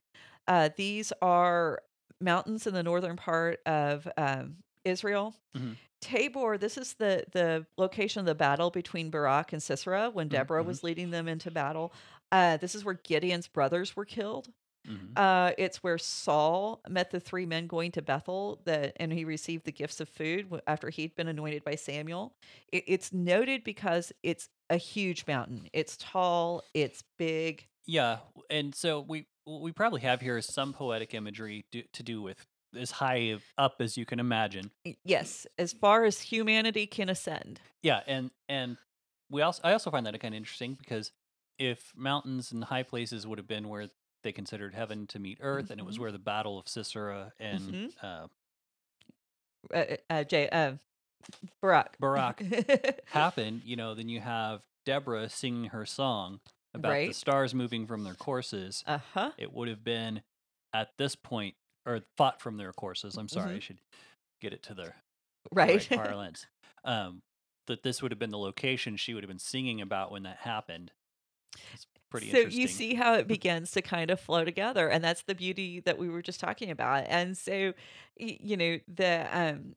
Uh, 0.46 0.68
these 0.76 1.12
are 1.22 1.80
mountains 2.20 2.66
in 2.66 2.74
the 2.74 2.82
northern 2.82 3.16
part 3.16 3.60
of 3.64 4.06
um, 4.18 4.56
Israel. 4.84 5.34
Mhm. 5.56 5.76
Tabor, 6.00 6.56
this 6.56 6.78
is 6.78 6.94
the 6.94 7.24
the 7.32 7.66
location 7.76 8.20
of 8.20 8.26
the 8.26 8.34
battle 8.34 8.70
between 8.70 9.10
Barak 9.10 9.52
and 9.52 9.62
Sisera 9.62 10.10
when 10.10 10.28
Deborah 10.28 10.62
mhm. 10.62 10.66
was 10.66 10.82
leading 10.82 11.10
them 11.10 11.28
into 11.28 11.50
battle. 11.50 11.92
Uh, 12.32 12.56
this 12.56 12.74
is 12.74 12.84
where 12.84 12.94
Gideon's 12.94 13.48
brothers 13.48 13.96
were 13.96 14.04
killed. 14.04 14.52
Mhm. 14.88 15.12
Uh, 15.14 15.52
it's 15.58 15.82
where 15.82 15.98
Saul 15.98 16.80
met 16.88 17.10
the 17.10 17.20
three 17.20 17.44
men 17.44 17.66
going 17.66 17.92
to 17.92 18.02
Bethel 18.02 18.62
that, 18.64 18.96
and 18.96 19.12
he 19.12 19.24
received 19.24 19.66
the 19.66 19.72
gifts 19.72 20.00
of 20.00 20.08
food 20.08 20.50
after 20.66 20.88
he'd 20.88 21.14
been 21.14 21.28
anointed 21.28 21.64
by 21.64 21.74
Samuel. 21.74 22.34
It, 22.72 22.84
it's 22.86 23.12
noted 23.12 23.62
because 23.62 24.10
it's 24.22 24.48
a 24.70 24.76
huge 24.76 25.26
mountain. 25.26 25.68
It's 25.74 25.98
tall. 25.98 26.62
It's 26.72 27.04
big. 27.18 27.66
Yeah, 27.86 28.20
and 28.48 28.74
so 28.74 29.00
we 29.00 29.26
we 29.46 29.72
probably 29.72 30.00
have 30.02 30.20
here 30.20 30.40
some 30.40 30.72
poetic 30.72 31.12
imagery 31.12 31.66
do, 31.72 31.82
to 31.92 32.02
do 32.02 32.22
with 32.22 32.46
as 32.76 32.90
high 32.90 33.38
up 33.58 33.76
as 33.80 33.96
you 33.96 34.04
can 34.06 34.20
imagine. 34.20 34.70
Yes, 35.04 35.46
as 35.58 35.72
far 35.72 36.04
as 36.04 36.20
humanity 36.20 36.86
can 36.86 37.08
ascend. 37.08 37.60
Yeah, 37.82 38.00
and 38.06 38.30
and 38.48 38.76
we 39.30 39.42
also 39.42 39.60
I 39.64 39.72
also 39.72 39.90
find 39.90 40.06
that 40.06 40.18
kind 40.20 40.34
of 40.34 40.36
interesting 40.36 40.74
because 40.74 41.12
if 41.58 41.92
mountains 41.96 42.52
and 42.52 42.64
high 42.64 42.82
places 42.82 43.26
would 43.26 43.38
have 43.38 43.48
been 43.48 43.68
where 43.68 43.88
they 44.22 44.32
considered 44.32 44.74
heaven 44.74 45.06
to 45.08 45.18
meet 45.18 45.38
earth, 45.40 45.70
and 45.70 45.80
it 45.80 45.84
was 45.84 45.96
Mhm. 45.96 46.00
where 46.00 46.12
the 46.12 46.18
battle 46.18 46.58
of 46.58 46.68
Sisera 46.68 47.32
and 47.38 47.74
Mhm. 47.74 47.92
uh, 48.02 48.28
Uh, 49.72 49.76
uh, 49.76 49.96
uh, 50.08 50.24
Jay, 50.24 50.48
uh, 50.48 50.76
Barak. 51.60 51.98
Barak 52.00 52.40
happened, 53.06 53.62
you 53.64 53.76
know, 53.76 53.94
then 53.94 54.08
you 54.08 54.20
have 54.20 54.62
Deborah 54.86 55.28
singing 55.28 55.66
her 55.70 55.84
song 55.84 56.40
about 56.72 57.04
the 57.04 57.12
stars 57.12 57.54
moving 57.54 57.86
from 57.86 58.04
their 58.04 58.14
courses. 58.14 58.82
uh 58.86 58.98
huh. 58.98 59.32
It 59.36 59.52
would 59.52 59.68
have 59.68 59.84
been 59.84 60.22
at 60.72 60.96
this 60.96 61.14
point, 61.16 61.56
or 61.86 62.00
fought 62.16 62.40
from 62.40 62.56
their 62.56 62.72
courses. 62.72 63.16
I'm 63.16 63.28
sorry, 63.28 63.56
I 63.56 63.58
should 63.60 63.78
get 64.40 64.52
it 64.52 64.62
to 64.64 64.74
the 64.74 64.92
Right. 65.52 65.70
right 65.72 65.90
parlance. 65.90 66.46
Um, 66.84 67.22
that 67.66 67.82
this 67.82 68.02
would 68.02 68.10
have 68.12 68.18
been 68.18 68.30
the 68.30 68.38
location 68.38 68.96
she 68.96 69.14
would 69.14 69.22
have 69.22 69.28
been 69.28 69.38
singing 69.38 69.80
about 69.80 70.10
when 70.10 70.24
that 70.24 70.38
happened. 70.38 70.92
It's 71.72 71.86
pretty 72.10 72.30
interesting. 72.30 72.50
so 72.50 72.60
you 72.62 72.68
see 72.68 72.94
how 72.94 73.14
it 73.14 73.26
begins 73.28 73.70
to 73.72 73.82
kind 73.82 74.10
of 74.10 74.20
flow 74.20 74.44
together 74.44 74.88
and 74.88 75.02
that's 75.02 75.22
the 75.22 75.34
beauty 75.34 75.80
that 75.80 75.98
we 75.98 76.08
were 76.08 76.22
just 76.22 76.40
talking 76.40 76.70
about 76.70 77.04
and 77.08 77.36
so 77.36 77.72
you 78.16 78.56
know 78.56 78.78
the 78.88 79.26
um 79.32 79.74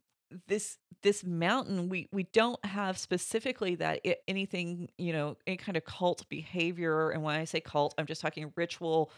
this 0.48 0.80
this 1.04 1.24
mountain 1.24 1.89
we 1.89 2.10
we 2.12 2.24
don't 2.34 2.63
have 2.66 2.98
specifically 2.98 3.76
that 3.76 4.02
anything 4.28 4.89
you 4.98 5.13
know 5.13 5.38
any 5.46 5.58
kind 5.58 5.78
of 5.78 5.86
cult 5.86 6.28
behavior 6.30 7.12
and 7.12 7.22
when 7.22 7.36
i 7.39 7.44
say 7.46 7.60
cult 7.62 7.94
i'm 8.00 8.08
just 8.08 8.22
talking 8.22 8.52
ritual 8.56 9.12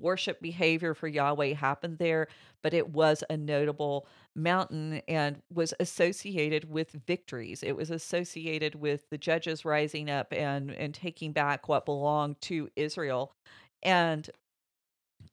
worship 0.00 0.40
behavior 0.40 0.94
for 0.94 1.08
yahweh 1.08 1.54
happened 1.54 1.98
there 1.98 2.28
but 2.62 2.74
it 2.74 2.90
was 2.90 3.24
a 3.30 3.36
notable 3.36 4.06
mountain 4.34 5.00
and 5.08 5.40
was 5.52 5.74
associated 5.80 6.70
with 6.70 6.92
victories 7.06 7.62
it 7.62 7.76
was 7.76 7.90
associated 7.90 8.74
with 8.74 9.08
the 9.10 9.18
judges 9.18 9.64
rising 9.64 10.10
up 10.10 10.32
and 10.32 10.70
and 10.72 10.94
taking 10.94 11.32
back 11.32 11.68
what 11.68 11.84
belonged 11.84 12.40
to 12.40 12.68
israel 12.76 13.32
and 13.82 14.30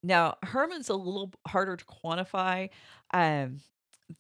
now 0.04 0.36
hermon's 0.44 0.90
a 0.90 0.96
little 0.96 1.32
harder 1.48 1.76
to 1.76 1.86
quantify 1.86 2.70
um 3.14 3.60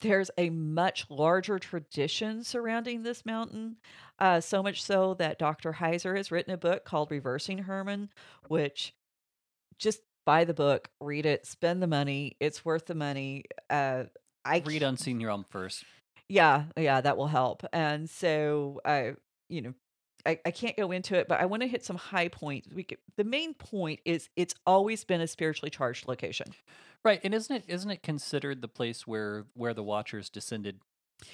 there's 0.01 0.29
a 0.37 0.49
much 0.49 1.05
larger 1.09 1.59
tradition 1.59 2.43
surrounding 2.43 3.03
this 3.03 3.25
mountain. 3.25 3.77
Uh, 4.19 4.41
so 4.41 4.61
much 4.61 4.83
so 4.83 5.13
that 5.15 5.39
Dr. 5.39 5.73
Heiser 5.73 6.17
has 6.17 6.31
written 6.31 6.53
a 6.53 6.57
book 6.57 6.83
called 6.83 7.11
Reversing 7.11 7.59
Hermon, 7.59 8.09
which 8.47 8.93
just 9.77 10.01
buy 10.27 10.43
the 10.43 10.53
book, 10.53 10.89
read 10.99 11.25
it, 11.25 11.47
spend 11.47 11.81
the 11.81 11.87
money. 11.87 12.35
It's 12.41 12.65
worth 12.65 12.85
the 12.85 12.95
money. 12.95 13.45
Uh, 13.69 14.03
I 14.43 14.61
Read 14.65 14.83
Unseen 14.83 15.25
Realm 15.25 15.45
first. 15.49 15.85
yeah, 16.27 16.65
yeah, 16.75 16.99
that 16.99 17.15
will 17.15 17.27
help. 17.27 17.63
And 17.71 18.09
so, 18.09 18.81
uh, 18.83 19.11
you 19.47 19.61
know, 19.61 19.73
I, 20.25 20.37
I 20.45 20.51
can't 20.51 20.75
go 20.75 20.91
into 20.91 21.15
it, 21.15 21.29
but 21.29 21.39
I 21.39 21.45
want 21.45 21.61
to 21.61 21.67
hit 21.67 21.85
some 21.85 21.95
high 21.95 22.27
points. 22.27 22.67
We 22.73 22.83
could, 22.83 22.97
the 23.15 23.23
main 23.23 23.53
point 23.53 24.01
is 24.03 24.27
it's 24.35 24.53
always 24.65 25.05
been 25.05 25.21
a 25.21 25.27
spiritually 25.27 25.69
charged 25.69 26.09
location. 26.09 26.47
Right, 27.05 27.21
and 27.23 27.33
isn't 27.33 27.55
it 27.55 27.63
isn't 27.69 27.89
it 27.89 28.03
considered 28.03 28.61
the 28.61 28.67
place 28.67 29.07
where 29.07 29.45
where 29.53 29.73
the 29.73 29.83
Watchers 29.83 30.29
descended 30.29 30.81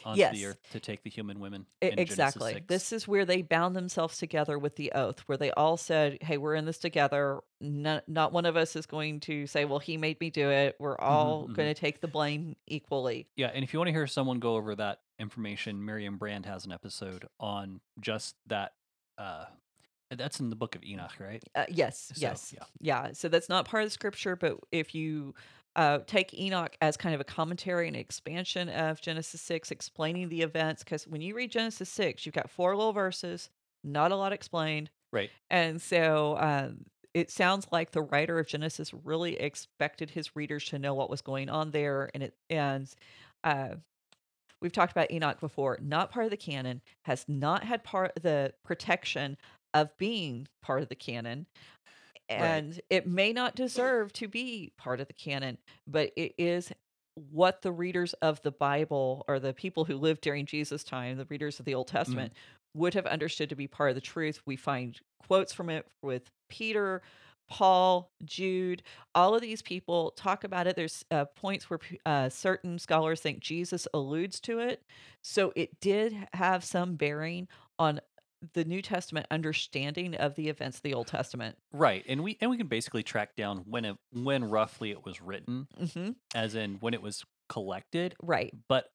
onto 0.06 0.19
Yes. 0.19 0.34
the 0.36 0.46
earth 0.46 0.60
to 0.72 0.80
take 0.80 1.04
the 1.04 1.10
human 1.10 1.39
women? 1.39 1.65
I- 1.82 1.88
in 1.88 1.91
Genesis 1.98 2.13
exactly. 2.13 2.54
6? 2.54 2.65
This 2.67 2.91
is 2.91 3.08
where 3.08 3.26
they 3.26 3.41
bound 3.41 3.76
themselves 3.76 4.17
together 4.17 4.58
with 4.58 4.76
the 4.76 4.91
oath, 4.93 5.19
where 5.28 5.38
they 5.38 5.52
all 5.52 5.78
said, 5.78 6.22
"Hey, 6.22 6.38
we're 6.38 6.56
in 6.56 6.65
this 6.65 6.78
together. 6.78 7.41
Not, 7.60 8.08
not 8.08 8.34
one 8.34 8.46
of 8.46 8.58
us 8.58 8.76
is 8.76 8.86
going 8.86 9.22
to 9.22 9.48
say, 9.48 9.65
well, 9.65 9.80
he 9.80 9.98
made 9.98 10.19
me 10.19 10.30
do 10.30 10.50
it. 10.50 10.76
We're 10.80 10.98
all 10.98 11.48
mhm. 11.48 11.54
going 11.54 11.74
to 11.74 11.80
take 11.80 12.02
the 12.02 12.08
blame 12.08 12.56
equally." 12.67 13.28
Yeah, 13.36 13.52
and 13.54 13.63
if 13.63 13.74
you 13.74 13.80
want 13.80 13.88
to 13.88 13.93
hear 13.93 14.08
someone 14.08 14.39
go 14.39 14.56
over 14.56 14.76
that 14.76 15.02
information, 15.19 15.84
Miryam 15.86 16.17
Brand 16.17 16.46
has 16.46 16.65
an 16.65 16.72
episode 16.72 17.28
on 17.39 17.82
just 18.00 18.36
that. 18.48 18.74
Uh, 19.17 19.46
that's 20.17 20.39
in 20.39 20.50
the 20.50 20.56
Book 20.56 20.76
of 20.76 20.84
Enoch, 20.84 21.13
right? 21.19 21.43
Uh, 21.56 21.65
yes, 21.69 22.12
So, 22.13 22.22
yes, 22.22 22.54
yeah. 22.56 22.63
yeah. 22.80 23.12
So 23.13 23.30
that's 23.30 23.50
not 23.50 23.65
part 23.65 23.84
of 23.84 23.88
the 23.88 23.93
scripture, 23.93 24.36
but 24.36 24.58
if 24.72 24.93
you 24.93 25.34
uh, 25.76 26.00
take 26.06 26.34
Enoch 26.34 26.76
as 26.82 26.98
kind 26.98 27.16
of 27.16 27.22
a 27.22 27.24
commentary 27.24 27.88
and 27.88 27.96
expansion 27.96 28.70
of 28.70 29.02
Genesis 29.02 29.42
six, 29.42 29.72
explaining 29.72 30.30
the 30.30 30.42
events, 30.42 30.84
because 30.84 31.08
when 31.08 31.22
you 31.22 31.36
read 31.36 31.52
Genesis 31.52 31.90
six, 31.90 32.26
you've 32.26 32.36
got 32.36 32.50
four 32.50 32.76
little 32.76 32.94
verses, 32.94 33.50
not 33.84 34.12
a 34.12 34.16
lot 34.16 34.34
explained. 34.34 34.90
Right. 35.12 35.30
And 35.50 35.82
so 35.82 36.38
um, 36.40 36.86
it 37.14 37.32
sounds 37.32 37.68
like 37.72 37.92
the 37.92 38.02
writer 38.02 38.40
of 38.40 38.48
Genesis 38.48 38.94
really 39.04 39.40
expected 39.40 40.12
his 40.12 40.36
readers 40.36 40.66
to 40.66 40.80
know 40.80 40.94
what 40.94 41.10
was 41.10 41.22
going 41.22 41.50
on 41.50 41.72
there, 41.72 42.10
and 42.14 42.24
it 42.24 42.36
and 42.50 42.88
uh, 43.44 43.76
we've 44.62 44.72
talked 44.72 44.92
about 44.92 45.12
Enoch 45.12 45.40
before. 45.40 45.78
Not 45.82 46.12
part 46.12 46.26
of 46.26 46.32
the 46.32 46.38
canon, 46.38 46.82
has 47.04 47.26
not 47.28 47.64
had 47.64 47.84
part 47.84 48.14
the 48.22 48.54
protection 48.64 49.38
of 49.74 49.96
being 49.98 50.48
part 50.62 50.84
of 50.84 50.90
the 50.90 50.96
canon, 50.96 51.48
and 52.30 52.82
it 52.90 53.08
may 53.08 53.34
not 53.34 53.56
deserve 53.56 54.14
to 54.14 54.28
be 54.28 54.72
part 54.78 55.00
of 55.00 55.08
the 55.08 55.14
canon, 55.14 55.58
but 55.88 56.12
it 56.16 56.34
is 56.38 56.72
what 57.16 57.62
the 57.62 57.72
readers 57.72 58.14
of 58.14 58.42
the 58.42 58.52
Bible 58.52 59.24
or 59.28 59.40
the 59.40 59.54
people 59.54 59.86
who 59.86 59.98
lived 59.98 60.22
during 60.22 60.46
Jesus' 60.46 60.84
time, 60.84 61.18
the 61.18 61.26
readers 61.26 61.60
of 61.60 61.66
the 61.66 61.76
Old 61.76 61.88
Testament, 61.88 62.34
would 62.76 62.94
have 62.96 63.06
understood 63.06 63.50
to 63.50 63.56
be 63.56 63.68
part 63.68 63.90
of 63.90 63.96
the 63.96 64.02
truth. 64.02 64.42
We 64.46 64.56
find 64.56 65.00
quotes 65.28 65.54
from 65.54 65.70
it 65.70 65.86
with 66.02 66.32
Peter, 66.50 67.02
Paul, 67.50 68.12
Jude, 68.24 68.82
all 69.14 69.36
of 69.36 69.42
these 69.42 69.62
people 69.62 70.12
talk 70.12 70.44
about 70.44 70.66
it. 70.66 70.76
There's 70.76 71.06
uh, 71.12 71.26
points 71.26 71.70
where 71.70 71.80
uh, 72.06 72.30
certain 72.30 72.80
scholars 72.80 73.22
think 73.22 73.42
Jesus 73.42 73.88
alludes 73.94 74.40
to 74.42 74.60
it. 74.60 74.82
So 75.22 75.54
it 75.56 75.80
did 75.80 76.28
have 76.34 76.64
some 76.64 76.96
bearing 76.96 77.48
on 77.78 78.00
the 78.54 78.66
New 78.66 78.82
Testament 78.82 79.28
understanding 79.32 80.16
of 80.16 80.36
the 80.36 80.50
events 80.50 80.78
of 80.78 80.84
the 80.84 80.94
Old 80.94 81.08
Testament. 81.08 81.58
Right, 81.72 82.04
and 82.08 82.24
we 82.24 82.38
and 82.40 82.52
we 82.52 82.58
can 82.58 82.68
basically 82.68 83.04
track 83.04 83.36
down 83.36 83.60
when 83.60 83.86
it 83.86 83.98
when 84.12 84.44
roughly 84.44 84.92
it 84.92 85.04
was 85.06 85.22
written, 85.22 85.68
hmm 85.78 86.12
as 86.36 86.56
in 86.56 86.76
when 86.76 86.94
it 86.94 87.02
was 87.02 87.26
collected. 87.50 88.16
Right. 88.22 88.54
But 88.68 88.90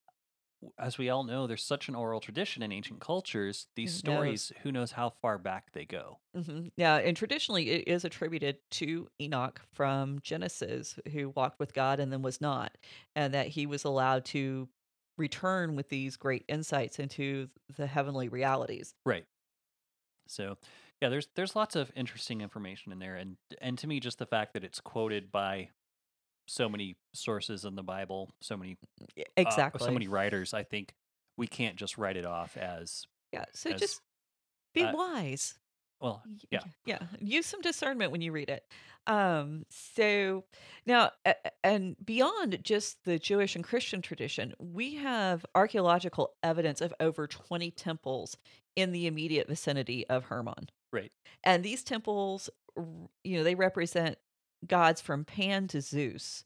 as 0.77 0.97
we 0.97 1.09
all 1.09 1.23
know, 1.23 1.47
there's 1.47 1.63
such 1.63 1.89
an 1.89 1.95
oral 1.95 2.19
tradition 2.19 2.63
in 2.63 2.71
ancient 2.71 3.01
cultures. 3.01 3.67
These 3.75 3.91
Who 3.91 3.91
knows? 3.91 3.99
stories, 3.99 4.51
who 4.61 4.71
knows 4.71 4.91
how 4.93 5.09
far 5.09 5.37
back 5.37 5.71
they 5.73 5.85
go? 5.85 6.19
hmm 6.35 6.67
Yeah, 6.77 6.97
and 6.97 7.17
traditionally 7.17 7.69
it 7.69 7.87
is 7.87 8.05
attributed 8.05 8.57
to 8.71 9.09
Enoch 9.19 9.61
from 9.73 10.19
Genesis, 10.21 10.99
who 11.11 11.29
walked 11.29 11.59
with 11.59 11.73
God 11.73 11.99
and 11.99 12.11
then 12.11 12.21
was 12.21 12.39
not, 12.39 12.77
and 13.15 13.33
that 13.33 13.47
he 13.47 13.65
was 13.65 13.83
allowed 13.83 14.25
to 14.25 14.69
return 15.17 15.75
with 15.75 15.89
these 15.89 16.17
great 16.17 16.45
insights 16.47 16.99
into 16.99 17.49
the 17.75 17.87
heavenly 17.87 18.29
realities. 18.29 18.93
Right. 19.05 19.25
So, 20.29 20.57
yeah, 21.01 21.09
there's 21.09 21.27
there's 21.35 21.55
lots 21.55 21.75
of 21.75 21.91
interesting 21.95 22.41
information 22.41 22.91
in 22.91 22.99
there, 22.99 23.15
and 23.15 23.37
and 23.61 23.77
to 23.79 23.87
me, 23.87 23.99
just 23.99 24.19
the 24.19 24.25
fact 24.25 24.53
that 24.53 24.63
it's 24.63 24.79
quoted 24.79 25.31
by 25.31 25.69
so 26.47 26.67
many 26.67 26.95
sources 27.13 27.63
in 27.65 27.75
the 27.75 27.83
Bible, 27.83 28.29
so 28.41 28.57
many 28.57 28.77
uh, 29.01 29.23
Exactly. 29.37 29.85
so 29.85 29.91
many 29.91 30.07
writers, 30.07 30.53
I 30.53 30.63
think 30.63 30.93
we 31.37 31.47
can't 31.47 31.75
just 31.75 31.97
write 31.97 32.17
it 32.17 32.25
off 32.25 32.57
as 32.57 33.05
yeah. 33.31 33.45
So 33.53 33.69
as, 33.71 33.79
just 33.79 34.01
be 34.73 34.83
uh, 34.83 34.93
wise. 34.93 35.58
Well, 36.01 36.23
yeah, 36.49 36.59
yeah 36.85 36.99
use 37.19 37.45
some 37.45 37.61
discernment 37.61 38.11
when 38.11 38.21
you 38.21 38.31
read 38.31 38.49
it. 38.49 38.63
Um 39.07 39.65
so 39.69 40.43
now 40.85 41.11
a- 41.25 41.35
and 41.63 41.95
beyond 42.03 42.59
just 42.63 43.03
the 43.05 43.17
jewish 43.17 43.55
and 43.55 43.63
christian 43.63 44.01
tradition 44.01 44.53
we 44.59 44.95
have 44.95 45.45
archaeological 45.55 46.33
evidence 46.43 46.81
of 46.81 46.93
over 46.99 47.25
20 47.25 47.71
temples 47.71 48.37
in 48.75 48.91
the 48.91 49.07
immediate 49.07 49.47
vicinity 49.47 50.07
of 50.07 50.25
hermon. 50.25 50.69
Right, 50.91 51.11
and 51.43 51.63
these 51.63 51.83
temples 51.83 52.49
you 53.23 53.37
know 53.37 53.43
they 53.43 53.55
represent 53.55 54.17
gods 54.67 55.01
from 55.01 55.25
pan 55.25 55.67
to 55.69 55.81
zeus. 55.81 56.43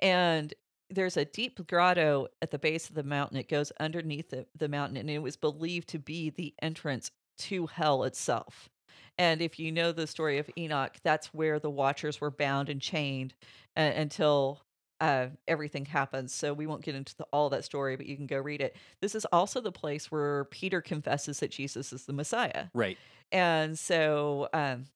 And 0.00 0.54
there's 0.90 1.16
a 1.16 1.24
deep 1.24 1.66
grotto 1.66 2.28
at 2.40 2.50
the 2.50 2.58
base 2.58 2.88
of 2.88 2.94
the 2.94 3.02
mountain. 3.02 3.36
It 3.36 3.48
goes 3.48 3.72
underneath 3.78 4.30
the, 4.30 4.46
the 4.56 4.68
mountain 4.68 4.96
and 4.96 5.10
it 5.10 5.18
was 5.18 5.36
believed 5.36 5.88
to 5.88 5.98
be 5.98 6.30
the 6.30 6.54
entrance 6.62 7.10
to 7.38 7.66
hell 7.66 8.04
itself 8.04 8.68
and 9.18 9.42
if 9.42 9.58
you 9.58 9.72
know 9.72 9.92
the 9.92 10.06
story 10.06 10.38
of 10.38 10.48
enoch 10.56 10.96
that's 11.02 11.32
where 11.34 11.58
the 11.58 11.70
watchers 11.70 12.20
were 12.20 12.30
bound 12.30 12.68
and 12.68 12.80
chained 12.80 13.34
uh, 13.76 13.80
until 13.80 14.62
uh, 15.00 15.28
everything 15.46 15.84
happens 15.84 16.34
so 16.34 16.52
we 16.52 16.66
won't 16.66 16.82
get 16.82 16.96
into 16.96 17.14
the, 17.16 17.24
all 17.32 17.48
that 17.48 17.64
story 17.64 17.94
but 17.94 18.06
you 18.06 18.16
can 18.16 18.26
go 18.26 18.38
read 18.38 18.60
it 18.60 18.76
this 19.00 19.14
is 19.14 19.24
also 19.26 19.60
the 19.60 19.70
place 19.70 20.10
where 20.10 20.46
peter 20.46 20.80
confesses 20.80 21.38
that 21.38 21.50
jesus 21.50 21.92
is 21.92 22.04
the 22.04 22.12
messiah 22.12 22.66
right, 22.74 22.98
and 23.30 23.78
so 23.78 24.48
um, 24.52 24.86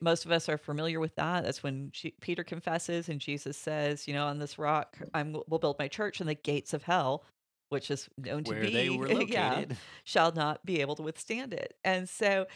most 0.00 0.24
of 0.24 0.32
us 0.32 0.48
are 0.48 0.58
familiar 0.58 1.00
with 1.00 1.14
that. 1.16 1.44
That's 1.44 1.62
when 1.62 1.92
Peter 2.20 2.44
confesses, 2.44 3.08
and 3.08 3.20
Jesus 3.20 3.56
says, 3.56 4.06
"You 4.06 4.14
know, 4.14 4.26
on 4.26 4.38
this 4.38 4.58
rock, 4.58 4.98
I'm 5.14 5.36
will 5.48 5.58
build 5.58 5.78
my 5.78 5.88
church, 5.88 6.20
and 6.20 6.28
the 6.28 6.34
gates 6.34 6.74
of 6.74 6.82
hell." 6.82 7.24
Which 7.70 7.90
is 7.90 8.06
known 8.18 8.44
to 8.44 8.50
where 8.50 8.60
be, 8.60 8.70
they 8.70 8.90
were 8.90 9.22
yeah, 9.26 9.64
shall 10.04 10.30
not 10.32 10.64
be 10.66 10.82
able 10.82 10.94
to 10.96 11.02
withstand 11.02 11.54
it. 11.54 11.74
And 11.84 12.06
so, 12.06 12.46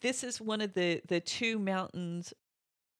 this 0.00 0.24
is 0.24 0.40
one 0.40 0.60
of 0.60 0.72
the 0.74 1.00
the 1.08 1.20
two 1.20 1.58
mountains 1.58 2.32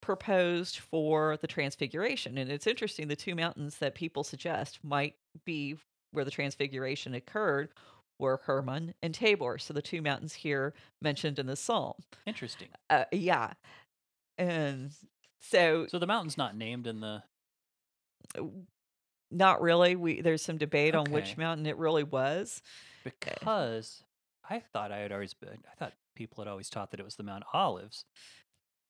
proposed 0.01 0.79
for 0.79 1.39
the 1.39 1.47
transfiguration 1.47 2.37
and 2.37 2.51
it's 2.51 2.67
interesting 2.67 3.09
the 3.09 3.17
two 3.17 3.35
mountains 3.35 3.79
that 3.79 3.95
people 3.95 4.23
suggest 4.23 4.79
might 4.83 5.15
be 5.45 5.77
where 6.13 6.25
the 6.25 6.31
transfiguration 6.31 7.15
occurred 7.15 7.71
were 8.19 8.41
hermon 8.45 8.93
and 9.03 9.15
tabor 9.15 9.57
so 9.59 9.73
the 9.73 9.81
two 9.81 10.03
mountains 10.03 10.35
here 10.35 10.75
mentioned 11.01 11.39
in 11.39 11.47
the 11.47 11.57
psalm. 11.57 11.95
Interesting. 12.27 12.69
uh, 12.91 13.05
yeah 13.13 13.55
and 14.37 14.93
so 15.41 15.87
So 15.89 15.99
the 15.99 16.07
mountain's 16.07 16.39
not 16.39 16.57
named 16.57 16.87
in 16.87 17.01
the 17.01 17.23
not 19.31 19.61
really 19.61 19.97
we 19.97 20.21
there's 20.21 20.43
some 20.43 20.59
debate 20.59 20.95
on 20.95 21.11
which 21.11 21.37
mountain 21.37 21.67
it 21.67 21.77
really 21.77 22.05
was. 22.05 22.63
Because 23.03 24.03
I 24.49 24.61
thought 24.61 24.93
I 24.93 24.99
had 24.99 25.13
always 25.13 25.35
been 25.35 25.59
I 25.71 25.75
thought 25.77 25.93
people 26.15 26.43
had 26.43 26.51
always 26.51 26.71
taught 26.71 26.91
that 26.93 27.01
it 27.01 27.05
was 27.05 27.17
the 27.17 27.23
Mount 27.23 27.45
Olives, 27.53 28.05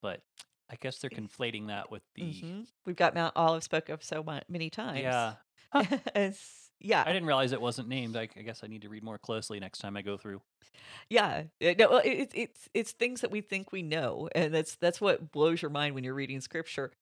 but 0.03 0.23
I 0.71 0.77
guess 0.77 0.99
they're 0.99 1.11
conflating 1.11 1.69
that 1.69 1.91
with 1.91 2.03
the 2.15 2.23
Mhm. 2.25 2.67
we've 2.87 2.97
got 2.97 3.15
mount 3.15 3.35
olive 3.37 3.63
spoke 3.63 3.89
of 3.91 4.03
so 4.03 4.25
many 4.49 4.71
times 4.71 5.01
yeah. 5.03 5.35
Huh. 5.73 5.85
Yeah 6.81 7.03
I 7.07 7.13
didn't 7.13 7.27
realize 7.27 7.53
it 7.53 7.61
wasn't 7.61 7.89
named. 7.89 8.17
I, 8.17 8.29
I 8.37 8.43
guess 8.43 8.63
I 8.65 8.67
need 8.67 8.83
to 8.83 8.89
read 8.89 9.03
more 9.05 9.19
closely 9.19 9.61
next 9.61 9.79
time 9.79 9.97
I 9.97 10.03
go 10.03 10.17
through. 10.17 10.41
Yeah, 11.09 11.45
uh, 11.63 11.75
no, 11.79 11.97
it- 11.99 12.33
it's 12.35 12.69
it's 12.75 12.93
things 12.93 13.21
that 13.21 13.31
we 13.31 13.41
think 13.41 13.73
we 13.73 13.83
know, 13.83 14.29
and 14.35 14.53
that's 14.55 14.77
that's 14.77 15.01
what 15.01 15.31
blows 15.31 15.63
your 15.63 15.71
mind 15.71 15.95
when 15.95 16.05
you're 16.05 16.15
reading 16.15 16.41
scripture. 16.41 16.93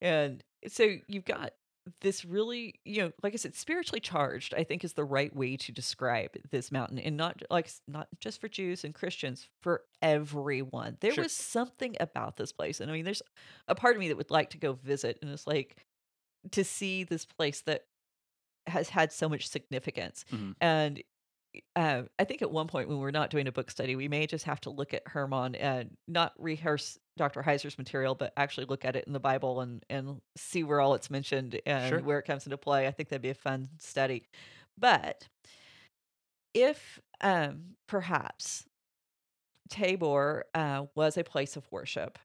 And 0.00 0.42
so 0.68 0.96
you've 1.08 1.24
got 1.24 1.52
this 2.00 2.24
really, 2.24 2.80
you 2.84 3.02
know, 3.02 3.12
like 3.22 3.32
I 3.32 3.36
said, 3.36 3.54
spiritually 3.56 4.00
charged. 4.00 4.54
I 4.54 4.62
think 4.64 4.84
is 4.84 4.92
the 4.92 5.04
right 5.04 5.34
way 5.34 5.56
to 5.58 5.72
describe 5.72 6.30
this 6.50 6.70
mountain, 6.70 6.98
and 6.98 7.16
not 7.16 7.42
like 7.50 7.70
not 7.88 8.08
just 8.20 8.40
for 8.40 8.48
Jews 8.48 8.84
and 8.84 8.94
Christians, 8.94 9.48
for 9.60 9.82
everyone. 10.00 10.96
There 11.00 11.12
Sure. 11.12 11.24
was 11.24 11.32
something 11.32 11.96
about 12.00 12.36
this 12.36 12.52
place, 12.52 12.80
and 12.80 12.90
I 12.90 12.94
mean, 12.94 13.04
there's 13.04 13.22
a 13.68 13.74
part 13.74 13.96
of 13.96 14.00
me 14.00 14.08
that 14.08 14.16
would 14.16 14.30
like 14.30 14.50
to 14.50 14.58
go 14.58 14.74
visit, 14.74 15.18
and 15.22 15.30
it's 15.30 15.46
like 15.46 15.76
to 16.52 16.64
see 16.64 17.04
this 17.04 17.24
place 17.24 17.62
that 17.62 17.86
has 18.66 18.88
had 18.90 19.12
so 19.12 19.28
much 19.28 19.48
significance 19.48 20.24
Mhm. 20.30 20.54
and 20.60 21.02
uh, 21.76 22.02
I 22.18 22.24
think 22.24 22.42
at 22.42 22.50
one 22.50 22.66
point 22.66 22.88
when 22.88 22.98
we're 22.98 23.10
not 23.10 23.30
doing 23.30 23.46
a 23.46 23.52
book 23.52 23.70
study, 23.70 23.96
we 23.96 24.08
may 24.08 24.26
just 24.26 24.44
have 24.44 24.60
to 24.62 24.70
look 24.70 24.94
at 24.94 25.02
Hermon 25.06 25.54
and 25.54 25.96
not 26.08 26.32
rehearse 26.38 26.98
Dr. 27.16 27.42
Heiser's 27.42 27.76
material, 27.78 28.14
but 28.14 28.32
actually 28.36 28.66
look 28.66 28.84
at 28.84 28.96
it 28.96 29.04
in 29.06 29.12
the 29.12 29.20
Bible 29.20 29.60
and 29.60 29.84
and 29.90 30.20
see 30.36 30.64
where 30.64 30.80
all 30.80 30.94
it's 30.94 31.10
mentioned 31.10 31.60
and 31.66 31.88
Sure. 31.88 32.00
where 32.00 32.18
it 32.18 32.24
comes 32.24 32.46
into 32.46 32.56
play. 32.56 32.86
I 32.86 32.90
think 32.90 33.08
that'd 33.10 33.22
be 33.22 33.30
a 33.30 33.34
fun 33.34 33.68
study. 33.78 34.28
But 34.78 35.28
if 36.54 37.00
um, 37.20 37.76
perhaps 37.86 38.64
Tabor 39.70 40.44
uh, 40.54 40.86
was 40.94 41.16
a 41.16 41.24
place 41.24 41.56
of 41.56 41.70
worship, 41.70 42.18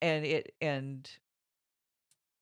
and 0.00 0.24
it 0.24 0.54
and 0.60 1.08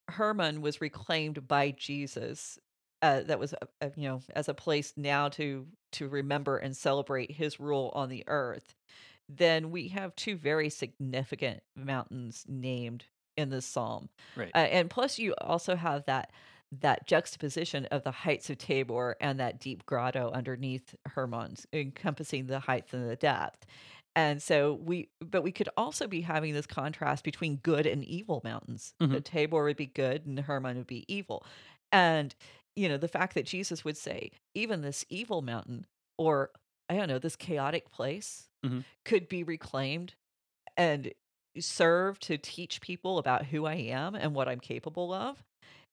Hermon 0.09 0.61
was 0.61 0.81
reclaimed 0.81 1.47
by 1.47 1.71
Jesus. 1.73 2.59
Uh, 3.03 3.23
that 3.23 3.39
was, 3.39 3.55
a, 3.55 3.87
a, 3.87 3.93
you 3.97 4.09
know, 4.09 4.21
as 4.37 4.49
a 4.49 4.55
place 4.55 4.93
now 4.97 5.29
to 5.31 5.67
to 5.93 6.09
remember 6.09 6.59
and 6.59 6.77
celebrate 6.77 7.31
His 7.33 7.59
rule 7.59 7.91
on 7.95 8.09
the 8.11 8.25
earth. 8.27 8.75
Then 9.29 9.71
we 9.71 9.89
have 9.89 10.15
two 10.17 10.37
very 10.37 10.69
significant 10.71 11.63
mountains 11.77 12.45
named 12.49 13.05
in 13.37 13.49
this 13.49 13.65
psalm, 13.65 14.09
Right. 14.37 14.51
uh, 14.55 14.59
and 14.59 14.91
plus 14.91 15.19
you 15.19 15.35
also 15.41 15.77
have 15.77 16.05
that 16.07 16.31
that 16.81 17.07
juxtaposition 17.07 17.87
of 17.87 18.05
the 18.05 18.11
heights 18.13 18.49
of 18.51 18.59
Tabor 18.59 19.17
and 19.21 19.41
that 19.41 19.59
deep 19.61 19.85
grotto 19.87 20.31
underneath 20.33 20.95
Hermon's, 21.07 21.67
encompassing 21.73 22.47
the 22.47 22.61
height 22.61 22.85
and 22.93 23.09
the 23.11 23.17
depth. 23.17 23.67
And 24.15 24.41
so 24.43 24.75
we, 24.75 25.09
but 25.21 25.43
we 25.43 25.51
could 25.53 25.69
also 25.77 26.07
be 26.07 26.21
having 26.21 26.53
this 26.55 26.67
contrast 26.67 27.25
between 27.25 27.57
good 27.57 27.87
and 27.87 28.05
evil 28.05 28.41
mountains. 28.45 28.95
The 29.01 29.07
Mhm. 29.07 29.25
Tabor 29.25 29.65
would 29.65 29.77
be 29.77 29.87
good 29.87 30.27
and 30.27 30.39
Hermon 30.39 30.77
would 30.77 30.87
be 30.87 31.05
evil. 31.13 31.45
And, 31.91 32.35
you 32.77 32.89
know, 32.89 32.97
the 32.97 33.09
fact 33.09 33.35
that 33.35 33.47
Jesus 33.47 33.85
would 33.85 33.97
say, 33.97 34.31
even 34.55 34.83
this 34.83 35.05
evil 35.09 35.43
mountain, 35.43 35.87
or 36.19 36.51
I 36.89 36.97
don't 36.97 37.09
know, 37.09 37.19
this 37.19 37.37
chaotic 37.37 37.91
place 37.91 38.49
Mhm. 38.65 38.85
could 39.05 39.29
be 39.29 39.43
reclaimed 39.43 40.15
and 40.77 41.13
serve 41.59 42.19
to 42.21 42.39
teach 42.39 42.81
people 42.81 43.19
about 43.19 43.47
who 43.47 43.67
I 43.67 43.75
am 43.75 44.15
and 44.15 44.35
what 44.35 44.49
I'm 44.49 44.61
capable 44.61 45.13
of. 45.13 45.45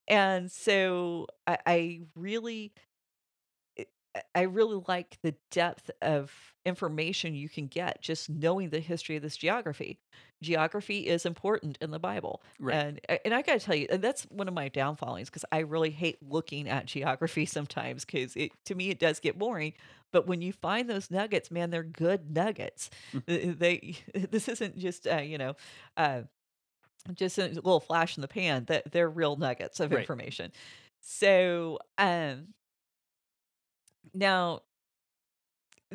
And 0.07 0.51
so 0.51 1.27
I, 1.47 1.57
I 1.65 2.01
really 2.15 2.73
I 4.35 4.41
really 4.43 4.81
like 4.87 5.17
the 5.21 5.35
depth 5.51 5.91
of 6.01 6.31
information 6.65 7.33
you 7.35 7.47
can 7.49 7.67
get 7.67 8.01
just 8.01 8.29
knowing 8.29 8.69
the 8.69 8.79
history 8.79 9.15
of 9.15 9.21
this 9.21 9.37
geography. 9.37 9.99
Geography 10.41 11.07
is 11.07 11.25
important 11.25 11.77
in 11.81 11.91
the 11.91 11.99
Bible. 11.99 12.41
Right. 12.59 12.75
And 12.75 13.01
and 13.25 13.33
I 13.33 13.41
got 13.41 13.59
to 13.59 13.65
tell 13.65 13.75
you, 13.75 13.87
and 13.89 14.01
that's 14.03 14.23
one 14.23 14.47
of 14.47 14.53
my 14.53 14.69
downfallings 14.69 15.25
because 15.25 15.45
I 15.51 15.59
really 15.59 15.89
hate 15.89 16.17
looking 16.21 16.67
at 16.69 16.85
geography 16.85 17.45
sometimes 17.57 18.05
because 18.05 18.35
it 18.35 18.51
to 18.65 18.75
me 18.75 18.89
it 18.89 18.99
does 18.99 19.19
get 19.19 19.37
boring. 19.39 19.73
But 20.11 20.27
when 20.27 20.41
you 20.41 20.53
find 20.53 20.89
those 20.89 21.09
nuggets, 21.11 21.49
man, 21.51 21.69
they're 21.69 21.83
good 21.83 22.31
nuggets. 22.35 22.89
They 23.25 23.97
this 24.13 24.47
isn't 24.47 24.77
just 24.77 25.07
uh, 25.07 25.17
you 25.17 25.37
know 25.37 25.55
uh, 25.95 26.21
just 27.13 27.37
a 27.37 27.47
little 27.47 27.79
flash 27.79 28.17
in 28.17 28.21
the 28.21 28.27
pan. 28.27 28.65
That 28.65 28.91
they're 28.91 29.09
real 29.09 29.35
nuggets 29.37 29.79
of 29.79 29.91
Right. 29.91 30.01
information. 30.01 30.51
So 31.01 31.79
um 31.97 32.53
now 34.13 34.61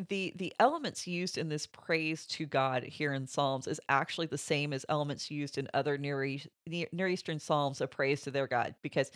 the 0.09 0.33
the 0.35 0.53
elements 0.59 1.07
used 1.07 1.37
in 1.37 1.49
this 1.49 1.67
praise 1.67 2.25
to 2.25 2.45
God 2.45 2.83
here 2.83 3.13
in 3.13 3.27
Psalms 3.27 3.67
is 3.67 3.79
actually 3.89 4.27
the 4.27 4.37
same 4.37 4.73
as 4.73 4.85
elements 4.89 5.29
used 5.29 5.57
in 5.57 5.67
other 5.73 5.97
Near, 5.97 6.23
East, 6.23 6.47
Near 6.67 7.07
Eastern 7.07 7.39
Psalms 7.39 7.79
of 7.79 7.91
praise 7.91 8.21
to 8.21 8.31
their 8.31 8.47
God 8.47 8.75
because 8.81 9.11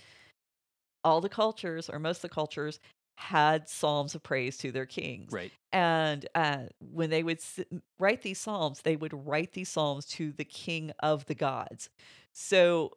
all 1.04 1.22
the 1.22 1.30
cultures 1.30 1.90
or 1.90 2.00
most 2.00 2.18
of 2.18 2.24
the 2.24 2.30
cultures 2.30 2.80
had 3.18 3.68
psalms 3.68 4.14
of 4.14 4.22
praise 4.22 4.58
to 4.58 4.72
their 4.72 4.86
kings. 4.86 5.32
Right. 5.32 5.52
And 5.72 6.28
uh, 6.36 6.66
when 6.80 7.10
they 7.10 7.24
would 7.24 7.38
s- 7.38 7.62
write 8.00 8.22
these 8.22 8.40
psalms, 8.40 8.82
they 8.82 8.96
would 8.96 9.26
write 9.26 9.54
these 9.54 9.70
psalms 9.70 10.06
to 10.08 10.32
the 10.32 10.46
king 10.46 10.92
of 11.00 11.26
the 11.26 11.34
gods. 11.34 11.90
So 12.34 12.92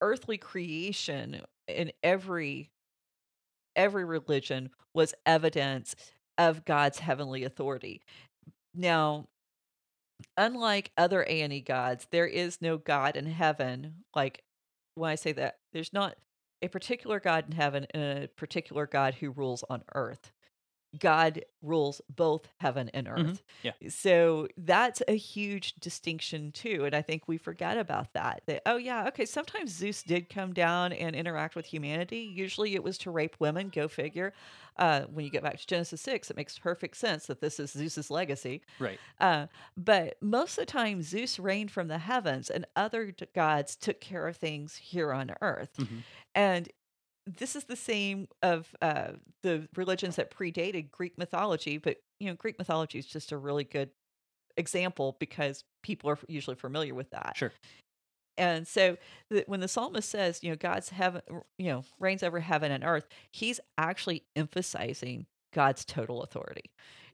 earthly 0.00 0.38
creation 0.38 1.42
in 1.68 1.92
every 2.02 2.70
every 3.78 4.04
religion 4.04 4.68
was 4.92 5.14
evidence 5.24 5.96
of 6.36 6.66
God's 6.66 6.98
heavenly 6.98 7.44
authority. 7.44 8.02
Now, 8.74 9.28
unlike 10.36 10.90
other 10.98 11.24
ANE 11.24 11.62
gods, 11.64 12.06
there 12.10 12.26
is 12.26 12.60
no 12.60 12.76
God 12.76 13.16
in 13.16 13.26
heaven. 13.26 14.04
Like 14.14 14.42
when 14.94 15.10
I 15.10 15.14
say 15.14 15.32
that, 15.32 15.58
there's 15.72 15.92
not 15.92 16.16
a 16.60 16.68
particular 16.68 17.20
God 17.20 17.46
in 17.46 17.52
heaven 17.52 17.86
and 17.92 18.24
a 18.24 18.28
particular 18.28 18.86
God 18.86 19.14
who 19.14 19.30
rules 19.30 19.64
on 19.70 19.82
earth. 19.94 20.32
God 20.98 21.44
rules 21.60 22.00
both 22.08 22.48
heaven 22.60 22.88
and 22.94 23.06
Mhm. 23.16 23.36
earth. 23.36 23.42
Yeah. 23.62 23.72
So 23.88 24.48
that's 24.56 25.02
a 25.06 25.16
huge 25.16 25.74
distinction 25.74 26.50
too. 26.52 26.84
And 26.86 26.94
I 26.94 27.02
think 27.02 27.28
we 27.28 27.36
forget 27.36 27.76
about 27.76 28.14
that. 28.14 28.42
That, 28.46 28.62
oh, 28.64 28.76
yeah, 28.76 29.06
okay, 29.08 29.26
sometimes 29.26 29.70
Zeus 29.72 30.02
did 30.02 30.28
come 30.30 30.54
down 30.54 30.92
and 30.92 31.14
interact 31.14 31.54
with 31.56 31.66
humanity. 31.66 32.20
Usually 32.20 32.74
it 32.74 32.82
was 32.82 32.96
to 32.98 33.10
rape 33.10 33.36
women, 33.38 33.68
go 33.68 33.88
figure. 33.88 34.32
Uh, 34.76 35.02
when 35.06 35.24
you 35.24 35.30
get 35.30 35.42
back 35.42 35.58
to 35.58 35.66
Genesis 35.66 36.00
6, 36.00 36.30
it 36.30 36.36
makes 36.36 36.58
perfect 36.58 36.96
sense 36.96 37.26
that 37.26 37.40
this 37.40 37.58
is 37.60 37.72
Zeus's 37.72 38.10
legacy. 38.10 38.62
Right. 38.78 39.00
Uh, 39.18 39.48
but 39.76 40.16
most 40.22 40.58
of 40.58 40.62
the 40.66 40.72
time, 40.72 41.02
Zeus 41.02 41.38
reigned 41.38 41.70
from 41.70 41.88
the 41.88 41.98
heavens, 41.98 42.48
and 42.50 42.64
other 42.76 43.10
d- 43.10 43.26
gods 43.34 43.76
took 43.76 44.00
care 44.00 44.26
of 44.28 44.36
things 44.36 44.76
here 44.76 45.12
on 45.12 45.32
earth. 45.42 45.78
Mhm. 45.78 46.04
And 46.34 46.68
this 47.36 47.56
is 47.56 47.64
the 47.64 47.76
same 47.76 48.28
of 48.42 48.74
uh, 48.82 49.12
the 49.42 49.68
religions 49.76 50.16
that 50.16 50.30
predated 50.30 50.90
Greek 50.90 51.18
mythology. 51.18 51.78
But 51.78 51.98
you 52.20 52.28
know, 52.28 52.34
Greek 52.34 52.58
mythology 52.58 52.98
is 52.98 53.06
just 53.06 53.32
a 53.32 53.36
really 53.36 53.64
good 53.64 53.90
example 54.56 55.16
because 55.18 55.64
people 55.82 56.10
are 56.10 56.18
usually 56.28 56.56
familiar 56.56 56.94
with 56.94 57.10
that. 57.10 57.36
Sure. 57.36 57.52
And 58.36 58.66
so 58.66 58.96
the, 59.30 59.44
when 59.46 59.60
the 59.60 59.68
psalmist 59.68 60.08
says, 60.08 60.42
you 60.42 60.50
know, 60.50 60.56
God's 60.56 60.90
heaven, 60.90 61.22
you 61.58 61.66
know, 61.72 61.84
reigns 61.98 62.22
over 62.22 62.40
heaven 62.40 62.70
and 62.70 62.84
earth, 62.84 63.08
he's 63.32 63.60
actually 63.76 64.22
emphasizing 64.36 65.26
God's 65.52 65.84
total 65.84 66.22
authority. 66.22 66.70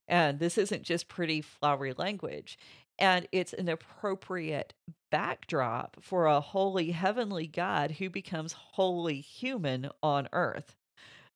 And 0.06 0.38
this 0.38 0.58
isn't 0.58 0.82
just 0.82 1.08
pretty 1.08 1.40
flowery 1.40 1.94
language. 1.96 2.58
And 2.98 3.26
it's 3.32 3.52
an 3.52 3.68
appropriate 3.68 4.72
backdrop 5.10 5.96
for 6.00 6.26
a 6.26 6.40
holy 6.40 6.92
heavenly 6.92 7.46
God 7.46 7.92
who 7.92 8.08
becomes 8.10 8.52
wholly 8.52 9.20
human 9.20 9.90
on 10.02 10.28
earth. 10.32 10.76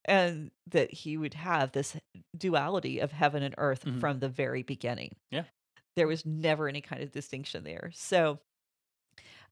And 0.05 0.51
that 0.67 0.91
he 0.93 1.17
would 1.17 1.33
have 1.33 1.71
this 1.73 1.97
duality 2.37 2.99
of 2.99 3.11
heaven 3.11 3.43
and 3.43 3.53
earth 3.57 3.83
Mhm. 3.85 3.99
from 3.99 4.19
the 4.19 4.29
very 4.29 4.63
beginning. 4.63 5.15
Yeah. 5.31 5.43
There 5.95 6.07
was 6.07 6.25
never 6.25 6.69
any 6.69 6.81
kind 6.81 7.03
of 7.03 7.11
distinction 7.11 7.63
there. 7.65 7.91
So 7.93 8.39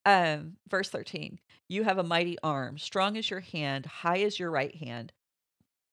um, 0.06 0.56
verse 0.70 0.90
13 0.90 1.40
You 1.68 1.84
have 1.84 1.98
a 1.98 2.04
mighty 2.04 2.38
arm, 2.42 2.78
strong 2.78 3.18
as 3.18 3.30
your 3.30 3.42
hand, 3.42 3.86
high 3.86 4.22
as 4.22 4.40
your 4.40 4.50
right 4.50 4.74
hand. 4.76 5.12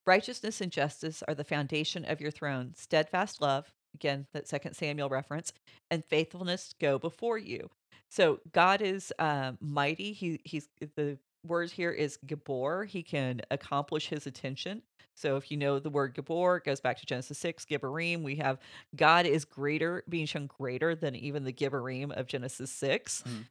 Righteousness 0.07 0.61
and 0.61 0.71
justice 0.71 1.23
are 1.27 1.35
the 1.35 1.45
foundation 1.45 2.05
of 2.05 2.21
your 2.21 2.31
throne. 2.31 2.75
Steadfast 2.77 3.41
love, 3.41 3.73
again, 3.95 4.27
that 4.33 4.49
second 4.49 4.75
Samuel 4.75 5.09
reference, 5.09 5.53
and 5.91 6.05
faithfulness 6.05 6.75
go 6.81 6.99
before 6.99 7.39
you. 7.39 7.71
So 8.11 8.41
God 8.53 8.83
is 8.83 9.13
uh, 9.19 9.53
mighty. 9.61 10.13
He 10.13 10.41
he's 10.45 10.69
the 10.97 11.19
word 11.47 11.71
here 11.71 11.91
is 11.91 12.19
Gabor. 12.27 12.85
He 12.85 13.03
can 13.03 13.41
accomplish 13.51 14.09
his 14.09 14.27
attention. 14.27 14.83
So 15.17 15.37
if 15.37 15.51
you 15.51 15.57
know 15.57 15.79
the 15.79 15.91
word 15.91 16.15
Gabor, 16.15 16.57
it 16.57 16.65
goes 16.65 16.81
back 16.81 16.99
to 16.99 17.07
Genesis 17.07 17.39
6, 17.39 17.67
Gibborim. 17.67 18.23
We 18.23 18.37
have 18.37 18.59
God 18.97 19.27
is 19.27 19.45
greater, 19.45 20.03
being 20.09 20.27
shown 20.27 20.47
greater 20.47 20.95
than 20.95 21.15
even 21.15 21.45
the 21.45 21.53
Gibborim 21.53 22.13
of 22.13 22.27
Genesis 22.27 22.71
6 22.73 23.23
Mhm. 23.27 23.45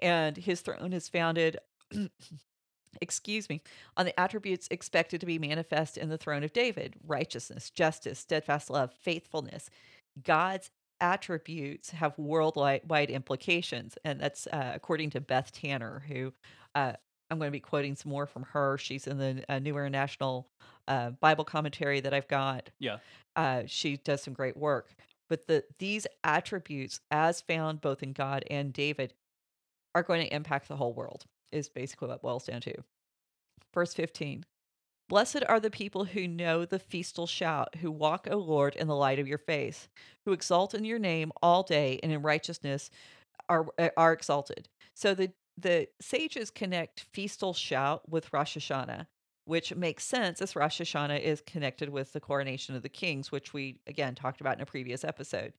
and 0.00 0.36
his 0.36 0.60
throne 0.60 0.92
is 0.92 1.08
founded 1.08 1.58
excuse 3.00 3.48
me 3.48 3.60
on 3.96 4.06
the 4.06 4.18
attributes 4.20 4.68
expected 4.70 5.20
to 5.20 5.26
be 5.26 5.38
manifest 5.38 5.96
in 5.96 6.08
the 6.08 6.18
throne 6.18 6.44
of 6.44 6.52
david 6.52 6.94
righteousness 7.06 7.70
justice 7.70 8.18
steadfast 8.18 8.70
love 8.70 8.92
faithfulness. 8.92 9.70
God's 10.22 10.70
attributes 11.00 11.90
have 11.90 12.16
worldwide 12.18 13.10
implications 13.10 13.98
and 14.04 14.20
that's 14.20 14.46
uh, 14.46 14.72
according 14.74 15.10
to 15.10 15.20
beth 15.20 15.52
tanner 15.52 16.04
who 16.08 16.32
uh, 16.74 16.92
i'm 17.30 17.38
going 17.38 17.48
to 17.48 17.52
be 17.52 17.60
quoting 17.60 17.96
some 17.96 18.10
more 18.10 18.26
from 18.26 18.44
her. 18.44 18.78
She's 18.78 19.06
in 19.06 19.18
the 19.18 19.44
uh, 19.48 19.58
new 19.58 19.76
international 19.76 20.46
uh, 20.86 21.10
bible 21.10 21.44
commentary 21.44 22.00
that 22.00 22.14
i've 22.14 22.28
got. 22.28 22.70
Yeah. 22.78 22.98
uh, 23.36 23.62
she 23.66 23.96
does 23.98 24.22
some 24.22 24.34
great 24.34 24.56
work. 24.56 24.94
But 25.28 25.46
the 25.46 25.64
these 25.78 26.06
attributes 26.22 27.00
as 27.10 27.40
found 27.40 27.80
both 27.80 28.02
in 28.02 28.12
god 28.12 28.44
and 28.48 28.72
david 28.72 29.14
are 29.94 30.02
going 30.02 30.26
to 30.26 30.34
impact 30.34 30.68
the 30.68 30.76
whole 30.76 30.92
world, 30.92 31.24
is 31.54 31.68
basically 31.68 32.08
what 32.08 32.22
boils 32.22 32.46
down 32.46 32.60
to. 32.62 32.74
Verse 33.72 33.94
15 33.94 34.44
Blessed 35.08 35.44
are 35.48 35.60
the 35.60 35.70
people 35.70 36.06
who 36.06 36.26
know 36.26 36.64
the 36.64 36.78
feastal 36.78 37.26
shout, 37.26 37.76
who 37.76 37.90
walk, 37.90 38.26
O 38.30 38.38
Lord, 38.38 38.74
in 38.74 38.88
the 38.88 38.96
light 38.96 39.18
of 39.18 39.28
your 39.28 39.38
face, 39.38 39.88
who 40.24 40.32
exalt 40.32 40.74
in 40.74 40.84
your 40.84 40.98
name 40.98 41.30
all 41.42 41.62
day 41.62 42.00
and 42.02 42.10
in 42.10 42.22
righteousness 42.22 42.90
are, 43.48 43.66
uh, 43.78 43.90
are 43.98 44.14
exalted. 44.14 44.68
So 44.94 45.14
the, 45.14 45.32
the 45.58 45.88
sages 46.00 46.50
connect 46.50 47.06
feastal 47.12 47.52
shout 47.52 48.08
with 48.08 48.32
Rosh 48.32 48.56
Hashanah. 48.56 49.06
which 49.46 49.74
makes 49.74 50.04
sense 50.04 50.40
as 50.40 50.56
Rosh 50.56 50.80
Hashanah 50.80 51.20
is 51.20 51.42
connected 51.42 51.90
with 51.90 52.14
the 52.14 52.20
coronation 52.20 52.74
of 52.74 52.82
the 52.82 52.88
kings, 52.88 53.30
which 53.30 53.52
we 53.52 53.78
again 53.86 54.14
talked 54.14 54.40
about 54.40 54.56
in 54.56 54.62
a 54.62 54.66
previous 54.66 55.04
episode. 55.04 55.52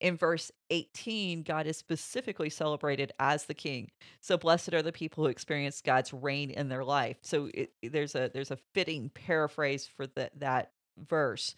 In 0.00 0.16
verse 0.16 0.50
18, 0.70 1.42
God 1.42 1.66
is 1.66 1.76
specifically 1.76 2.48
celebrated 2.48 3.12
as 3.18 3.44
the 3.44 3.54
king. 3.54 3.90
So 4.20 4.38
blessed 4.38 4.72
are 4.72 4.82
the 4.82 4.92
people 4.92 5.24
who 5.24 5.30
experience 5.30 5.82
God's 5.82 6.12
reign 6.12 6.50
in 6.50 6.68
their 6.68 6.84
life. 6.84 7.18
So 7.22 7.50
it, 7.52 7.72
there's 7.82 8.14
a 8.14 8.30
there's 8.32 8.50
a 8.50 8.58
fitting 8.74 9.10
paraphrase 9.10 9.86
for 9.86 10.06
the, 10.06 10.30
that 10.38 10.72
verse. 11.08 11.54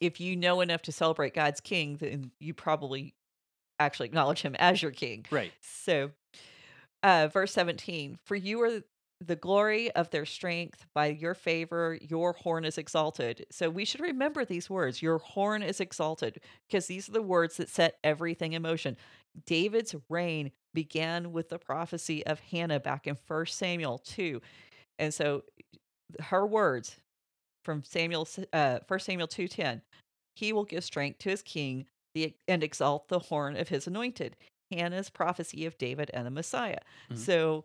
If 0.00 0.20
you 0.20 0.34
know 0.34 0.60
enough 0.60 0.82
to 0.82 0.92
celebrate 0.92 1.34
God's 1.34 1.60
king, 1.60 1.96
then 1.96 2.30
you 2.40 2.54
probably 2.54 3.14
actually 3.78 4.06
acknowledge 4.06 4.42
him 4.42 4.54
as 4.58 4.80
your 4.80 4.92
king. 4.92 5.26
Right. 5.30 5.52
So, 5.60 6.12
uh, 7.02 7.28
verse 7.32 7.52
17 7.52 8.18
For 8.24 8.36
you 8.36 8.62
are 8.62 8.82
the 9.20 9.36
glory 9.36 9.90
of 9.92 10.10
their 10.10 10.24
strength. 10.26 10.86
By 10.94 11.08
your 11.08 11.34
favor, 11.34 11.98
your 12.00 12.32
horn 12.32 12.64
is 12.64 12.78
exalted. 12.78 13.46
So, 13.50 13.68
we 13.70 13.84
should 13.84 14.00
remember 14.00 14.44
these 14.44 14.70
words 14.70 15.02
Your 15.02 15.18
horn 15.18 15.62
is 15.62 15.80
exalted, 15.80 16.40
because 16.68 16.86
these 16.86 17.08
are 17.08 17.12
the 17.12 17.22
words 17.22 17.56
that 17.58 17.68
set 17.68 17.98
everything 18.04 18.54
in 18.54 18.62
motion. 18.62 18.96
David's 19.46 19.94
reign 20.08 20.52
began 20.74 21.32
with 21.32 21.48
the 21.50 21.58
prophecy 21.58 22.24
of 22.26 22.40
Hannah 22.40 22.80
back 22.80 23.06
in 23.06 23.16
1 23.26 23.46
Samuel 23.52 23.98
2. 23.98 24.40
And 24.98 25.12
so, 25.14 25.42
her 26.20 26.46
words 26.46 26.98
from 27.64 27.84
Samuel, 27.84 28.28
uh, 28.52 28.80
1 28.88 29.00
Samuel 29.00 29.28
2:10, 29.28 29.82
he 30.36 30.52
will 30.52 30.64
give 30.64 30.84
strength 30.84 31.18
to 31.20 31.30
his 31.30 31.42
king 31.42 31.86
the, 32.14 32.34
and 32.48 32.62
exalt 32.64 33.08
the 33.08 33.18
horn 33.20 33.56
of 33.56 33.68
his 33.68 33.86
anointed. 33.86 34.36
Hannah's 34.72 35.10
prophecy 35.10 35.66
of 35.66 35.78
David 35.78 36.10
and 36.14 36.26
the 36.26 36.30
Messiah. 36.30 36.80
Mhm. 37.10 37.16
So, 37.18 37.64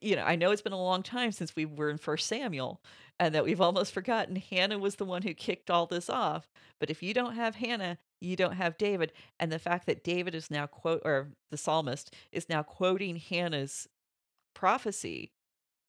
you 0.00 0.16
know, 0.16 0.24
I 0.24 0.36
know 0.36 0.50
it's 0.50 0.62
been 0.62 0.72
a 0.72 0.82
long 0.82 1.02
time 1.02 1.32
since 1.32 1.54
we 1.54 1.64
were 1.64 1.90
in 1.90 1.98
First 1.98 2.26
Samuel, 2.26 2.80
and 3.18 3.34
that 3.34 3.44
we've 3.44 3.60
almost 3.60 3.92
forgotten 3.92 4.36
Hannah 4.36 4.78
was 4.78 4.96
the 4.96 5.04
one 5.04 5.22
who 5.22 5.34
kicked 5.34 5.70
all 5.70 5.86
this 5.86 6.08
off. 6.08 6.48
But 6.78 6.90
if 6.90 7.02
you 7.02 7.14
don't 7.14 7.34
have 7.34 7.56
Hannah, 7.56 7.98
you 8.20 8.36
don't 8.36 8.54
have 8.54 8.78
David, 8.78 9.12
and 9.38 9.50
the 9.50 9.58
fact 9.58 9.86
that 9.86 10.04
David 10.04 10.34
is 10.34 10.50
now 10.50 10.66
quote 10.66 11.02
or 11.04 11.28
the 11.50 11.56
psalmist 11.56 12.14
is 12.32 12.48
now 12.48 12.62
quoting 12.62 13.16
Hannah's 13.16 13.88
prophecy, 14.54 15.32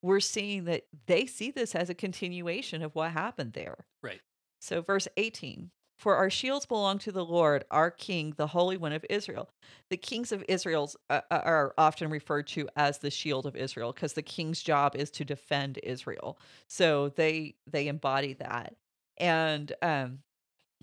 we're 0.01 0.19
seeing 0.19 0.65
that 0.65 0.83
they 1.07 1.25
see 1.25 1.51
this 1.51 1.75
as 1.75 1.89
a 1.89 1.95
continuation 1.95 2.81
of 2.81 2.95
what 2.95 3.12
happened 3.12 3.53
there. 3.53 3.85
Right. 4.01 4.21
So, 4.62 4.81
verse 4.81 5.07
18 5.17 5.71
For 5.99 6.15
our 6.15 6.29
shields 6.29 6.65
belong 6.65 6.97
to 6.99 7.12
the 7.12 7.25
Lord, 7.25 7.65
our 7.69 7.91
King, 7.91 8.33
the 8.38 8.47
Holy 8.47 8.77
One 8.77 8.93
of 8.93 9.05
Israel. 9.09 9.49
The 9.89 9.97
kings 9.97 10.31
of 10.31 10.45
Israel 10.47 10.89
uh, 11.09 11.21
uh, 11.29 11.41
are 11.43 11.73
often 11.77 12.09
referred 12.09 12.47
to 12.47 12.69
as 12.77 12.99
the 12.99 13.12
shield 13.12 13.45
of 13.45 13.57
Israel 13.57 13.91
because 13.91 14.13
the 14.13 14.21
king's 14.21 14.63
job 14.63 14.95
is 14.95 15.12
to 15.12 15.25
defend 15.25 15.77
Israel. 15.83 16.39
So, 16.69 17.09
they 17.09 17.55
they 17.69 17.88
embody 17.89 18.33
that. 18.35 18.75
And 19.17 19.73
um, 19.81 20.19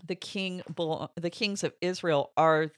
the 0.06 0.16
king, 0.16 0.62
belo- 0.70 1.08
the 1.16 1.30
kings 1.30 1.64
of 1.64 1.72
Israel 1.80 2.32
are 2.36 2.70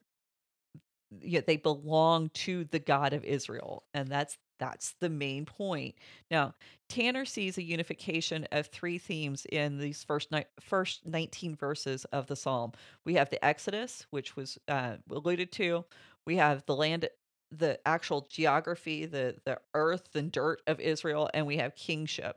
yeah, 1.20 1.40
they 1.46 1.56
belong 1.56 2.30
to 2.30 2.64
the 2.64 2.78
God 2.78 3.12
of 3.12 3.24
Israel, 3.24 3.84
and 3.94 4.08
that's 4.08 4.36
that's 4.58 4.92
the 5.00 5.08
main 5.08 5.44
point. 5.44 5.94
Now, 6.30 6.54
Tanner 6.88 7.24
sees 7.24 7.58
a 7.58 7.62
unification 7.62 8.46
of 8.52 8.66
three 8.66 8.98
themes 8.98 9.46
in 9.46 9.78
these 9.78 10.02
first 10.04 10.30
ni- 10.32 10.44
first 10.60 11.06
19 11.06 11.54
verses 11.56 12.04
of 12.06 12.26
the 12.26 12.36
psalm. 12.36 12.72
We 13.04 13.14
have 13.14 13.30
the 13.30 13.44
Exodus, 13.44 14.06
which 14.10 14.36
was 14.36 14.58
uh, 14.68 14.96
alluded 15.10 15.52
to. 15.52 15.84
We 16.26 16.36
have 16.36 16.64
the 16.66 16.76
land, 16.76 17.08
the 17.50 17.78
actual 17.86 18.26
geography, 18.30 19.06
the 19.06 19.36
the 19.44 19.58
earth 19.74 20.14
and 20.14 20.30
dirt 20.32 20.60
of 20.66 20.80
Israel, 20.80 21.30
and 21.32 21.46
we 21.46 21.56
have 21.58 21.74
kingship. 21.74 22.36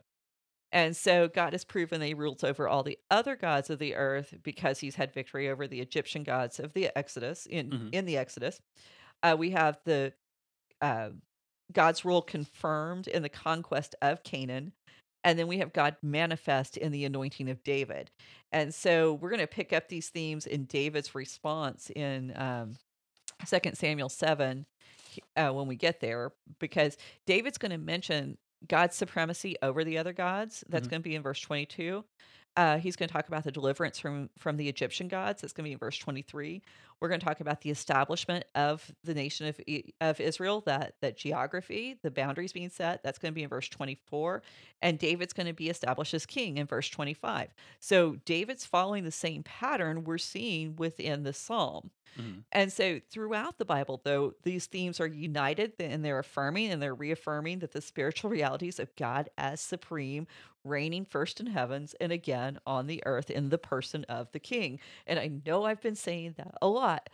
And 0.73 0.95
so 0.95 1.27
God 1.27 1.51
has 1.51 1.65
proven 1.65 1.99
that 1.99 2.05
he 2.07 2.13
rules 2.13 2.45
over 2.45 2.65
all 2.67 2.81
the 2.84 2.97
other 3.10 3.36
gods 3.36 3.69
of 3.69 3.77
the 3.79 3.93
earth 3.95 4.36
because 4.41 4.79
he's 4.79 4.95
had 4.95 5.12
victory 5.13 5.49
over 5.49 5.67
the 5.67 5.81
Egyptian 5.81 6.23
gods 6.23 6.62
of 6.62 6.71
the 6.71 6.89
Exodus 6.97 7.45
in 7.45 7.69
Mhm. 7.71 7.89
in 7.93 8.05
the 8.05 8.15
Exodus. 8.17 8.62
Uh, 9.21 9.36
we 9.38 9.49
have 9.51 9.79
the 9.84 10.13
uh, 10.79 11.10
God's 11.71 12.05
rule 12.05 12.21
confirmed 12.21 13.07
in 13.07 13.23
the 13.23 13.29
conquest 13.29 13.95
of 14.01 14.23
Canaan. 14.23 14.73
And 15.23 15.38
then 15.38 15.47
we 15.47 15.60
have 15.60 15.71
God 15.73 15.97
manifest 16.01 16.77
in 16.77 16.91
the 16.91 17.05
anointing 17.05 17.49
of 17.49 17.63
David. 17.63 18.10
And 18.51 18.73
so 18.73 19.13
we're 19.13 19.29
going 19.29 19.39
to 19.41 19.47
pick 19.47 19.71
up 19.71 19.88
these 19.88 20.10
themes 20.10 20.47
in 20.47 20.65
David's 20.65 21.13
response 21.13 21.91
in 21.91 22.34
um, 22.36 22.73
2 23.45 23.60
Samuel 23.73 24.10
7 24.10 24.65
uh, 25.36 25.49
when 25.51 25.67
we 25.67 25.75
get 25.75 25.99
there, 25.99 26.31
because 26.60 26.97
David's 27.27 27.57
going 27.60 27.71
to 27.71 27.77
mention 27.77 28.38
God's 28.67 28.95
supremacy 28.95 29.55
over 29.62 29.84
the 29.84 29.97
other 29.97 30.13
gods. 30.13 30.63
That's 30.69 30.88
Mhm. 30.88 30.91
going 30.91 31.01
to 31.03 31.10
be 31.10 31.15
in 31.15 31.21
verse 31.23 31.39
22. 31.39 32.03
Uh, 32.57 32.77
he's 32.77 32.95
going 32.97 33.07
to 33.07 33.13
talk 33.13 33.27
about 33.27 33.43
the 33.43 33.51
deliverance 33.51 33.97
from 33.99 34.29
from 34.37 34.57
the 34.57 34.67
Egyptian 34.67 35.07
gods. 35.07 35.41
That's 35.41 35.53
going 35.53 35.63
to 35.63 35.69
be 35.69 35.73
in 35.73 35.77
verse 35.79 35.97
23. 35.97 36.61
We're 36.99 37.07
going 37.07 37.19
to 37.19 37.25
talk 37.25 37.39
about 37.39 37.61
the 37.61 37.69
establishment 37.71 38.45
of 38.55 38.91
the 39.03 39.13
nation 39.13 39.47
of 39.47 39.59
of 40.01 40.19
Israel, 40.19 40.61
that 40.65 40.95
that 41.01 41.17
geography, 41.17 41.97
the 42.01 42.11
boundaries 42.11 42.51
being 42.53 42.69
set. 42.69 43.03
That's 43.03 43.17
going 43.19 43.31
to 43.31 43.35
be 43.35 43.43
in 43.43 43.49
verse 43.49 43.69
24. 43.69 44.43
And 44.81 44.99
David's 44.99 45.33
going 45.33 45.47
to 45.47 45.53
be 45.53 45.69
established 45.69 46.13
as 46.13 46.25
king 46.25 46.57
in 46.57 46.67
verse 46.67 46.89
25. 46.89 47.53
So 47.79 48.17
David's 48.25 48.65
following 48.65 49.03
the 49.05 49.11
same 49.11 49.43
pattern 49.43 50.03
we're 50.03 50.17
seeing 50.17 50.75
within 50.75 51.23
the 51.23 51.33
psalm. 51.33 51.91
Mhm. 52.19 52.43
And 52.51 52.73
so 52.73 52.99
throughout 53.09 53.57
the 53.57 53.65
Bible, 53.65 54.01
though, 54.03 54.33
these 54.43 54.65
themes 54.65 54.99
are 54.99 55.07
united 55.07 55.73
and 55.79 56.03
they're 56.03 56.19
affirming 56.19 56.69
and 56.71 56.81
they're 56.81 56.93
reaffirming 56.93 57.59
that 57.59 57.71
the 57.71 57.81
spiritual 57.81 58.29
realities 58.29 58.79
of 58.79 58.93
God 58.95 59.29
as 59.37 59.61
supreme, 59.61 60.27
reigning 60.63 61.06
first 61.06 61.39
in 61.39 61.47
heavens 61.47 61.95
and 62.00 62.12
again 62.12 62.60
on 62.65 62.88
the 62.88 63.02
earth 63.06 63.30
in 63.30 63.50
the 63.50 63.58
person 63.58 64.04
of 64.06 64.32
the 64.32 64.39
king. 64.39 64.80
And 65.08 65.19
I 65.19 65.32
know 65.45 65.65
I've 65.65 65.82
been 65.82 65.95
saying 65.95 66.36
that 66.38 66.56
a 66.62 66.67
lot, 66.67 67.10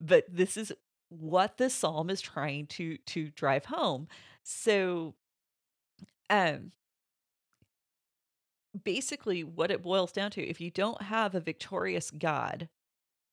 but 0.00 0.24
this 0.28 0.56
is 0.56 0.72
what 1.08 1.58
the 1.58 1.68
psalm 1.68 2.10
is 2.10 2.20
trying 2.20 2.66
to 2.66 2.96
to 2.98 3.30
drive 3.30 3.66
home. 3.66 4.08
So 4.42 5.14
um 6.30 6.72
basically 8.84 9.44
what 9.44 9.70
it 9.70 9.82
boils 9.82 10.12
down 10.12 10.30
to 10.32 10.42
if 10.42 10.60
you 10.60 10.70
don't 10.70 11.02
have 11.02 11.34
a 11.34 11.40
victorious 11.40 12.10
God, 12.10 12.68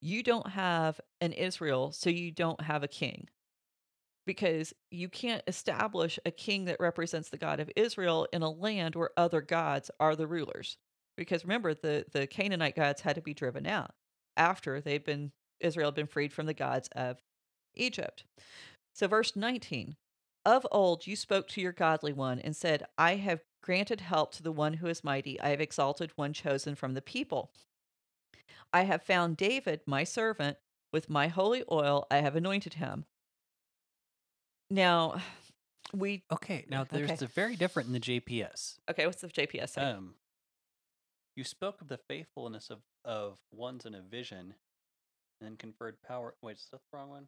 you 0.01 0.23
don't 0.23 0.49
have 0.49 0.99
an 1.21 1.33
Israel, 1.33 1.91
so 1.91 2.09
you 2.09 2.31
don't 2.31 2.61
have 2.61 2.83
a 2.83 2.87
king. 2.87 3.29
Because 4.29 4.75
you 4.91 5.09
can't 5.09 5.41
establish 5.47 6.19
a 6.23 6.29
king 6.29 6.65
that 6.65 6.79
represents 6.79 7.29
the 7.29 7.37
God 7.39 7.59
of 7.59 7.71
Israel 7.75 8.27
in 8.31 8.43
a 8.43 8.51
land 8.51 8.93
where 8.93 9.09
other 9.17 9.41
gods 9.41 9.89
are 9.99 10.15
the 10.15 10.27
rulers. 10.27 10.77
Because 11.17 11.43
remember, 11.43 11.73
the, 11.73 12.05
the 12.11 12.27
Canaanite 12.27 12.75
gods 12.75 13.01
had 13.01 13.15
to 13.15 13.23
be 13.23 13.33
driven 13.33 13.65
out 13.65 13.89
after 14.37 14.81
they'd 14.81 15.03
been 15.03 15.31
Israel 15.59 15.87
had 15.87 15.95
been 15.95 16.05
freed 16.05 16.31
from 16.31 16.45
the 16.45 16.53
gods 16.53 16.89
of 16.95 17.23
Egypt. 17.73 18.23
So 18.93 19.07
verse 19.07 19.35
19. 19.35 19.95
Of 20.45 20.67
old 20.71 21.07
you 21.07 21.15
spoke 21.15 21.47
to 21.47 21.61
your 21.61 21.71
godly 21.71 22.13
one 22.13 22.37
and 22.37 22.55
said, 22.55 22.85
I 22.99 23.15
have 23.15 23.41
granted 23.63 24.01
help 24.01 24.31
to 24.35 24.43
the 24.43 24.51
one 24.51 24.75
who 24.75 24.85
is 24.85 25.03
mighty. 25.03 25.41
I 25.41 25.49
have 25.49 25.59
exalted 25.59 26.11
one 26.15 26.33
chosen 26.33 26.75
from 26.75 26.93
the 26.93 27.01
people. 27.01 27.49
I 28.71 28.83
have 28.83 29.01
found 29.01 29.37
David, 29.37 29.81
my 29.87 30.03
servant, 30.03 30.57
with 30.93 31.09
my 31.09 31.29
holy 31.29 31.63
oil 31.71 32.05
I 32.11 32.17
have 32.17 32.35
anointed 32.35 32.75
him. 32.75 33.05
Now, 34.69 35.21
we 35.93 36.23
Okay, 36.31 36.65
now 36.69 36.83
there's 36.83 37.11
Okay. 37.11 37.25
a 37.25 37.27
very 37.27 37.55
different 37.55 37.87
in 37.87 37.93
the 37.93 37.99
JPS. 37.99 38.77
okay. 38.89 39.05
What's 39.05 39.21
the 39.21 39.27
JPS 39.27 39.69
say? 39.69 39.81
Um, 39.81 40.15
you 41.35 41.43
spoke 41.43 41.81
of 41.81 41.87
the 41.87 41.97
faithfulness 41.97 42.69
of 42.69 42.79
of 43.05 43.39
ones 43.51 43.85
in 43.85 43.95
a 43.95 44.01
vision, 44.01 44.55
and 45.41 45.57
conferred 45.57 45.95
power. 46.05 46.35
Wait, 46.41 46.57
is 46.57 46.67
that 46.71 46.81
the 46.91 46.97
wrong 46.97 47.09
one? 47.09 47.27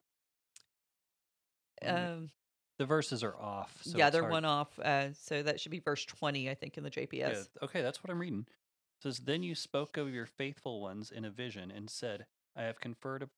Um, 1.84 2.30
the 2.78 2.86
verses 2.86 3.24
are 3.24 3.36
off. 3.40 3.80
So 3.84 3.98
yeah, 3.98 4.10
they're 4.10 4.22
hard- 4.24 4.32
one 4.34 4.46
off. 4.46 4.78
Uh, 4.80 5.14
so 5.14 5.42
that 5.42 5.60
should 5.60 5.72
be 5.72 5.80
verse 5.80 6.04
twenty, 6.06 6.50
I 6.50 6.54
think, 6.56 6.78
in 6.78 6.84
the 6.84 6.92
JPS. 6.92 7.14
Yeah, 7.14 7.64
okay, 7.64 7.82
that's 7.82 8.04
what 8.04 8.12
I'm 8.12 8.20
reading. 8.20 8.46
It 8.50 9.04
says, 9.04 9.20
Then 9.20 9.42
you 9.44 9.56
spoke 9.56 9.98
of 9.98 10.14
your 10.14 10.26
faithful 10.28 10.82
ones 10.82 11.10
in 11.10 11.26
a 11.26 11.32
vision 11.32 11.72
and 11.72 11.90
said, 11.90 12.26
I 12.56 12.64
have 12.64 12.80
conferred 12.80 13.24
a 13.24 13.30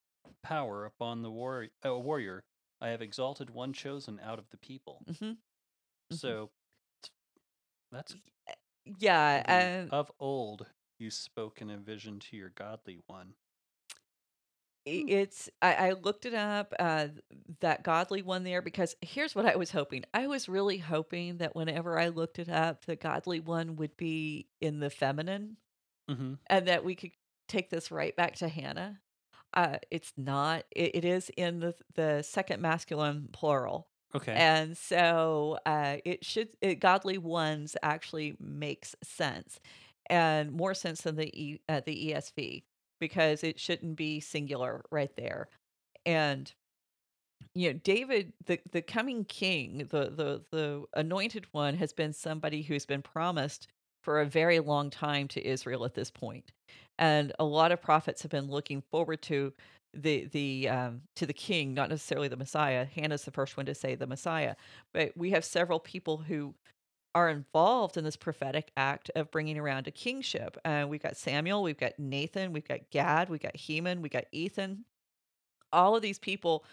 power 0.42 0.84
upon 0.84 1.22
the 1.22 1.30
war- 1.30 1.68
uh, 1.86 1.94
warrior. 1.98 2.44
I 2.84 2.88
have 2.88 3.00
exalted 3.00 3.48
one 3.48 3.72
chosen 3.72 4.20
out 4.20 4.38
of 4.38 4.50
the 4.50 4.58
people. 4.58 5.00
hmm 5.06 5.14
Mhm. 6.10 6.18
So 6.18 6.50
that's 7.90 8.14
Yeah. 8.98 9.42
the- 9.46 9.72
Um, 9.86 9.88
of 9.90 10.12
old 10.20 10.66
you 10.98 11.10
spoke 11.10 11.62
in 11.62 11.70
a 11.70 11.78
vision 11.78 12.20
to 12.20 12.36
your 12.36 12.50
godly 12.50 13.00
one. 13.06 13.36
it's 14.86 15.48
I, 15.62 15.74
I 15.74 15.90
looked 15.92 16.26
it 16.26 16.34
up 16.34 16.74
uh 16.78 17.08
that 17.60 17.82
godly 17.84 18.20
one 18.20 18.44
there 18.44 18.60
because 18.60 18.94
here's 19.00 19.34
what 19.34 19.46
i 19.46 19.56
was 19.56 19.70
hoping 19.70 20.04
i 20.12 20.26
was 20.26 20.46
really 20.46 20.76
hoping 20.76 21.38
that 21.38 21.56
whenever 21.56 21.98
i 21.98 22.08
looked 22.08 22.38
it 22.38 22.50
up 22.50 22.84
the 22.84 22.94
godly 22.96 23.40
one 23.40 23.76
would 23.76 23.96
be 23.96 24.50
in 24.60 24.80
the 24.80 24.90
feminine 24.90 25.56
Mm-hmm. 26.08 26.34
and 26.48 26.68
that 26.68 26.84
we 26.84 26.94
could 26.96 27.12
take 27.48 27.70
this 27.70 27.90
right 27.92 28.16
back 28.16 28.36
to 28.36 28.48
hannah 28.48 29.00
uh 29.54 29.78
it's 29.90 30.12
not 30.16 30.64
it, 30.70 30.96
it 30.96 31.04
is 31.04 31.30
in 31.36 31.60
the 31.60 31.74
the 31.94 32.22
second 32.22 32.60
masculine 32.60 33.28
plural 33.32 33.88
Okay. 34.14 34.32
And 34.32 34.76
so 34.76 35.58
uh, 35.66 35.96
it 36.04 36.24
should 36.24 36.48
it, 36.60 36.76
godly 36.76 37.18
ones 37.18 37.76
actually 37.82 38.36
makes 38.38 38.94
sense, 39.02 39.58
and 40.08 40.52
more 40.52 40.74
sense 40.74 41.00
than 41.02 41.16
the 41.16 41.28
e, 41.40 41.60
uh, 41.68 41.80
the 41.84 42.12
ESV 42.12 42.62
because 43.00 43.42
it 43.42 43.58
shouldn't 43.58 43.96
be 43.96 44.20
singular 44.20 44.84
right 44.90 45.14
there. 45.16 45.48
And 46.06 46.52
you 47.54 47.72
know, 47.72 47.78
David, 47.82 48.32
the 48.46 48.60
the 48.70 48.82
coming 48.82 49.24
king, 49.24 49.78
the 49.90 50.10
the 50.10 50.42
the 50.52 50.84
anointed 50.94 51.46
one, 51.52 51.74
has 51.76 51.92
been 51.92 52.12
somebody 52.12 52.62
who's 52.62 52.86
been 52.86 53.02
promised 53.02 53.66
for 54.02 54.20
a 54.20 54.26
very 54.26 54.60
long 54.60 54.90
time 54.90 55.26
to 55.28 55.44
Israel 55.46 55.84
at 55.84 55.94
this 55.94 56.10
point, 56.10 56.52
and 56.98 57.32
a 57.38 57.44
lot 57.44 57.72
of 57.72 57.82
prophets 57.82 58.22
have 58.22 58.30
been 58.30 58.50
looking 58.50 58.82
forward 58.90 59.22
to 59.22 59.52
the 59.92 60.26
the 60.32 60.68
um, 60.68 61.02
to 61.16 61.26
the 61.26 61.32
king, 61.32 61.74
not 61.74 61.88
necessarily 61.88 62.28
the 62.28 62.36
Messiah. 62.36 62.84
Hannah's 62.84 63.24
the 63.24 63.30
first 63.30 63.56
one 63.56 63.66
to 63.66 63.74
say 63.74 63.94
the 63.94 64.06
Messiah, 64.06 64.56
but 64.92 65.12
we 65.16 65.30
have 65.30 65.44
several 65.44 65.78
people 65.78 66.18
who 66.18 66.54
are 67.14 67.28
involved 67.28 67.96
in 67.96 68.02
this 68.02 68.16
prophetic 68.16 68.72
act 68.76 69.10
of 69.14 69.30
bringing 69.30 69.56
around 69.56 69.86
a 69.86 69.92
kingship. 69.92 70.56
Uh, 70.64 70.84
we've 70.88 71.02
got 71.02 71.16
Samuel, 71.16 71.62
we've 71.62 71.78
got 71.78 71.96
Nathan, 71.96 72.52
we've 72.52 72.66
got 72.66 72.90
Gad, 72.90 73.28
we've 73.28 73.40
got 73.40 73.54
Heman, 73.54 74.02
we've 74.02 74.10
got 74.10 74.24
Ethan. 74.32 74.84
All 75.72 75.94
of 75.94 76.02
these 76.02 76.18
people 76.18 76.64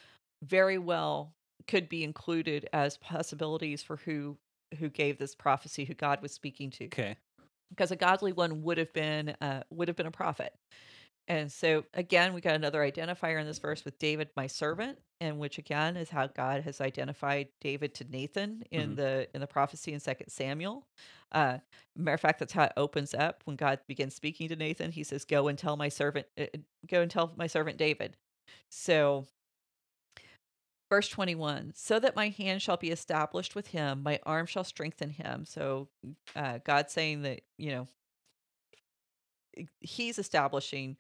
very 0.44 0.80
well 0.80 1.34
could 1.68 1.88
be 1.88 2.04
included 2.04 2.68
as 2.74 2.98
possibilities 2.98 3.84
for 3.84 3.98
who 3.98 4.38
who 4.80 4.90
gave 4.90 5.18
this 5.18 5.36
prophecy, 5.36 5.84
who 5.84 5.94
God 5.94 6.22
was 6.22 6.32
speaking 6.32 6.70
to, 6.72 6.86
okay. 6.86 7.18
Because 7.72 7.92
a 7.92 7.98
godly 7.98 8.34
one 8.34 8.62
would 8.64 8.78
have 8.78 8.94
been 8.94 9.36
uh, 9.42 9.64
would 9.72 9.90
have 9.90 9.98
been 9.98 10.08
a 10.08 10.12
prophet. 10.12 10.54
And 11.28 11.52
so 11.52 11.86
again, 11.94 12.34
we 12.34 12.42
got 12.42 12.56
another 12.56 12.82
identifier 12.82 13.40
in 13.40 13.48
this 13.48 13.60
verse 13.60 13.86
with 13.86 13.98
David, 14.00 14.30
my 14.36 14.48
servant, 14.48 15.00
and 15.22 15.40
which 15.40 15.58
again 15.60 15.96
is 15.98 16.10
how 16.10 16.28
God 16.28 16.64
has 16.64 16.82
identified 16.82 17.50
David 17.62 17.94
to 17.96 18.06
Nathan 18.06 18.64
in 18.72 18.92
Mhm. 18.92 18.96
the 18.98 19.30
in 19.34 19.42
the 19.42 19.48
prophecy 19.48 19.94
in 19.94 20.00
Second 20.02 20.30
Samuel. 20.30 20.86
Uh, 21.32 21.60
matter 21.96 22.16
of 22.16 22.22
fact, 22.22 22.40
that's 22.40 22.54
how 22.54 22.66
it 22.66 22.74
opens 22.78 23.14
up 23.14 23.44
when 23.46 23.56
God 23.56 23.80
begins 23.88 24.16
speaking 24.16 24.50
to 24.50 24.56
Nathan. 24.58 24.92
He 24.92 25.04
says, 25.04 25.26
"Go 25.26 25.48
and 25.48 25.58
tell 25.58 25.78
my 25.78 25.90
servant, 25.90 26.28
uh, 26.38 26.48
uh, 26.54 26.58
go 26.88 27.02
and 27.02 27.12
tell 27.12 27.34
my 27.38 27.48
servant 27.48 27.78
David." 27.78 28.18
So 28.70 29.28
Verse 30.92 31.08
21 31.08 31.72
So 31.74 32.00
that 32.00 32.18
my 32.18 32.28
hand 32.28 32.62
shall 32.62 32.76
be 32.76 32.92
established 32.92 33.56
with 33.56 33.68
him, 33.68 34.04
my 34.04 34.20
arm 34.24 34.46
shall 34.46 34.66
strengthen 34.66 35.10
him. 35.10 35.46
So, 35.46 35.88
uh, 36.36 36.60
God 36.66 36.92
saying 36.92 37.22
that, 37.22 37.44
you 37.58 37.72
know, 37.72 37.88
he's 39.80 40.20
establishing 40.20 40.98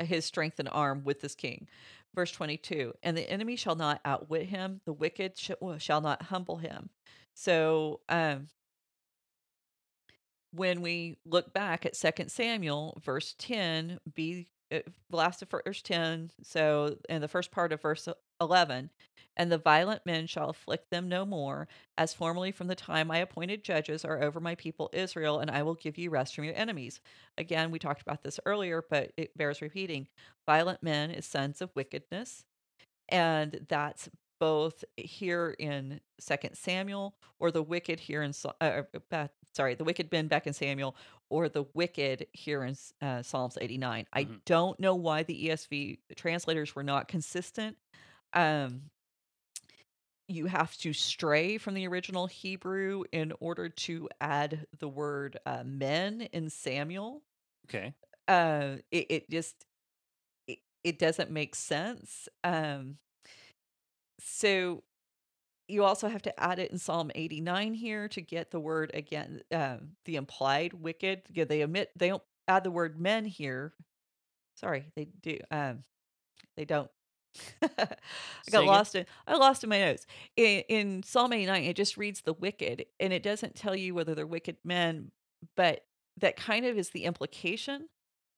uh, 0.00 0.04
his 0.04 0.24
strength 0.24 0.58
and 0.58 0.68
arm 0.72 1.02
with 1.04 1.20
this 1.20 1.34
king. 1.34 1.68
Verse 2.14 2.32
22 2.32 2.94
And 3.02 3.18
the 3.18 3.30
enemy 3.30 3.56
shall 3.56 3.74
not 3.74 4.00
outwit 4.06 4.46
him, 4.46 4.80
the 4.86 4.94
wicked 4.94 5.36
sh- 5.36 5.50
shall 5.76 6.00
not 6.00 6.22
humble 6.22 6.56
him. 6.56 6.88
So, 7.34 8.00
um, 8.08 8.48
when 10.52 10.80
we 10.80 11.18
look 11.26 11.52
back 11.52 11.84
at 11.84 11.96
Second 11.96 12.30
Samuel, 12.30 12.98
verse 13.04 13.34
10, 13.38 14.00
be 14.14 14.48
uh, 14.72 14.78
last 15.12 15.42
of 15.42 15.50
verse 15.50 15.82
10, 15.82 16.30
so 16.42 16.96
in 17.10 17.20
the 17.20 17.28
first 17.28 17.50
part 17.50 17.74
of 17.74 17.82
verse 17.82 18.08
11, 18.40 18.90
and 19.36 19.50
the 19.52 19.58
violent 19.58 20.04
men 20.06 20.26
shall 20.26 20.50
afflict 20.50 20.90
them 20.90 21.08
no 21.08 21.24
more, 21.24 21.68
as 21.96 22.14
formerly 22.14 22.52
from 22.52 22.66
the 22.68 22.74
time 22.74 23.10
I 23.10 23.18
appointed 23.18 23.64
judges 23.64 24.04
are 24.04 24.22
over 24.22 24.40
my 24.40 24.54
people 24.54 24.90
Israel, 24.92 25.38
and 25.40 25.50
I 25.50 25.62
will 25.62 25.74
give 25.74 25.98
you 25.98 26.10
rest 26.10 26.34
from 26.34 26.44
your 26.44 26.56
enemies. 26.56 27.00
Again, 27.36 27.70
we 27.70 27.78
talked 27.78 28.02
about 28.02 28.22
this 28.22 28.40
earlier, 28.46 28.82
but 28.88 29.12
it 29.16 29.36
bears 29.36 29.62
repeating. 29.62 30.08
Violent 30.46 30.82
men 30.82 31.10
is 31.10 31.26
sons 31.26 31.60
of 31.62 31.70
wickedness, 31.74 32.44
and 33.08 33.66
that's 33.68 34.08
both 34.40 34.84
here 34.96 35.56
in 35.58 36.00
Second 36.20 36.56
Samuel 36.56 37.14
or 37.40 37.50
the 37.50 37.62
wicked 37.62 37.98
here 38.00 38.22
in 38.22 38.32
uh, 38.60 38.82
uh, 39.10 39.28
sorry 39.54 39.74
the 39.74 39.84
wicked 39.84 40.12
men 40.12 40.28
back 40.28 40.46
in 40.46 40.52
Samuel 40.52 40.96
or 41.30 41.48
the 41.48 41.64
wicked 41.74 42.26
here 42.32 42.62
in 42.64 42.76
uh, 43.02 43.22
Psalms 43.22 43.58
89. 43.60 44.06
I 44.12 44.24
Mhm. 44.24 44.40
don't 44.46 44.78
know 44.78 44.94
why 44.94 45.24
the 45.24 45.34
ESV 45.48 45.98
translators 46.16 46.74
were 46.76 46.84
not 46.84 47.08
consistent. 47.08 47.76
Um, 48.32 48.82
you 50.28 50.46
have 50.46 50.76
to 50.78 50.92
stray 50.92 51.56
from 51.56 51.74
the 51.74 51.88
original 51.88 52.26
Hebrew 52.26 53.04
in 53.12 53.32
order 53.40 53.68
to 53.68 54.08
add 54.20 54.66
the 54.78 54.88
word 54.88 55.38
uh, 55.46 55.62
men 55.64 56.28
in 56.32 56.50
Samuel. 56.50 57.22
Okay. 57.68 57.94
Uh, 58.26 58.76
it, 58.90 59.06
it 59.08 59.30
just 59.30 59.64
it, 60.46 60.58
it 60.84 60.98
doesn't 60.98 61.30
make 61.30 61.54
sense. 61.54 62.28
Um, 62.44 62.98
so 64.20 64.82
you 65.68 65.84
also 65.84 66.08
have 66.08 66.22
to 66.22 66.40
add 66.40 66.58
it 66.58 66.70
in 66.70 66.78
Psalm 66.78 67.10
89 67.14 67.74
here 67.74 68.08
to 68.08 68.20
get 68.20 68.50
the 68.50 68.60
word 68.60 68.90
again, 68.94 69.42
um, 69.52 69.90
the 70.06 70.16
implied 70.16 70.72
wicked. 70.72 71.22
Yeah, 71.32 71.44
they 71.44 71.62
omit, 71.62 71.90
they 71.96 72.08
don't 72.08 72.22
add 72.48 72.64
the 72.64 72.70
word 72.70 73.00
men 73.00 73.24
here. 73.24 73.74
Sorry, 74.56 74.86
they 74.96 75.08
do. 75.22 75.38
Um, 75.50 75.82
they 76.56 76.64
don't. 76.64 76.90
I 77.62 78.50
got 78.50 78.64
lost 78.64 78.94
in 78.94 79.06
I 79.26 79.36
lost 79.36 79.62
in 79.62 79.70
my 79.70 79.78
notes. 79.78 80.06
In, 80.36 80.62
in 80.68 81.02
Psalm 81.02 81.32
89, 81.32 81.64
it 81.64 81.76
just 81.76 81.96
reads 81.96 82.22
the 82.22 82.32
wicked, 82.32 82.86
and 82.98 83.12
it 83.12 83.22
doesn't 83.22 83.54
tell 83.54 83.76
you 83.76 83.94
whether 83.94 84.14
they're 84.14 84.26
wicked 84.26 84.56
men, 84.64 85.12
but 85.56 85.84
that 86.16 86.36
kind 86.36 86.66
of 86.66 86.76
is 86.78 86.90
the 86.90 87.04
implication. 87.04 87.88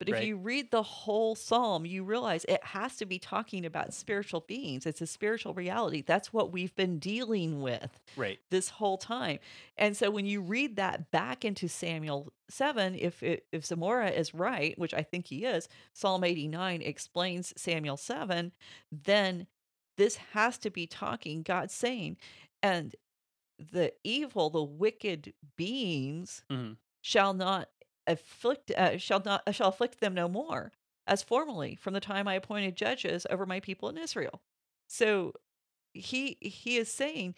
But 0.01 0.09
if 0.09 0.15
Right. 0.15 0.25
you 0.29 0.37
read 0.39 0.71
the 0.71 0.83
whole 0.83 1.35
psalm, 1.35 1.85
you 1.85 2.03
realize 2.05 2.47
it 2.47 2.65
has 2.65 2.97
to 2.97 3.07
be 3.07 3.19
talking 3.19 3.67
about 3.67 3.93
spiritual 3.93 4.41
beings. 4.41 4.87
It's 4.87 5.03
a 5.03 5.07
spiritual 5.07 5.53
reality. 5.53 6.01
That's 6.01 6.33
what 6.33 6.51
we've 6.53 6.75
been 6.75 6.99
dealing 6.99 7.61
with 7.61 8.01
Right. 8.17 8.41
this 8.49 8.71
whole 8.71 8.97
time. 8.97 9.41
And 9.77 9.95
so 9.95 10.11
when 10.11 10.25
you 10.25 10.41
read 10.41 10.77
that 10.77 11.11
back 11.11 11.45
into 11.45 11.69
Samuel 11.69 12.33
7, 12.49 12.95
if 12.95 13.23
it, 13.23 13.47
if 13.53 13.67
Zamora 13.67 14.11
is 14.11 14.33
right, 14.35 14.77
which 14.79 14.95
I 14.95 15.03
think 15.03 15.27
he 15.27 15.45
is, 15.45 15.69
Psalm 15.93 16.25
89 16.25 16.81
explains 16.81 17.53
Samuel 17.61 17.99
7, 17.99 18.53
then 18.91 19.47
this 19.99 20.17
has 20.17 20.57
to 20.59 20.71
be 20.71 20.87
talking 20.87 21.43
God 21.43 21.71
saying 21.71 22.17
and 22.63 22.97
the 23.59 23.93
evil, 24.03 24.49
the 24.49 24.65
wicked 24.65 25.35
beings 25.57 26.43
Mhm. 26.51 26.79
shall 27.03 27.35
not 27.35 27.69
afflict 28.11 28.71
uh, 28.73 28.99
shall 28.99 29.23
not 29.25 29.43
uh, 29.47 29.53
shall 29.53 29.69
afflict 29.69 30.01
them 30.01 30.15
no 30.15 30.29
more 30.29 30.73
as 31.07 31.23
formerly 31.23 31.77
from 31.77 31.95
the 31.95 32.01
time 32.01 32.29
I 32.29 32.35
appointed 32.35 32.77
judges 32.77 33.27
over 33.31 33.47
my 33.47 33.61
people 33.61 33.89
in 33.89 33.99
Israel. 33.99 34.43
So 34.89 35.35
he 35.95 36.39
he 36.41 36.77
is 36.77 36.93
saying 36.93 37.35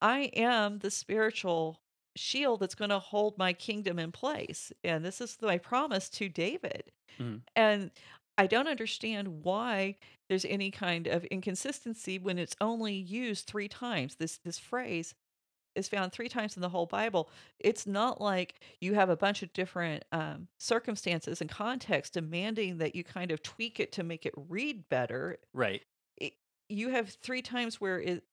I 0.00 0.30
am 0.34 0.78
the 0.78 0.90
spiritual 0.90 1.80
shield 2.16 2.60
that's 2.60 2.74
going 2.74 2.90
to 2.90 2.98
hold 2.98 3.38
my 3.38 3.52
kingdom 3.52 3.98
in 3.98 4.12
place. 4.12 4.72
And 4.84 5.04
this 5.04 5.20
is 5.20 5.38
my 5.40 5.58
promise 5.58 6.08
to 6.10 6.28
David. 6.28 6.92
Mhm. 7.18 7.42
And 7.56 7.90
I 8.38 8.46
don't 8.46 8.68
understand 8.68 9.44
why 9.44 9.96
there's 10.28 10.44
any 10.44 10.70
kind 10.70 11.06
of 11.06 11.24
inconsistency 11.26 12.18
when 12.18 12.38
it's 12.38 12.56
only 12.60 12.94
used 12.94 13.46
three 13.46 13.68
times. 13.68 14.16
This 14.16 14.38
this 14.38 14.58
phrase 14.58 15.14
is 15.74 15.88
found 15.88 16.12
three 16.12 16.28
times 16.28 16.56
in 16.56 16.62
the 16.62 16.68
whole 16.68 16.86
Bible. 16.86 17.30
It's 17.58 17.86
not 17.86 18.20
like 18.20 18.60
you 18.80 18.94
have 18.94 19.08
a 19.10 19.16
bunch 19.16 19.42
of 19.42 19.52
different 19.52 20.04
um, 20.12 20.48
circumstances 20.58 21.40
and 21.40 21.50
context 21.50 22.14
demanding 22.14 22.78
that 22.78 22.94
you 22.94 23.04
kind 23.04 23.30
of 23.30 23.42
tweak 23.42 23.80
it 23.80 23.92
to 23.92 24.02
make 24.02 24.26
it 24.26 24.34
read 24.36 24.88
better 24.88 25.38
Right. 25.54 25.82
it, 26.16 26.34
you 26.68 26.90
have 26.90 27.08
three 27.10 27.42
times 27.42 27.80
where 27.80 28.00
it, 28.00 28.24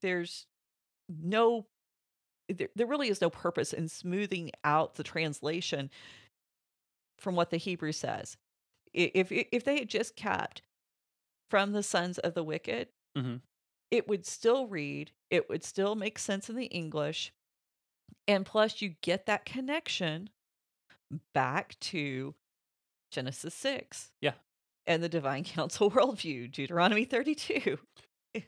there's 0.00 0.46
no 1.08 1.66
there, 2.48 2.68
there 2.76 2.86
really 2.86 3.08
is 3.08 3.20
no 3.20 3.30
purpose 3.30 3.72
in 3.72 3.88
smoothing 3.88 4.50
out 4.64 4.94
the 4.94 5.02
translation 5.04 5.90
from 7.18 7.34
what 7.34 7.50
the 7.50 7.56
hebrew 7.56 7.92
says 7.92 8.36
if 8.94 9.30
if 9.30 9.64
they 9.64 9.78
had 9.78 9.88
just 9.88 10.16
kept 10.16 10.62
from 11.50 11.72
the 11.72 11.82
sons 11.82 12.18
of 12.18 12.34
the 12.34 12.42
wicked 12.44 12.88
Mhm. 13.16 13.40
It 13.90 14.08
would 14.08 14.26
still 14.26 14.66
read 14.66 15.10
it 15.30 15.48
would 15.48 15.64
still 15.64 15.94
make 15.94 16.18
sense 16.18 16.48
in 16.50 16.56
the 16.56 16.66
english 16.66 17.32
and 18.26 18.44
plus 18.46 18.80
you 18.82 18.94
get 19.02 19.26
that 19.26 19.44
connection 19.44 20.30
back 21.34 21.78
to 21.80 22.34
genesis 23.10 23.54
6 23.54 24.12
Yeah. 24.20 24.34
and 24.86 25.02
the 25.02 25.08
divine 25.08 25.44
council 25.56 25.90
worldview 25.90 26.50
deuteronomy 26.50 27.04
32 27.04 27.78
It 28.34 28.46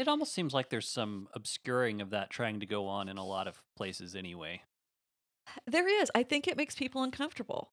it 0.00 0.06
almost 0.08 0.34
seems 0.34 0.52
like 0.52 0.68
there's 0.68 0.86
some 0.88 1.28
obscuring 1.32 2.02
of 2.02 2.10
that 2.10 2.28
trying 2.30 2.60
to 2.60 2.66
go 2.66 2.86
on 2.86 3.08
in 3.08 3.16
a 3.16 3.24
lot 3.24 3.48
of 3.48 3.62
places 3.76 4.14
anyway. 4.14 4.62
There 5.66 5.88
is. 5.88 6.10
I 6.14 6.22
think 6.24 6.46
it 6.46 6.58
makes 6.58 6.74
people 6.74 7.02
uncomfortable. 7.02 7.72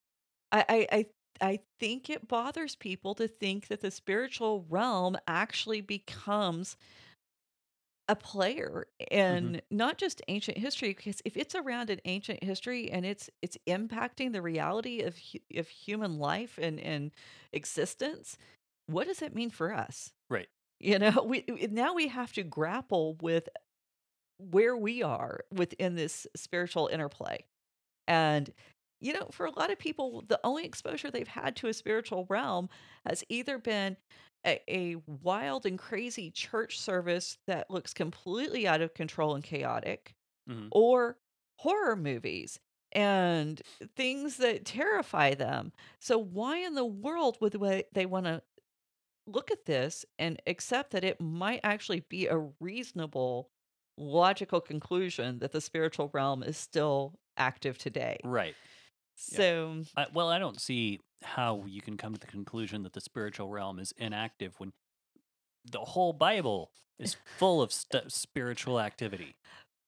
I, 0.51 0.66
I, 0.70 0.88
I, 0.91 1.05
I 1.42 1.60
think 1.80 2.10
it 2.10 2.28
bothers 2.28 2.76
people 2.76 3.16
to 3.16 3.28
think 3.28 3.68
that 3.68 3.82
the 3.82 3.92
spiritual 3.92 4.66
realm 4.70 5.18
actually 5.28 5.82
becomes 5.82 6.78
a 8.08 8.16
player 8.16 8.88
mm-hmm. 9.02 9.18
in 9.18 9.62
not 9.70 9.98
just 9.98 10.22
ancient 10.28 10.58
history. 10.58 10.94
Because 10.94 11.22
if 11.26 11.38
it's 11.38 11.56
around 11.56 11.90
in 11.90 12.02
ancient 12.06 12.44
history 12.44 12.90
and 12.92 13.06
it's 13.06 13.30
it's 13.42 13.58
impacting 13.68 14.34
the 14.34 14.42
reality 14.42 15.02
of 15.02 15.16
of 15.56 15.68
human 15.68 16.18
life 16.18 16.58
and 16.62 16.80
and 16.80 17.12
existence, 17.54 18.38
what 18.88 19.08
does 19.08 19.22
it 19.22 19.36
mean 19.36 19.50
for 19.50 19.74
us? 19.74 20.12
Right. 20.30 20.48
You 20.80 20.98
know, 20.98 21.24
we- 21.26 21.46
now 21.70 21.94
we 21.94 22.08
have 22.08 22.34
to 22.34 22.44
grapple 22.44 23.16
with 23.22 23.50
where 24.38 24.76
we 24.76 25.04
are 25.04 25.42
within 25.54 25.96
this 25.96 26.26
spiritual 26.36 26.88
interplay. 26.92 27.44
And, 28.08 28.52
you 29.00 29.14
know, 29.14 29.28
for 29.32 29.45
a 29.45 29.52
lot 29.52 29.72
of 29.72 29.80
people, 29.80 30.24
the 30.28 30.39
only 30.43 30.66
exposure 30.66 31.10
they've 31.12 31.28
had 31.28 31.56
to 31.58 31.68
a 31.68 31.74
spiritual 31.74 32.26
realm 32.30 32.70
has 33.06 33.24
either 33.30 33.58
been 33.58 33.97
a, 34.45 34.60
a 34.70 34.95
wild 35.08 35.66
and 35.66 35.78
crazy 35.80 36.32
church 36.32 36.80
service 36.80 37.38
that 37.47 37.70
looks 37.70 37.93
completely 37.93 38.68
out 38.68 38.82
of 38.82 38.93
control 38.93 39.36
and 39.36 39.43
chaotic, 39.43 40.14
Mhm. 40.45 40.72
or 40.72 41.18
horror 41.60 41.95
movies 41.95 42.60
and 42.93 43.62
things 43.95 44.38
that 44.38 44.66
terrify 44.66 45.34
them. 45.36 45.72
So, 46.00 46.18
why 46.18 46.60
in 46.60 46.76
the 46.76 46.86
world 46.86 47.38
would 47.41 47.54
they 47.93 48.06
want 48.06 48.26
to 48.26 48.43
look 49.28 49.52
at 49.52 49.66
this 49.66 50.06
and 50.18 50.41
accept 50.47 50.91
that 50.91 51.04
it 51.04 51.22
might 51.22 51.62
actually 51.64 52.02
be 52.02 52.28
a 52.28 52.38
reasonable, 52.60 53.52
logical 53.97 54.62
conclusion 54.62 55.39
that 55.39 55.52
the 55.52 55.62
spiritual 55.62 56.10
realm 56.14 56.43
is 56.43 56.58
still 56.58 57.20
active 57.38 57.78
today? 57.78 58.20
Right. 58.24 58.58
So, 59.20 59.84
I, 59.97 60.07
well, 60.13 60.30
I 60.30 60.39
don't 60.39 60.59
see 60.59 60.99
how 61.22 61.65
you 61.67 61.82
can 61.82 61.97
come 61.97 62.13
to 62.13 62.20
the 62.20 62.28
conclusion 62.28 62.84
that 62.84 62.93
the 62.93 63.01
spiritual 63.01 63.49
realm 63.49 63.78
is 63.80 63.93
inactive 63.97 64.55
when 64.59 64.72
the 65.70 65.80
whole 65.80 66.13
Bible 66.13 66.72
is 66.97 67.17
full 67.38 67.61
of 67.61 67.72
st- 67.74 68.11
spiritual 68.11 68.80
activity. 68.80 69.36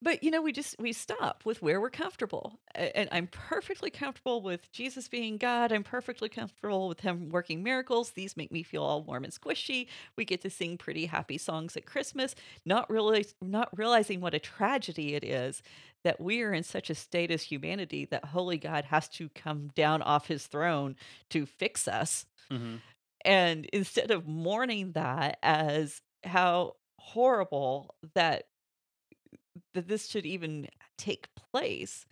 But 0.02 0.24
you 0.24 0.32
know, 0.32 0.42
we 0.42 0.52
just 0.52 0.76
we 0.80 0.94
stop 0.94 1.44
with 1.46 1.62
where 1.62 1.80
we're 1.80 1.90
comfortable, 1.92 2.60
and 2.74 3.08
I'm 3.12 3.28
perfectly 3.28 3.90
comfortable 3.92 4.42
with 4.42 4.72
Jesus 4.72 5.08
being 5.08 5.38
God. 5.38 5.72
I'm 5.72 5.84
perfectly 5.84 6.30
comfortable 6.30 6.88
with 6.88 7.02
Him 7.02 7.30
working 7.30 7.62
miracles. 7.62 8.12
These 8.12 8.36
make 8.36 8.52
me 8.52 8.64
feel 8.64 8.84
all 8.84 9.04
warm 9.04 9.24
and 9.24 9.34
squishy. 9.34 9.88
We 10.16 10.26
get 10.26 10.42
to 10.42 10.50
sing 10.50 10.78
pretty 10.78 11.06
happy 11.06 11.38
songs 11.38 11.78
at 11.78 11.86
Christmas, 11.86 12.34
not 12.66 12.90
really 12.90 13.26
not 13.42 13.70
realizing 13.78 14.22
what 14.22 14.34
a 14.34 14.40
tragedy 14.40 15.14
it 15.14 15.24
is 15.24 15.62
that 16.04 16.20
we 16.20 16.42
are 16.42 16.54
in 16.54 16.64
such 16.64 16.90
a 16.90 16.96
state 16.96 17.30
as 17.30 17.44
humanity 17.44 18.06
that 18.06 18.26
holy 18.26 18.58
God 18.58 18.86
has 18.86 19.08
to 19.10 19.30
come 19.30 19.70
down 19.76 20.02
off 20.02 20.28
His 20.28 20.48
throne 20.48 20.96
to 21.30 21.46
fix 21.46 21.88
us. 21.88 22.26
hmm 22.50 22.78
And 23.24 23.66
instead 23.72 24.12
of 24.12 24.28
mourning 24.28 24.94
that 24.94 25.38
as 25.44 26.02
how 26.24 26.76
horrible 27.00 27.96
that 28.16 28.46
that 29.74 29.88
this 29.88 30.08
should 30.08 30.26
even 30.26 30.68
take 30.98 31.28
place, 31.54 32.06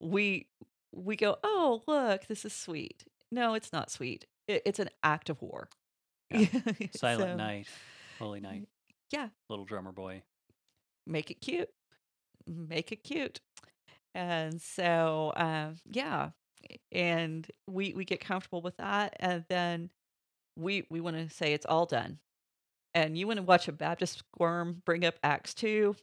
we 0.00 0.48
we 0.92 1.16
go, 1.16 1.36
"Oh, 1.42 1.82
look, 1.86 2.26
this 2.26 2.44
is 2.44 2.52
sweet." 2.52 3.04
No, 3.30 3.54
it's 3.54 3.72
not 3.72 3.90
sweet. 3.90 4.26
It, 4.48 4.62
it's 4.66 4.78
an 4.78 4.90
act 5.02 5.30
of 5.30 5.40
war. 5.42 5.68
Yeah. 6.30 6.46
Silent 6.96 7.30
So, 7.32 7.36
night, 7.36 7.68
holy 8.18 8.40
night, 8.40 8.68
Yeah, 9.10 9.28
little 9.48 9.64
drummer 9.64 9.92
boy. 9.92 10.22
make 11.06 11.30
it 11.30 11.40
cute. 11.40 11.70
Make 12.46 12.92
it 12.92 13.04
cute. 13.04 13.40
And 14.14 14.60
so, 14.60 15.32
um, 15.36 15.76
yeah, 15.90 16.30
and 16.90 17.46
we 17.66 17.94
we 17.94 18.04
get 18.04 18.20
comfortable 18.20 18.62
with 18.62 18.76
that, 18.78 19.16
and 19.20 19.44
then 19.48 19.90
we 20.56 20.86
we 20.90 21.00
want 21.00 21.16
to 21.16 21.28
say 21.34 21.52
it's 21.52 21.66
all 21.66 21.86
done. 21.86 22.18
And 22.94 23.16
you 23.16 23.26
want 23.26 23.38
to 23.38 23.42
watch 23.42 23.68
a 23.68 23.72
Baptist 23.72 24.18
squirm 24.18 24.82
bring 24.84 25.04
up 25.04 25.14
Acts 25.22 25.54
2, 25.54 25.96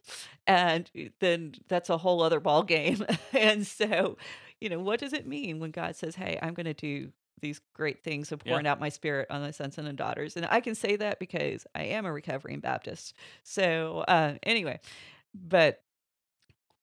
and 0.46 0.90
then 1.20 1.54
that's 1.68 1.90
a 1.90 1.98
whole 1.98 2.22
other 2.22 2.40
ball 2.40 2.62
game. 2.62 3.04
and 3.32 3.66
so, 3.66 4.16
you 4.60 4.68
know, 4.68 4.80
what 4.80 5.00
does 5.00 5.12
it 5.12 5.26
mean 5.26 5.58
when 5.60 5.70
God 5.70 5.96
says, 5.96 6.16
"Hey, 6.16 6.38
I'm 6.42 6.54
going 6.54 6.66
to 6.66 6.74
do 6.74 7.12
these 7.40 7.60
great 7.74 8.02
things 8.04 8.32
of 8.32 8.42
Yeah. 8.44 8.50
pouring 8.50 8.66
out 8.66 8.80
my 8.80 8.88
spirit 8.90 9.26
on 9.30 9.40
my 9.42 9.50
sons 9.50 9.78
and 9.78 9.96
daughters"? 9.96 10.36
And 10.36 10.46
I 10.50 10.60
can 10.60 10.74
say 10.74 10.96
that 10.96 11.18
because 11.18 11.66
I 11.74 11.84
am 11.84 12.06
a 12.06 12.12
recovering 12.12 12.60
Baptist. 12.60 13.14
So, 13.42 14.04
uh, 14.08 14.34
anyway, 14.42 14.80
but 15.34 15.82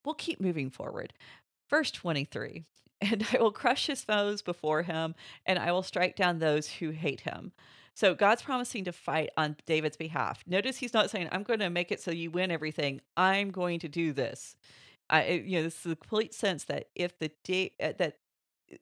we'll 0.06 0.16
keep 0.16 0.40
moving 0.42 0.70
forward. 0.70 1.14
Verse 1.70 1.92
23 1.92 2.66
And 3.02 3.28
I 3.34 3.38
will 3.40 3.52
crush 3.52 3.88
his 3.88 4.04
foes 4.04 4.42
before 4.42 4.82
him, 4.84 5.14
and 5.46 5.60
I 5.60 5.72
will 5.72 5.84
strike 5.84 6.16
down 6.16 6.40
those 6.40 6.68
who 6.68 6.90
hate 6.92 7.22
him. 7.22 7.52
So 7.98 8.14
God's 8.14 8.44
promising 8.44 8.84
to 8.84 8.92
fight 8.92 9.32
on 9.38 9.56
David's 9.66 9.98
behalf. 9.98 10.44
Notice 10.46 10.78
he's 10.78 10.94
not 10.94 11.10
saying, 11.10 11.30
I'm 11.32 11.42
going 11.42 11.62
to 11.62 11.70
make 11.72 11.92
it 11.92 12.00
so 12.00 12.12
you 12.12 12.30
win 12.30 12.52
everything. 12.52 13.02
I'm 13.18 13.50
going 13.50 13.80
to 13.80 13.88
do 13.88 14.14
this. 14.14 14.56
I, 15.10 15.30
you 15.30 15.58
know, 15.58 15.64
this 15.64 15.78
is 15.78 15.82
the 15.82 15.96
complete 15.96 16.32
sense 16.32 16.66
that 16.66 16.90
if 16.94 17.18
the 17.18 17.32
da- 17.44 17.74
uh, 17.82 17.94
that 17.98 18.18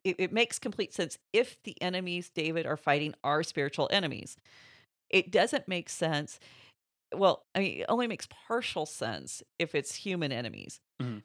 it, 0.04 0.18
it 0.20 0.34
makes 0.34 0.60
complete 0.60 0.94
sense 0.94 1.18
if 1.32 1.56
the 1.64 1.82
enemies 1.82 2.30
David 2.30 2.66
are 2.66 2.76
fighting 2.76 3.14
are 3.24 3.42
spiritual 3.42 3.88
enemies. 3.90 4.36
It 5.10 5.32
doesn't 5.32 5.70
make 5.70 5.88
sense. 5.88 6.38
Well, 7.16 7.44
I 7.56 7.60
mean, 7.60 7.80
it 7.82 7.86
only 7.88 8.08
makes 8.08 8.28
partial 8.48 8.86
sense 8.86 9.42
if 9.60 9.76
it's 9.76 9.96
human 9.96 10.34
enemies. 10.34 10.82
Mhm. 11.02 11.24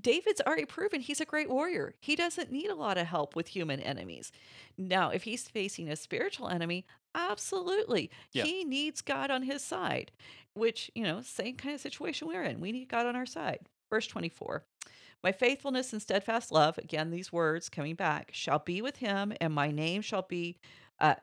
David's 0.00 0.42
already 0.46 0.66
proven 0.66 1.00
he's 1.00 1.20
a 1.20 1.24
great 1.24 1.50
warrior. 1.50 1.94
He 2.00 2.14
doesn't 2.14 2.52
need 2.52 2.70
a 2.70 2.76
lot 2.76 2.98
of 2.98 3.08
help 3.08 3.34
with 3.34 3.48
human 3.48 3.80
enemies. 3.80 4.30
Now, 4.78 5.10
if 5.10 5.24
he's 5.24 5.48
facing 5.48 5.88
a 5.88 5.96
spiritual 5.96 6.48
enemy, 6.48 6.84
absolutely. 7.14 8.10
Yeah. 8.32 8.44
He 8.44 8.64
needs 8.64 9.00
God 9.00 9.30
on 9.30 9.42
his 9.42 9.62
side, 9.62 10.12
which, 10.54 10.90
you 10.94 11.04
know, 11.04 11.20
same 11.22 11.56
kind 11.56 11.74
of 11.74 11.80
situation 11.80 12.28
we're 12.28 12.42
in. 12.42 12.60
We 12.60 12.72
need 12.72 12.88
God 12.88 13.06
on 13.06 13.16
our 13.16 13.26
side. 13.26 13.60
Verse 13.90 14.06
24 14.06 14.64
My 15.22 15.32
faithfulness 15.32 15.92
and 15.92 16.00
steadfast 16.00 16.50
love, 16.52 16.78
again, 16.78 17.10
these 17.10 17.32
words 17.32 17.68
coming 17.68 17.94
back, 17.94 18.30
shall 18.32 18.58
be 18.58 18.82
with 18.82 18.96
him, 18.96 19.32
and 19.40 19.52
my 19.52 19.70
name 19.70 20.02
shall 20.02 20.22
be, 20.22 20.58
uh, 20.98 21.16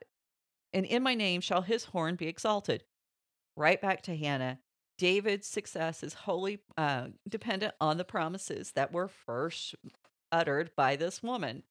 and 0.73 0.85
in 0.85 1.03
my 1.03 1.15
name 1.15 1.41
shall 1.41 1.61
his 1.61 1.85
horn 1.85 2.15
be 2.15 2.27
exalted. 2.27 2.83
Right 3.55 3.81
back 3.81 4.03
to 4.03 4.15
Hannah. 4.15 4.59
David's 4.97 5.47
success 5.47 6.03
is 6.03 6.13
wholly 6.13 6.59
uh, 6.77 7.07
dependent 7.27 7.73
on 7.79 7.97
the 7.97 8.03
promises 8.03 8.73
that 8.73 8.91
were 8.91 9.07
first 9.07 9.73
uttered 10.31 10.71
by 10.75 10.97
this 10.97 11.23
woman. 11.23 11.63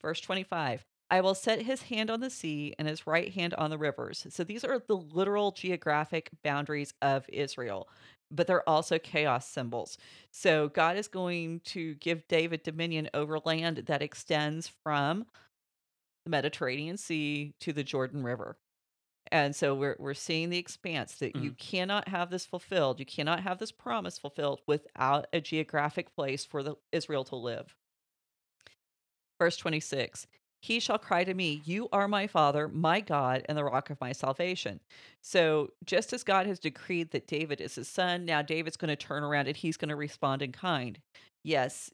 Verse 0.00 0.20
25 0.20 0.84
I 1.10 1.20
will 1.20 1.34
set 1.34 1.62
his 1.62 1.82
hand 1.82 2.10
on 2.10 2.20
the 2.20 2.30
sea 2.30 2.74
and 2.78 2.88
his 2.88 3.06
right 3.06 3.32
hand 3.32 3.54
on 3.54 3.70
the 3.70 3.78
rivers. 3.78 4.26
So 4.30 4.42
these 4.42 4.64
are 4.64 4.80
the 4.86 4.96
literal 4.96 5.52
geographic 5.52 6.30
boundaries 6.42 6.94
of 7.02 7.26
Israel, 7.28 7.88
but 8.30 8.46
they're 8.46 8.68
also 8.68 8.98
chaos 8.98 9.48
symbols. 9.48 9.98
So 10.30 10.68
God 10.68 10.96
is 10.96 11.08
going 11.08 11.60
to 11.66 11.94
give 11.96 12.26
David 12.28 12.62
dominion 12.62 13.10
over 13.14 13.38
land 13.44 13.84
that 13.86 14.02
extends 14.02 14.70
from 14.82 15.26
the 16.24 16.30
Mediterranean 16.30 16.96
Sea 16.96 17.54
to 17.60 17.72
the 17.72 17.84
Jordan 17.84 18.24
River. 18.24 18.56
And 19.32 19.56
so 19.56 19.74
we're 19.74 19.96
we're 19.98 20.14
seeing 20.14 20.50
the 20.50 20.58
expanse 20.58 21.14
that 21.16 21.34
you 21.34 21.52
mm. 21.52 21.58
cannot 21.58 22.08
have 22.08 22.30
this 22.30 22.44
fulfilled. 22.44 23.00
You 23.00 23.06
cannot 23.06 23.40
have 23.40 23.58
this 23.58 23.72
promise 23.72 24.18
fulfilled 24.18 24.60
without 24.66 25.26
a 25.32 25.40
geographic 25.40 26.14
place 26.14 26.44
for 26.44 26.62
the 26.62 26.74
Israel 26.92 27.24
to 27.24 27.36
live. 27.36 27.74
Verse 29.38 29.56
26. 29.56 30.26
He 30.64 30.80
shall 30.80 30.96
cry 30.96 31.24
to 31.24 31.34
me, 31.34 31.60
You 31.66 31.90
are 31.92 32.08
my 32.08 32.26
father, 32.26 32.68
my 32.68 33.00
God, 33.00 33.44
and 33.50 33.58
the 33.58 33.64
rock 33.64 33.90
of 33.90 34.00
my 34.00 34.12
salvation. 34.12 34.80
So, 35.22 35.72
just 35.84 36.14
as 36.14 36.24
God 36.24 36.46
has 36.46 36.58
decreed 36.58 37.10
that 37.10 37.26
David 37.26 37.60
is 37.60 37.74
his 37.74 37.86
son, 37.86 38.24
now 38.24 38.40
David's 38.40 38.78
going 38.78 38.88
to 38.88 38.96
turn 38.96 39.22
around 39.22 39.46
and 39.46 39.58
he's 39.58 39.76
going 39.76 39.90
to 39.90 39.96
respond 39.96 40.40
in 40.40 40.52
kind. 40.52 40.98
Yes, 41.42 41.90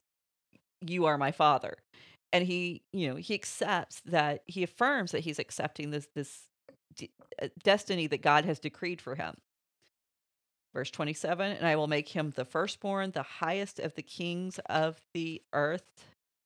you 0.80 1.06
are 1.06 1.18
my 1.18 1.32
father. 1.32 1.78
And 2.32 2.46
he, 2.46 2.82
you 2.92 3.08
know, 3.08 3.16
he 3.16 3.34
accepts 3.34 4.02
that 4.04 4.44
he 4.46 4.62
affirms 4.62 5.10
that 5.10 5.24
he's 5.24 5.40
accepting 5.40 5.90
this 5.90 6.06
this 6.14 6.42
uh, 7.42 7.48
destiny 7.64 8.06
that 8.06 8.22
God 8.22 8.44
has 8.44 8.60
decreed 8.60 9.00
for 9.00 9.16
him. 9.16 9.34
Verse 10.72 10.92
27 10.92 11.56
And 11.56 11.66
I 11.66 11.74
will 11.74 11.88
make 11.88 12.10
him 12.10 12.32
the 12.36 12.44
firstborn, 12.44 13.10
the 13.10 13.24
highest 13.24 13.80
of 13.80 13.96
the 13.96 14.02
kings 14.02 14.60
of 14.66 15.00
the 15.12 15.42
earth. 15.52 16.04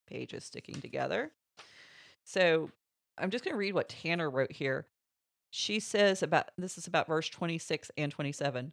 Pages 0.08 0.44
sticking 0.44 0.80
together. 0.80 1.32
So 2.24 2.70
I'm 3.18 3.30
just 3.30 3.44
going 3.44 3.54
to 3.54 3.58
read 3.58 3.74
what 3.74 3.88
Tanner 3.88 4.30
wrote 4.30 4.52
here. 4.52 4.86
She 5.50 5.78
says 5.78 6.22
about 6.22 6.50
this 6.58 6.76
is 6.76 6.86
about 6.86 7.06
verse 7.06 7.28
26 7.28 7.90
and 7.96 8.10
27. 8.10 8.72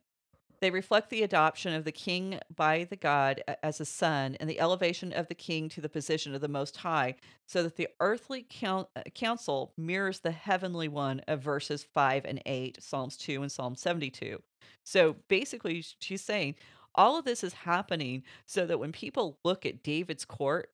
They 0.61 0.69
reflect 0.69 1.09
the 1.09 1.23
adoption 1.23 1.73
of 1.73 1.85
the 1.85 1.91
king 1.91 2.39
by 2.55 2.83
the 2.83 2.95
God 2.95 3.43
as 3.63 3.81
a 3.81 3.85
son 3.85 4.37
and 4.39 4.47
the 4.47 4.59
elevation 4.59 5.11
of 5.11 5.27
the 5.27 5.35
king 5.35 5.69
to 5.69 5.81
the 5.81 5.89
position 5.89 6.35
of 6.35 6.41
the 6.41 6.47
Most 6.47 6.77
High, 6.77 7.15
so 7.47 7.63
that 7.63 7.77
the 7.77 7.87
earthly 7.99 8.45
uh, 8.63 8.83
council 9.15 9.73
mirrors 9.75 10.19
the 10.19 10.31
heavenly 10.31 10.87
one 10.87 11.21
of 11.27 11.41
verses 11.41 11.83
5 11.83 12.25
and 12.25 12.43
8, 12.45 12.77
Psalms 12.79 13.17
2 13.17 13.41
and 13.41 13.51
Psalm 13.51 13.75
72. 13.75 14.39
So 14.83 15.15
basically, 15.27 15.83
she's 15.99 16.21
saying 16.21 16.55
all 16.93 17.17
of 17.17 17.25
this 17.25 17.43
is 17.43 17.53
happening 17.53 18.21
so 18.45 18.67
that 18.67 18.79
when 18.79 18.91
people 18.91 19.39
look 19.43 19.65
at 19.65 19.81
David's 19.81 20.25
court, 20.25 20.69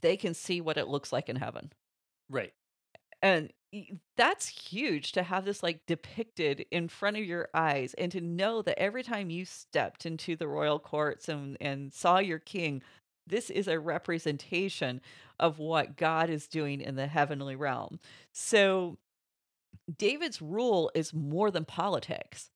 they 0.00 0.16
can 0.16 0.34
see 0.34 0.60
what 0.60 0.78
it 0.78 0.88
looks 0.88 1.12
like 1.12 1.28
in 1.28 1.36
heaven. 1.36 1.72
Right. 2.28 2.52
And 3.22 3.52
that's 4.16 4.48
huge 4.48 5.12
to 5.12 5.22
have 5.22 5.44
this 5.44 5.62
like 5.62 5.86
depicted 5.86 6.66
in 6.70 6.88
front 6.88 7.16
of 7.16 7.24
your 7.24 7.48
eyes 7.54 7.94
and 7.94 8.10
to 8.12 8.20
know 8.20 8.62
that 8.62 8.78
every 8.78 9.02
time 9.02 9.30
you 9.30 9.44
stepped 9.44 10.06
into 10.06 10.36
the 10.36 10.48
royal 10.48 10.78
courts 10.78 11.28
and, 11.28 11.56
and 11.60 11.92
saw 11.92 12.18
your 12.18 12.38
king, 12.38 12.82
this 13.26 13.50
is 13.50 13.68
a 13.68 13.78
representation 13.78 15.00
of 15.38 15.58
what 15.58 15.96
God 15.96 16.30
is 16.30 16.48
doing 16.48 16.80
in 16.80 16.96
the 16.96 17.06
heavenly 17.06 17.54
realm. 17.54 18.00
So 18.32 18.98
David's 19.96 20.42
rule 20.42 20.90
is 20.94 21.14
more 21.14 21.50
than 21.50 21.64
politics. 21.64 22.50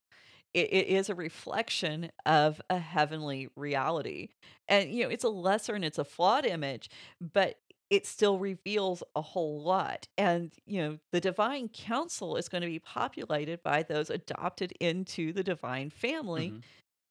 It, 0.54 0.72
it 0.72 0.86
is 0.88 1.08
a 1.10 1.14
reflection 1.14 2.10
of 2.26 2.60
a 2.70 2.78
heavenly 2.78 3.48
reality. 3.56 4.28
And, 4.68 4.90
you 4.90 5.04
know, 5.04 5.10
it's 5.10 5.24
a 5.24 5.28
lesser 5.28 5.74
and 5.74 5.84
it's 5.84 5.98
a 5.98 6.04
flawed 6.04 6.46
image, 6.46 6.88
but 7.20 7.60
it 7.90 8.06
still 8.06 8.38
reveals 8.38 9.02
a 9.14 9.22
whole 9.22 9.62
lot. 9.62 10.08
And, 10.18 10.54
you 10.66 10.80
know, 10.80 10.98
the 11.12 11.20
divine 11.20 11.68
council 11.68 12.36
is 12.36 12.48
going 12.48 12.62
to 12.62 12.68
be 12.68 12.78
populated 12.78 13.62
by 13.62 13.82
those 13.82 14.10
adopted 14.10 14.72
into 14.80 15.32
the 15.32 15.44
divine 15.44 15.90
family 15.90 16.54
Mhm. 16.54 16.64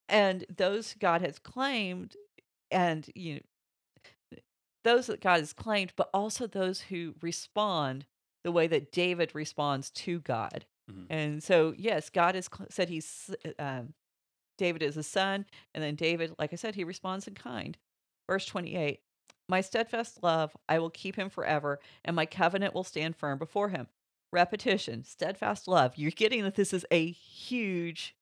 and 0.09 0.45
those 0.55 0.95
God 0.95 1.21
has 1.21 1.39
claimed 1.39 2.15
and, 2.71 3.09
you 3.15 3.35
know, 3.35 3.41
those 4.83 5.07
that 5.07 5.21
God 5.21 5.39
has 5.39 5.53
claimed, 5.53 5.93
but 5.95 6.09
also 6.13 6.47
those 6.47 6.81
who 6.81 7.15
respond 7.21 8.05
the 8.43 8.51
way 8.51 8.67
that 8.67 8.91
David 8.91 9.33
responds 9.33 9.89
to 9.91 10.19
God. 10.19 10.65
Mhm. 10.91 11.05
And 11.09 11.43
so, 11.43 11.73
yes, 11.77 12.09
God 12.09 12.35
has 12.35 12.49
said 12.69 12.89
he's 12.89 13.29
uh, 13.45 13.61
um, 13.63 13.93
David 14.57 14.83
is 14.83 14.97
a 14.97 15.03
son, 15.03 15.45
and 15.73 15.83
then 15.83 15.95
David, 15.95 16.35
like 16.39 16.53
I 16.53 16.57
said, 16.57 16.75
he 16.75 16.83
responds 16.83 17.27
in 17.27 17.35
kind. 17.35 17.77
Verse 18.27 18.45
28 18.45 19.01
My 19.49 19.61
steadfast 19.61 20.23
love, 20.23 20.55
I 20.69 20.79
will 20.79 20.89
keep 20.91 21.15
him 21.17 21.29
forever, 21.29 21.79
and 22.05 22.15
my 22.15 22.25
covenant 22.25 22.73
will 22.73 22.83
stand 22.83 23.15
firm 23.17 23.39
before 23.39 23.69
him. 23.69 23.87
Repetition, 24.31 25.03
steadfast 25.03 25.67
love. 25.67 25.93
You're 25.97 26.11
getting 26.11 26.43
that 26.43 26.55
this 26.55 26.73
is 26.73 26.85
a 26.91 27.11
huge 27.11 28.15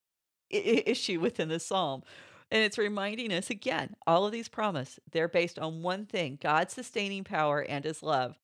i- 0.54 0.84
issue 0.88 1.20
within 1.20 1.50
the 1.50 1.60
psalm. 1.60 2.04
And 2.52 2.64
it's 2.64 2.78
reminding 2.78 3.34
us 3.34 3.50
again, 3.50 3.96
all 4.08 4.26
of 4.26 4.32
these 4.34 4.50
promises, 4.50 5.00
they're 5.12 5.28
based 5.30 5.60
on 5.60 5.84
one 5.84 6.06
thing 6.06 6.38
God's 6.42 6.74
sustaining 6.74 7.24
power 7.26 7.62
and 7.62 7.86
his 7.86 8.04
love. 8.04 8.38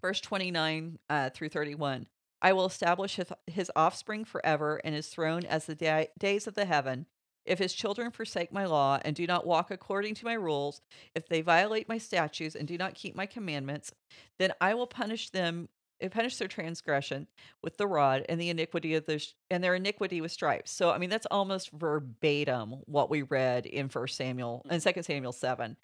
Verse 0.00 0.20
29 0.20 0.98
uh, 1.10 1.30
through 1.30 1.48
31 1.48 2.06
I 2.42 2.52
will 2.52 2.66
establish 2.66 3.16
his, 3.16 3.32
his 3.46 3.70
offspring 3.74 4.24
forever 4.24 4.80
and 4.84 4.94
his 4.94 5.08
throne 5.08 5.44
as 5.44 5.66
the 5.66 5.74
da- 5.74 6.08
days 6.18 6.46
of 6.46 6.54
the 6.54 6.66
heaven. 6.66 7.06
If 7.44 7.58
his 7.60 7.72
children 7.72 8.10
forsake 8.10 8.52
my 8.52 8.66
law 8.66 8.98
and 9.04 9.14
do 9.14 9.26
not 9.26 9.46
walk 9.46 9.70
according 9.70 10.14
to 10.16 10.24
my 10.24 10.34
rules, 10.34 10.80
if 11.14 11.28
they 11.28 11.42
violate 11.42 11.88
my 11.88 11.96
statutes 11.96 12.56
and 12.56 12.66
do 12.66 12.76
not 12.76 12.94
keep 12.94 13.14
my 13.14 13.26
commandments, 13.26 13.92
then 14.38 14.52
I 14.60 14.74
will 14.74 14.88
punish 14.88 15.30
them, 15.30 15.68
uh, 16.02 16.08
punish 16.08 16.36
their 16.38 16.48
transgression 16.48 17.28
with 17.62 17.76
the 17.76 17.86
rod 17.86 18.24
and 18.28 18.40
the 18.40 18.50
iniquity 18.50 18.94
of 18.96 19.06
the 19.06 19.24
and 19.48 19.62
their 19.62 19.76
iniquity 19.76 20.20
with 20.20 20.32
stripes. 20.32 20.72
So 20.72 20.90
I 20.90 20.98
mean 20.98 21.08
that's 21.08 21.26
almost 21.30 21.70
verbatim 21.70 22.82
what 22.86 23.10
we 23.10 23.22
read 23.22 23.64
in 23.64 23.88
First 23.88 24.16
Samuel 24.16 24.66
and 24.68 24.82
Second 24.82 25.04
Samuel 25.04 25.32
seven. 25.32 25.76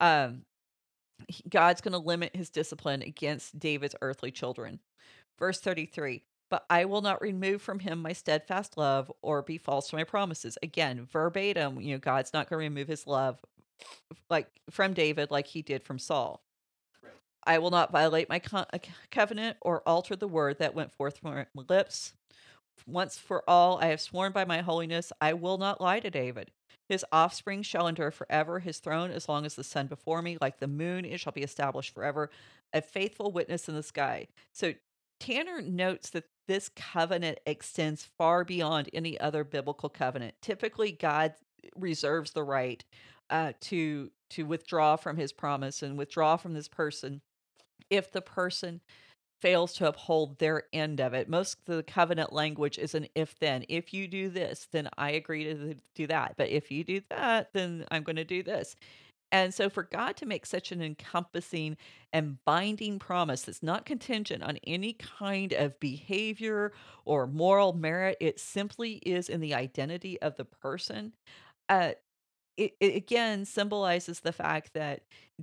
Um, 0.00 0.46
God's 1.50 1.82
going 1.82 1.92
to 1.92 1.98
limit 1.98 2.34
his 2.34 2.48
discipline 2.48 3.02
against 3.02 3.58
David's 3.58 3.94
earthly 4.00 4.30
children. 4.30 4.80
Verse 5.40 5.60
33 5.60 6.22
But 6.50 6.64
I 6.70 6.84
will 6.84 7.02
not 7.02 7.20
remove 7.20 7.62
from 7.62 7.80
him 7.80 8.00
my 8.00 8.12
steadfast 8.12 8.76
love 8.76 9.10
or 9.22 9.42
be 9.42 9.58
false 9.58 9.88
to 9.88 9.96
my 9.96 10.04
promises. 10.04 10.56
Again, 10.62 11.08
verbatim, 11.10 11.80
you 11.80 11.94
know, 11.94 11.98
God's 11.98 12.32
not 12.32 12.48
going 12.48 12.60
to 12.60 12.68
remove 12.68 12.86
his 12.86 13.08
love 13.08 13.40
like 14.28 14.48
from 14.70 14.92
David 14.92 15.32
like 15.32 15.48
he 15.48 15.62
did 15.62 15.82
from 15.82 15.98
Saul. 15.98 16.44
I 17.44 17.58
will 17.58 17.70
not 17.70 17.90
violate 17.90 18.28
my 18.28 18.38
co- 18.38 18.66
uh, 18.72 18.78
covenant 19.10 19.56
or 19.62 19.82
alter 19.88 20.14
the 20.14 20.28
word 20.28 20.58
that 20.58 20.74
went 20.74 20.92
forth 20.92 21.18
from 21.18 21.34
my 21.34 21.46
lips. 21.68 22.12
Once 22.86 23.18
for 23.18 23.48
all, 23.48 23.78
I 23.78 23.86
have 23.86 24.00
sworn 24.00 24.32
by 24.32 24.44
my 24.44 24.60
holiness, 24.60 25.12
I 25.20 25.32
will 25.32 25.58
not 25.58 25.80
lie 25.80 26.00
to 26.00 26.10
David. 26.10 26.50
His 26.88 27.04
offspring 27.12 27.62
shall 27.62 27.86
endure 27.86 28.10
forever, 28.10 28.58
his 28.58 28.78
throne 28.78 29.10
as 29.10 29.28
long 29.28 29.46
as 29.46 29.54
the 29.54 29.64
sun 29.64 29.86
before 29.86 30.22
me, 30.22 30.38
like 30.40 30.58
the 30.58 30.66
moon, 30.66 31.04
it 31.04 31.20
shall 31.20 31.32
be 31.32 31.42
established 31.42 31.94
forever, 31.94 32.30
a 32.72 32.82
faithful 32.82 33.30
witness 33.30 33.68
in 33.68 33.74
the 33.74 33.82
sky. 33.82 34.26
So 34.52 34.74
Tanner 35.20 35.62
notes 35.62 36.10
that 36.10 36.24
this 36.48 36.68
covenant 36.68 37.38
extends 37.46 38.08
far 38.18 38.44
beyond 38.44 38.90
any 38.92 39.20
other 39.20 39.44
biblical 39.44 39.88
covenant. 39.88 40.34
Typically, 40.42 40.90
God 40.90 41.34
reserves 41.76 42.32
the 42.32 42.42
right 42.42 42.84
uh, 43.28 43.52
to 43.60 44.10
to 44.30 44.44
withdraw 44.44 44.96
from 44.96 45.16
His 45.16 45.32
promise 45.32 45.82
and 45.82 45.96
withdraw 45.96 46.36
from 46.36 46.54
this 46.54 46.68
person 46.68 47.20
if 47.90 48.10
the 48.10 48.22
person 48.22 48.80
fails 49.40 49.72
to 49.74 49.88
uphold 49.88 50.38
their 50.38 50.64
end 50.72 51.00
of 51.00 51.14
it. 51.14 51.28
Most 51.28 51.58
of 51.66 51.76
the 51.76 51.82
covenant 51.82 52.32
language 52.32 52.78
is 52.78 52.94
an 52.94 53.06
if 53.14 53.38
then. 53.38 53.64
If 53.68 53.94
you 53.94 54.06
do 54.06 54.28
this, 54.28 54.68
then 54.70 54.88
I 54.98 55.12
agree 55.12 55.44
to 55.44 55.74
do 55.94 56.06
that. 56.08 56.34
But 56.36 56.50
if 56.50 56.70
you 56.70 56.84
do 56.84 57.00
that, 57.10 57.52
then 57.52 57.86
I'm 57.90 58.02
going 58.02 58.16
to 58.16 58.24
do 58.24 58.42
this. 58.42 58.76
And 59.32 59.54
so 59.54 59.70
for 59.70 59.84
God 59.84 60.16
to 60.16 60.26
make 60.26 60.44
such 60.44 60.72
an 60.72 60.82
encompassing 60.82 61.76
and 62.12 62.44
binding 62.44 62.98
promise 62.98 63.42
that's 63.42 63.62
not 63.62 63.86
contingent 63.86 64.42
on 64.42 64.58
any 64.66 64.94
kind 64.94 65.52
of 65.52 65.78
behavior 65.78 66.72
or 67.04 67.26
moral 67.26 67.72
merit, 67.72 68.16
it 68.20 68.40
simply 68.40 68.94
is 68.94 69.28
in 69.28 69.40
the 69.40 69.54
identity 69.54 70.20
of 70.20 70.36
the 70.36 70.44
person. 70.44 71.12
Uh, 71.68 71.92
it, 72.56 72.74
it 72.80 72.96
again 72.96 73.44
symbolizes 73.44 74.20
the 74.20 74.32
fact 74.32 74.74
that 74.74 75.02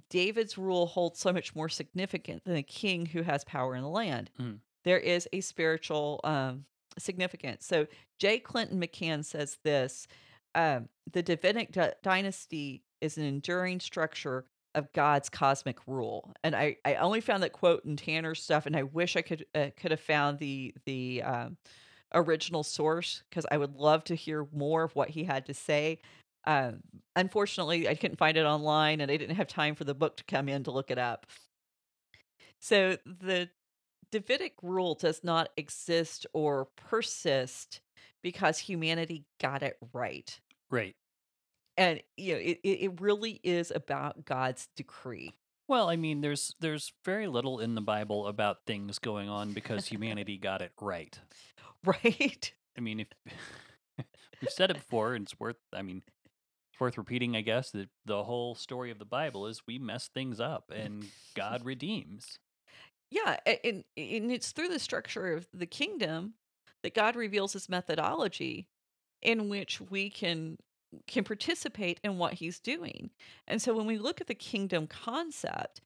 David's 0.10 0.58
rule 0.58 0.86
holds 0.86 1.20
so 1.20 1.32
much 1.32 1.56
more 1.56 1.70
significant 1.70 2.44
than 2.44 2.58
a 2.58 2.64
king 2.64 3.06
who 3.06 3.22
has 3.22 3.44
power 3.44 3.76
in 3.76 3.84
the 3.84 3.90
land. 3.90 4.30
Mhm. 4.40 4.60
There 4.84 5.00
is 5.00 5.28
a 5.34 5.42
spiritual 5.42 6.20
um, 6.24 6.66
significance. 7.00 7.66
So 7.66 7.88
J. 8.20 8.40
Clinton 8.40 8.80
McCann 8.80 9.26
says 9.26 9.58
this 9.64 10.08
um, 10.56 10.90
the 11.12 11.24
Davidic 11.24 11.72
dy- 11.72 11.94
dynasty 12.04 12.84
is 13.02 13.18
an 13.18 13.24
enduring 13.24 13.80
structure 13.80 14.45
of 14.76 14.91
God's 14.93 15.30
cosmic 15.30 15.80
rule. 15.88 16.34
And 16.43 16.56
I, 16.56 16.78
I 16.86 16.95
only 16.95 17.22
found 17.22 17.43
that 17.43 17.54
quote 17.54 17.84
in 17.86 17.98
Tanner's 17.98 18.43
stuff, 18.43 18.66
and 18.66 18.76
I 18.76 18.84
wish 18.84 19.16
I 19.16 19.22
could 19.22 19.45
uh, 19.56 19.70
could 19.76 19.91
have 19.91 20.00
found 20.00 20.39
the 20.39 20.74
the 20.86 21.24
um, 21.24 21.58
original 22.14 22.64
source 22.64 23.24
because 23.30 23.45
I 23.52 23.58
would 23.58 23.76
love 23.76 24.04
to 24.06 24.16
hear 24.16 24.48
more 24.54 24.84
of 24.84 24.95
what 24.95 25.10
he 25.10 25.24
had 25.24 25.45
to 25.48 25.54
say. 25.54 26.00
Um, 26.45 26.80
unfortunately, 27.16 27.89
I 27.89 27.95
couldn't 27.95 28.18
find 28.18 28.38
it 28.38 28.45
online, 28.45 29.02
and 29.02 29.12
I 29.12 29.18
didn't 29.18 29.36
have 29.36 29.48
time 29.48 29.76
for 29.76 29.84
the 29.84 29.95
book 29.95 30.18
to 30.18 30.24
come 30.24 30.48
in 30.48 30.64
to 30.64 30.72
look 30.72 30.91
it 30.91 30.98
up. 30.98 31.26
So 32.60 32.98
the 33.06 33.50
Davidic 34.12 34.54
rule 34.62 34.95
does 34.95 35.24
not 35.24 35.50
exist 35.58 36.26
or 36.34 36.68
persist 36.76 37.82
because 38.22 38.58
humanity 38.60 39.26
got 39.39 39.64
it 39.64 39.78
right. 39.93 40.39
Right. 40.70 40.95
And 41.78 42.01
you 42.15 42.34
know, 42.34 42.39
it, 42.39 42.59
it 42.63 43.01
really 43.01 43.39
is 43.43 43.71
about 43.71 44.25
God's 44.25 44.67
decree. 44.75 45.34
Well, 45.67 45.89
I 45.89 45.95
mean, 45.95 46.21
there's 46.21 46.55
there's 46.59 46.93
very 47.05 47.28
little 47.28 47.59
in 47.59 47.75
the 47.75 47.82
Bible 47.82 48.28
about 48.28 48.65
things 48.65 48.99
going 48.99 49.30
on 49.30 49.53
because 49.53 49.86
humanity 49.88 50.38
got 50.38 50.61
it 50.61 50.71
right. 50.82 51.17
Right? 51.86 52.53
I 52.78 52.82
mean, 52.82 53.01
if 53.01 53.07
we've 54.41 54.49
said 54.49 54.71
it 54.71 54.78
before, 54.78 55.13
and 55.13 55.25
it's 55.25 55.39
worth. 55.39 55.57
I 55.73 55.82
mean, 55.82 56.01
it's 56.71 56.80
worth 56.80 56.97
repeating. 56.97 57.36
I 57.36 57.41
guess 57.41 57.71
that 57.71 57.89
the 58.05 58.23
whole 58.23 58.55
story 58.55 58.91
of 58.91 58.99
the 58.99 59.05
Bible 59.05 59.45
is 59.45 59.61
we 59.67 59.78
mess 59.78 60.07
things 60.07 60.39
up, 60.39 60.71
mm. 60.71 60.86
and 60.86 61.05
God 61.36 61.65
redeems. 61.65 62.39
Yeah, 63.11 63.38
and 63.45 63.84
and 63.95 64.32
it's 64.32 64.51
through 64.51 64.69
the 64.69 64.80
structure 64.80 65.34
of 65.34 65.47
the 65.53 65.65
kingdom 65.65 66.34
that 66.84 66.93
God 66.93 67.15
reveals 67.15 67.53
his 67.53 67.69
methodology 67.69 68.67
in 69.21 69.49
which 69.49 69.82
we 69.82 70.09
can 70.09 70.57
can 71.08 71.24
participate 71.24 72.00
in 72.04 72.18
what 72.18 72.36
he's 72.36 72.60
doing. 72.60 73.12
And 73.48 73.62
so 73.62 73.76
when 73.76 73.86
we 73.86 73.98
look 73.98 74.22
at 74.22 74.28
the 74.28 74.36
kingdom 74.36 74.88
concept, 74.88 75.82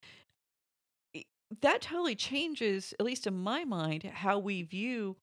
that 1.61 1.81
totally 1.81 2.15
changes 2.15 2.93
at 2.99 3.05
least 3.05 3.27
in 3.27 3.37
my 3.37 3.65
mind 3.65 4.03
how 4.03 4.39
we 4.39 4.61
view 4.63 5.17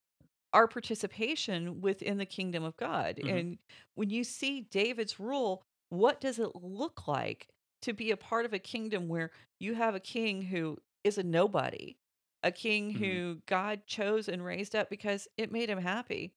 our 0.52 0.68
participation 0.68 1.80
within 1.80 2.18
the 2.18 2.26
kingdom 2.26 2.64
of 2.64 2.76
God. 2.76 3.20
Mhm. 3.22 3.28
And 3.28 3.58
when 3.94 4.10
you 4.10 4.24
see 4.24 4.62
David's 4.62 5.20
rule, 5.20 5.62
what 5.90 6.20
does 6.20 6.38
it 6.38 6.54
look 6.56 7.08
like 7.08 7.48
to 7.82 7.92
be 7.94 8.10
a 8.10 8.16
part 8.16 8.44
of 8.46 8.52
a 8.54 8.58
kingdom 8.58 9.08
where 9.08 9.30
you 9.60 9.74
have 9.74 9.94
a 9.94 10.00
king 10.00 10.42
who 10.42 10.78
is 11.04 11.18
a 11.18 11.22
nobody, 11.22 11.96
a 12.42 12.52
king 12.52 12.92
Mhm. 12.94 12.98
who 12.98 13.42
God 13.46 13.86
chose 13.86 14.28
and 14.28 14.44
raised 14.44 14.76
up 14.76 14.90
because 14.90 15.28
it 15.38 15.52
made 15.52 15.70
him 15.70 15.80
happy? 15.80 16.32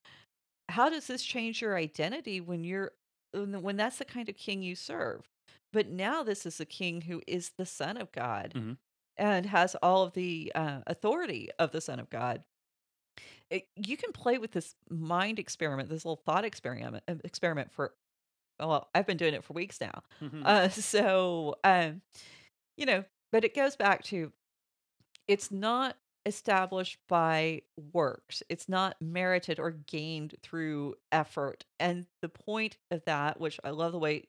How 0.70 0.90
does 0.90 1.08
this 1.08 1.24
change 1.24 1.62
your 1.62 1.78
identity 1.78 2.42
when 2.42 2.64
you're 2.64 2.94
when 3.34 3.78
that's 3.78 3.98
the 3.98 4.06
kind 4.06 4.30
of 4.30 4.36
king 4.36 4.62
you 4.64 4.76
serve? 4.76 5.30
But 5.74 5.88
now 5.90 6.24
this 6.24 6.46
is 6.46 6.60
a 6.60 6.66
king 6.66 7.02
who 7.02 7.22
is 7.28 7.52
the 7.58 7.66
son 7.66 7.98
of 7.98 8.12
God 8.12 8.54
Mhm. 8.56 8.78
and 9.18 9.46
has 9.46 9.76
all 9.76 10.04
of 10.04 10.14
the 10.14 10.52
uh, 10.56 10.82
authority 10.88 11.50
of 11.60 11.72
the 11.72 11.82
son 11.82 12.00
of 12.00 12.10
God 12.10 12.44
it, 13.50 13.68
you 13.76 13.98
can 13.98 14.12
play 14.14 14.38
with 14.38 14.52
this 14.52 14.76
mind 14.90 15.40
experiment, 15.40 15.90
this 15.90 16.06
little 16.06 16.22
thought 16.26 16.46
experiment 16.46 17.04
uh, 17.08 17.16
experiment 17.24 17.72
for 17.72 17.94
well, 18.60 18.90
I've 18.94 19.08
been 19.08 19.18
doing 19.18 19.34
it 19.34 19.44
for 19.44 19.54
weeks 19.54 19.82
now. 19.82 20.04
Mhm. 20.22 20.46
Uh, 20.46 20.70
so 20.70 21.56
um, 21.64 22.02
you 22.78 22.86
know, 22.86 23.04
but 23.32 23.44
it 23.44 23.56
goes 23.56 23.76
back 23.76 24.04
to 24.06 24.32
it's 25.28 25.52
not 25.52 25.98
established 26.26 26.98
by 27.10 27.62
works. 27.94 28.44
It's 28.50 28.70
not 28.70 28.96
merited 29.02 29.60
or 29.60 29.72
gained 29.72 30.36
through 30.42 30.96
effort. 31.12 31.66
And 31.80 32.06
the 32.22 32.30
point 32.30 32.78
of 32.92 33.04
that, 33.06 33.40
which 33.40 33.60
I 33.64 33.72
love 33.72 33.92
the 33.92 34.00
way 34.00 34.28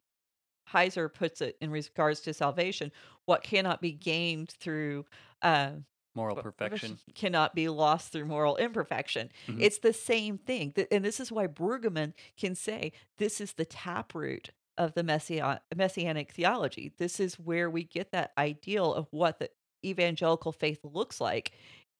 Heiser 0.70 1.12
puts 1.12 1.40
it 1.40 1.56
in 1.60 1.70
regards 1.70 2.20
to 2.20 2.32
salvation, 2.34 2.92
what 3.26 3.42
cannot 3.42 3.80
be 3.80 3.92
gained 3.92 4.50
through 4.50 5.04
uh, 5.42 5.72
Moral 6.14 6.36
perfection. 6.36 6.98
cannot 7.14 7.54
be 7.54 7.68
lost 7.68 8.12
through 8.12 8.26
moral 8.26 8.56
imperfection. 8.56 9.30
Mhm. 9.46 9.60
It's 9.62 9.78
the 9.78 9.92
same 9.94 10.38
thing. 10.38 10.74
And 10.90 11.04
this 11.04 11.18
is 11.20 11.32
why 11.32 11.46
Brueggemann 11.46 12.12
can 12.36 12.54
say 12.54 12.92
this 13.18 13.40
is 13.40 13.54
the 13.54 13.64
taproot 13.64 14.50
of 14.78 14.94
the 14.94 15.02
messia- 15.02 15.60
messianic 15.74 16.32
theology. 16.32 16.92
This 16.98 17.18
is 17.18 17.38
where 17.38 17.68
we 17.70 17.82
get 17.84 18.12
that 18.12 18.32
ideal 18.38 18.92
of 18.94 19.08
what 19.10 19.38
the 19.38 19.50
evangelical 19.84 20.52
faith 20.52 20.80
looks 20.84 21.20
like. 21.20 21.52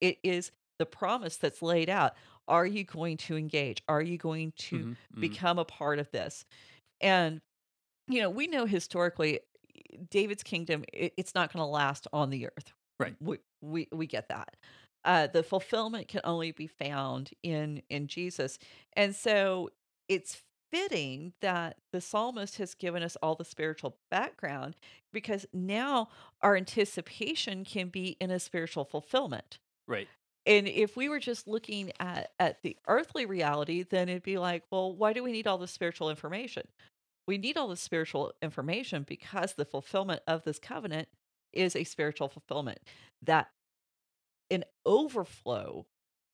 It 0.03 0.19
is 0.25 0.53
the 0.79 0.87
promise 0.87 1.39
that's 1.39 1.63
laid 1.63 1.91
out. 1.91 2.15
Are 2.49 2.67
you 2.67 2.85
going 2.85 3.17
to 3.19 3.39
engage? 3.39 3.83
Are 3.89 4.03
you 4.03 4.19
going 4.19 4.53
to 4.59 4.87
Mhm, 4.87 4.97
mhm. 5.17 5.21
become 5.23 5.59
a 5.61 5.65
part 5.65 6.01
of 6.01 6.11
this? 6.13 6.45
And, 7.01 7.41
you 8.09 8.21
know, 8.23 8.31
we 8.31 8.47
know 8.49 8.67
historically 8.67 9.41
David's 10.11 10.43
kingdom, 10.43 10.85
it, 10.93 11.15
it's 11.17 11.35
not 11.35 11.53
going 11.53 11.63
to 11.63 11.67
last 11.67 12.07
on 12.13 12.31
the 12.31 12.47
earth. 12.47 12.73
Right. 13.01 13.17
We, 13.21 13.39
we, 13.63 13.89
we 13.93 14.07
get 14.07 14.29
that. 14.29 14.57
Uh, 15.05 15.27
the 15.29 15.43
fulfillment 15.43 16.09
can 16.09 16.21
only 16.25 16.53
be 16.53 16.67
found 16.69 17.31
in 17.43 17.83
in 17.91 18.07
Jesus. 18.09 18.59
And 18.95 19.15
so 19.17 19.71
it's 20.09 20.43
fitting 20.73 21.35
that 21.41 21.77
the 21.93 22.01
psalmist 22.01 22.59
has 22.59 22.75
given 22.75 23.03
us 23.03 23.17
all 23.23 23.35
the 23.35 23.45
spiritual 23.45 23.99
background 24.11 24.77
because 25.13 25.47
now 25.53 26.09
our 26.43 26.57
anticipation 26.57 27.65
can 27.65 27.89
be 27.89 28.17
in 28.21 28.31
a 28.31 28.41
spiritual 28.41 28.85
fulfillment. 28.85 29.59
Right. 29.87 30.09
And 30.45 30.67
if 30.67 30.97
we 30.97 31.09
were 31.09 31.21
just 31.21 31.47
looking 31.47 31.93
at 32.01 32.33
at 32.39 32.63
the 32.63 32.77
earthly 32.89 33.27
reality, 33.27 33.85
then 33.85 34.09
it'd 34.09 34.23
be 34.23 34.39
like, 34.39 34.65
well, 34.71 34.95
why 34.95 35.13
do 35.13 35.23
we 35.23 35.33
need 35.33 35.47
all 35.47 35.59
this 35.59 35.71
spiritual 35.71 36.11
information? 36.11 36.67
We 37.29 37.39
need 37.39 37.57
all 37.57 37.69
this 37.69 37.81
spiritual 37.81 38.33
information 38.43 39.05
because 39.07 39.55
the 39.55 39.65
fulfillment 39.65 40.23
of 40.27 40.43
this 40.43 40.59
covenant 40.59 41.09
is 41.53 41.77
a 41.77 41.85
spiritual 41.85 42.29
fulfillment 42.29 42.79
that 43.23 43.49
an 44.51 44.65
overflow 44.85 45.87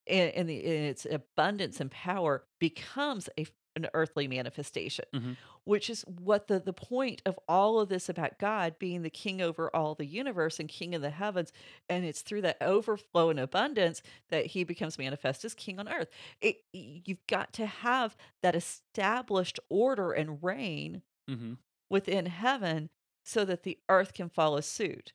in, 0.06 0.30
in, 0.30 0.46
the, 0.46 0.56
in 0.56 0.84
its 0.84 1.06
abundance 1.06 1.80
and 1.80 1.90
power 1.90 2.44
becomes 2.58 3.28
a 3.38 3.46
an 3.84 3.90
earthly 3.94 4.28
manifestation, 4.28 5.06
Mhm. 5.12 5.36
which 5.64 5.90
is 5.90 6.02
what 6.02 6.46
the 6.48 6.58
the 6.60 6.72
point 6.72 7.22
of 7.26 7.38
all 7.48 7.80
of 7.80 7.88
this 7.88 8.08
about 8.08 8.38
God 8.38 8.78
being 8.78 9.02
the 9.02 9.10
king 9.10 9.40
over 9.40 9.74
all 9.74 9.94
the 9.94 10.06
universe 10.06 10.58
and 10.60 10.68
king 10.68 10.94
of 10.94 11.02
the 11.02 11.10
heavens, 11.10 11.52
and 11.88 12.04
it's 12.04 12.22
through 12.22 12.42
that 12.42 12.56
overflow 12.60 13.30
and 13.30 13.40
abundance 13.40 14.02
that 14.28 14.46
he 14.46 14.64
becomes 14.64 14.98
manifest 14.98 15.44
as 15.44 15.54
king 15.54 15.78
on 15.78 15.88
earth. 15.88 16.08
It, 16.40 16.64
you've 16.72 17.26
got 17.26 17.52
to 17.54 17.66
have 17.66 18.16
that 18.42 18.54
established 18.54 19.58
order 19.68 20.12
and 20.12 20.42
reign 20.42 21.02
hmm 21.28 21.54
within 21.90 22.26
heaven 22.26 22.90
so 23.24 23.44
that 23.44 23.62
the 23.62 23.78
earth 23.88 24.14
can 24.14 24.28
follow 24.28 24.60
suit. 24.60 25.12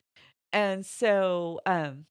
And 0.53 0.86
so 0.86 1.61
um 1.66 2.07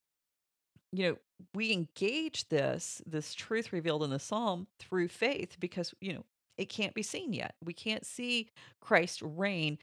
you 0.93 1.09
know, 1.09 1.19
we 1.55 1.73
engage 1.73 2.49
this 2.49 3.03
this 3.07 3.35
truth 3.35 3.73
revealed 3.73 4.03
in 4.05 4.11
the 4.11 4.19
psalm 4.19 4.67
through 4.79 5.09
faith 5.09 5.57
because, 5.59 5.95
you 6.01 6.13
know, 6.13 6.25
it 6.59 6.69
can't 6.69 6.95
be 6.95 7.03
seen 7.03 7.33
yet. 7.33 7.55
We 7.65 7.73
can't 7.73 8.05
see 8.07 8.49
Christ 8.81 9.21
reign 9.23 9.79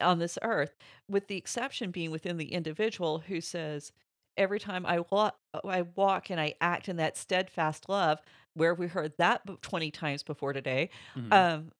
on 0.00 0.18
this 0.18 0.38
earth 0.42 0.74
with 1.08 1.28
the 1.28 1.36
exception 1.36 1.90
being 1.90 2.10
within 2.10 2.36
the 2.36 2.52
individual 2.52 3.20
who 3.20 3.40
says 3.40 3.92
every 4.36 4.58
time 4.58 4.84
I 4.84 5.00
walk 5.10 5.36
I 5.64 5.82
walk 5.82 6.30
and 6.30 6.40
I 6.40 6.54
act 6.60 6.88
in 6.88 6.96
that 6.96 7.16
steadfast 7.16 7.88
love 7.88 8.20
where 8.54 8.74
we 8.74 8.86
heard 8.86 9.12
that 9.18 9.42
20 9.62 9.90
times 9.90 10.22
before 10.22 10.52
today 10.52 10.90
hmm 11.14 11.32
um 11.32 11.72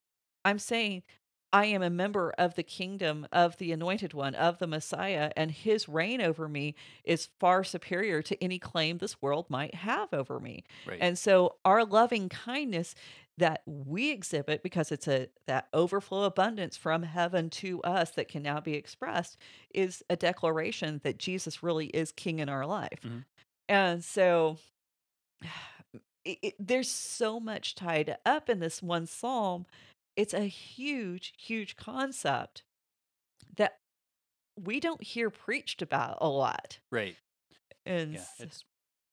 i'm 0.45 0.59
saying 0.59 1.03
i 1.53 1.65
am 1.65 1.83
a 1.83 1.91
member 1.91 2.35
of 2.37 2.55
the 2.55 2.63
kingdom 2.63 3.27
of 3.33 3.57
the 3.59 3.73
anointed 3.73 4.13
one 4.13 4.35
of 4.35 4.59
the 4.59 4.67
messiah 4.67 5.31
and 5.37 5.51
his 5.51 5.89
reign 5.89 6.21
over 6.21 6.49
me 6.49 6.75
is 7.05 7.29
far 7.41 7.65
superior 7.65 8.23
to 8.23 8.43
any 8.43 8.59
claim 8.59 8.99
this 8.99 9.21
world 9.23 9.47
might 9.49 9.75
have 9.75 10.13
over 10.13 10.39
me 10.39 10.65
right. 10.87 10.99
and 11.01 11.19
so 11.19 11.57
our 11.65 11.85
loving 11.85 12.29
kindness 12.29 12.95
that 13.39 13.63
we 13.67 14.11
exhibit 14.11 14.63
because 14.63 14.93
it's 14.93 15.09
a 15.09 15.29
that 15.47 15.69
overflow 15.75 16.23
abundance 16.25 16.77
from 16.77 17.03
heaven 17.03 17.51
to 17.51 17.83
us 17.83 18.11
that 18.13 18.29
can 18.29 18.43
now 18.43 18.61
be 18.61 18.75
expressed 18.75 19.37
is 19.75 20.03
a 20.09 20.17
declaration 20.17 21.01
that 21.03 21.19
Jesus 21.19 21.63
really 21.63 21.87
is 21.87 22.13
king 22.13 22.39
in 22.39 22.49
our 22.49 22.65
life. 22.67 23.01
Mhm. 23.03 23.25
And 23.69 24.05
so 24.05 24.59
it, 26.25 26.39
it- 26.43 26.55
there's 26.59 26.91
so 26.91 27.41
much 27.41 27.75
tied 27.75 28.17
up 28.25 28.49
in 28.49 28.61
this 28.61 28.83
one 28.83 29.07
psalm. 29.07 29.67
It's 30.17 30.35
a 30.35 30.45
huge 30.47 31.33
huge 31.37 31.77
concept 31.77 32.63
that 33.57 33.79
we 34.61 34.79
don't 34.79 35.03
hear 35.03 35.29
preached 35.31 35.83
about 35.83 36.19
a 36.21 36.29
lot. 36.29 36.79
right. 36.93 37.17
And 37.85 38.15
Yeah. 38.15 38.25
It's 38.39 38.65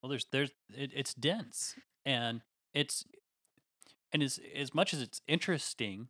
well. 0.02 0.10
There's 0.10 0.26
there's 0.30 0.50
it, 0.74 0.92
it's 0.94 1.12
dense 1.14 1.74
and 2.06 2.40
it's 2.72 3.04
and 4.12 4.22
as 4.22 4.38
as 4.54 4.74
much 4.74 4.92
as 4.92 5.00
it's 5.00 5.20
interesting, 5.26 6.08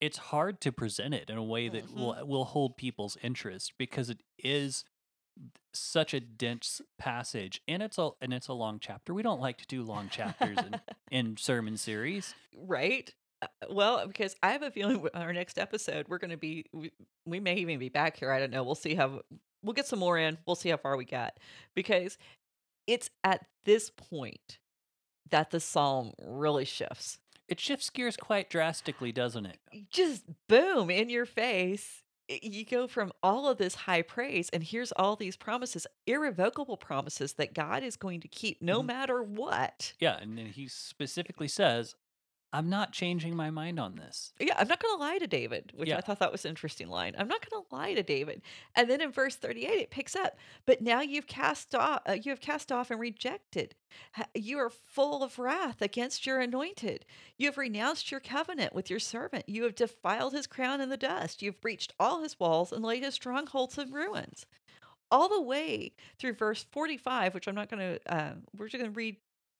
it's 0.00 0.18
hard 0.18 0.60
to 0.62 0.72
present 0.72 1.14
it 1.14 1.30
in 1.30 1.36
a 1.36 1.42
way 1.42 1.68
that 1.68 1.94
will 1.94 2.16
will 2.26 2.44
hold 2.44 2.76
people's 2.76 3.16
interest 3.22 3.72
because 3.78 4.10
it 4.10 4.22
is 4.38 4.84
such 5.72 6.12
a 6.14 6.20
dense 6.20 6.80
passage 6.98 7.60
and 7.68 7.82
it's 7.82 7.98
a 7.98 8.10
and 8.20 8.32
it's 8.32 8.48
a 8.48 8.52
long 8.52 8.78
chapter. 8.80 9.14
We 9.14 9.22
don't 9.22 9.40
like 9.40 9.58
to 9.58 9.66
do 9.66 9.82
long 9.82 10.08
chapters 10.08 10.58
in, 10.58 10.80
in 11.10 11.36
sermon 11.36 11.76
series. 11.76 12.34
Right? 12.56 13.12
Uh, 13.40 13.46
Well, 13.70 14.06
because 14.06 14.34
I 14.42 14.50
have 14.50 14.62
a 14.62 14.70
feeling 14.70 15.06
our 15.14 15.32
next 15.32 15.58
episode, 15.58 16.06
we're 16.08 16.18
going 16.18 16.30
to 16.30 16.36
be, 16.36 16.66
we, 16.72 16.92
we 17.24 17.40
may 17.40 17.56
even 17.56 17.78
be 17.78 17.88
back 17.88 18.16
here. 18.16 18.32
I 18.32 18.40
don't 18.40 18.50
know. 18.50 18.64
We'll 18.64 18.74
see 18.74 18.94
how, 18.94 19.20
we'll 19.62 19.74
get 19.74 19.86
some 19.86 20.00
more 20.00 20.18
in. 20.18 20.38
We'll 20.46 20.56
see 20.56 20.70
how 20.70 20.76
far 20.76 20.96
we 20.96 21.04
get. 21.04 21.38
Because 21.74 22.18
it's 22.86 23.10
at 23.22 23.46
this 23.64 23.90
point 23.90 24.58
that 25.30 25.50
the 25.50 25.60
psalm 25.60 26.12
really 26.26 26.64
shifts. 26.64 27.18
It 27.48 27.58
shifts 27.60 27.88
gears 27.90 28.16
quite 28.16 28.50
drastically, 28.50 29.10
doesn't 29.12 29.46
it? 29.46 29.58
Just 29.90 30.24
boom 30.48 30.90
in 30.90 31.08
your 31.08 31.26
face. 31.26 32.02
You 32.28 32.66
go 32.66 32.86
from 32.86 33.10
all 33.22 33.48
of 33.48 33.56
this 33.56 33.74
high 33.74 34.02
praise, 34.02 34.50
and 34.50 34.62
here's 34.62 34.92
all 34.92 35.16
these 35.16 35.34
promises, 35.36 35.86
irrevocable 36.06 36.76
promises 36.76 37.32
that 37.34 37.54
God 37.54 37.82
is 37.82 37.96
going 37.96 38.20
to 38.20 38.28
keep 38.28 38.60
no 38.60 38.82
Mhm. 38.82 38.86
matter 38.86 39.22
what. 39.22 39.94
Yeah, 39.98 40.18
and 40.18 40.36
then 40.36 40.46
he 40.46 40.68
specifically 40.68 41.48
says, 41.48 41.94
"I'm 42.52 42.68
not 42.68 42.92
changing 42.92 43.36
my 43.36 43.50
mind 43.50 43.78
on 43.78 43.96
this." 43.96 44.32
Yeah, 44.40 44.54
I'm 44.58 44.68
not 44.68 44.82
going 44.82 44.96
to 44.96 45.00
lie 45.00 45.18
to 45.18 45.26
David, 45.26 45.72
which 45.74 45.88
Yeah. 45.88 45.98
I 45.98 46.00
thought 46.00 46.18
that 46.20 46.32
was 46.32 46.44
an 46.44 46.50
interesting 46.50 46.88
line. 46.88 47.14
I'm 47.18 47.28
not 47.28 47.48
going 47.48 47.62
to 47.62 47.74
lie 47.74 47.94
to 47.94 48.02
David. 48.02 48.42
And 48.74 48.88
then 48.88 49.00
in 49.00 49.10
verse 49.12 49.36
38 49.36 49.68
it 49.80 49.90
picks 49.90 50.16
up, 50.16 50.36
but 50.66 50.80
now 50.80 51.00
you've 51.00 51.26
cast 51.26 51.74
off 51.74 52.02
uh, 52.06 52.12
you 52.12 52.30
have 52.30 52.40
cast 52.40 52.72
off 52.72 52.90
and 52.90 53.00
rejected. 53.00 53.74
You 54.34 54.58
are 54.58 54.70
full 54.70 55.22
of 55.22 55.38
wrath 55.38 55.80
against 55.82 56.26
your 56.26 56.40
anointed. 56.40 57.04
You 57.36 57.46
have 57.46 57.58
renounced 57.58 58.10
your 58.10 58.20
covenant 58.20 58.74
with 58.74 58.90
your 58.90 58.98
servant. 59.00 59.48
You 59.48 59.62
have 59.64 59.74
defiled 59.74 60.32
his 60.34 60.46
crown 60.46 60.80
in 60.80 60.88
the 60.90 60.96
dust. 60.96 61.42
You've 61.42 61.60
breached 61.60 61.92
all 61.98 62.22
his 62.22 62.38
walls 62.38 62.72
and 62.72 62.84
laid 62.84 63.02
his 63.02 63.14
strongholds 63.14 63.78
in 63.78 63.92
ruins. 63.92 64.46
All 65.10 65.28
the 65.28 65.40
way 65.40 65.92
through 66.18 66.34
verse 66.34 66.66
45, 66.70 67.32
which 67.32 67.48
I'm 67.48 67.54
not 67.54 67.70
going 67.70 67.80
to 67.80 68.14
uh, 68.14 68.32
we're 68.56 68.66
just 68.68 68.80
going 68.80 68.92
to 68.92 68.96
read 68.96 69.16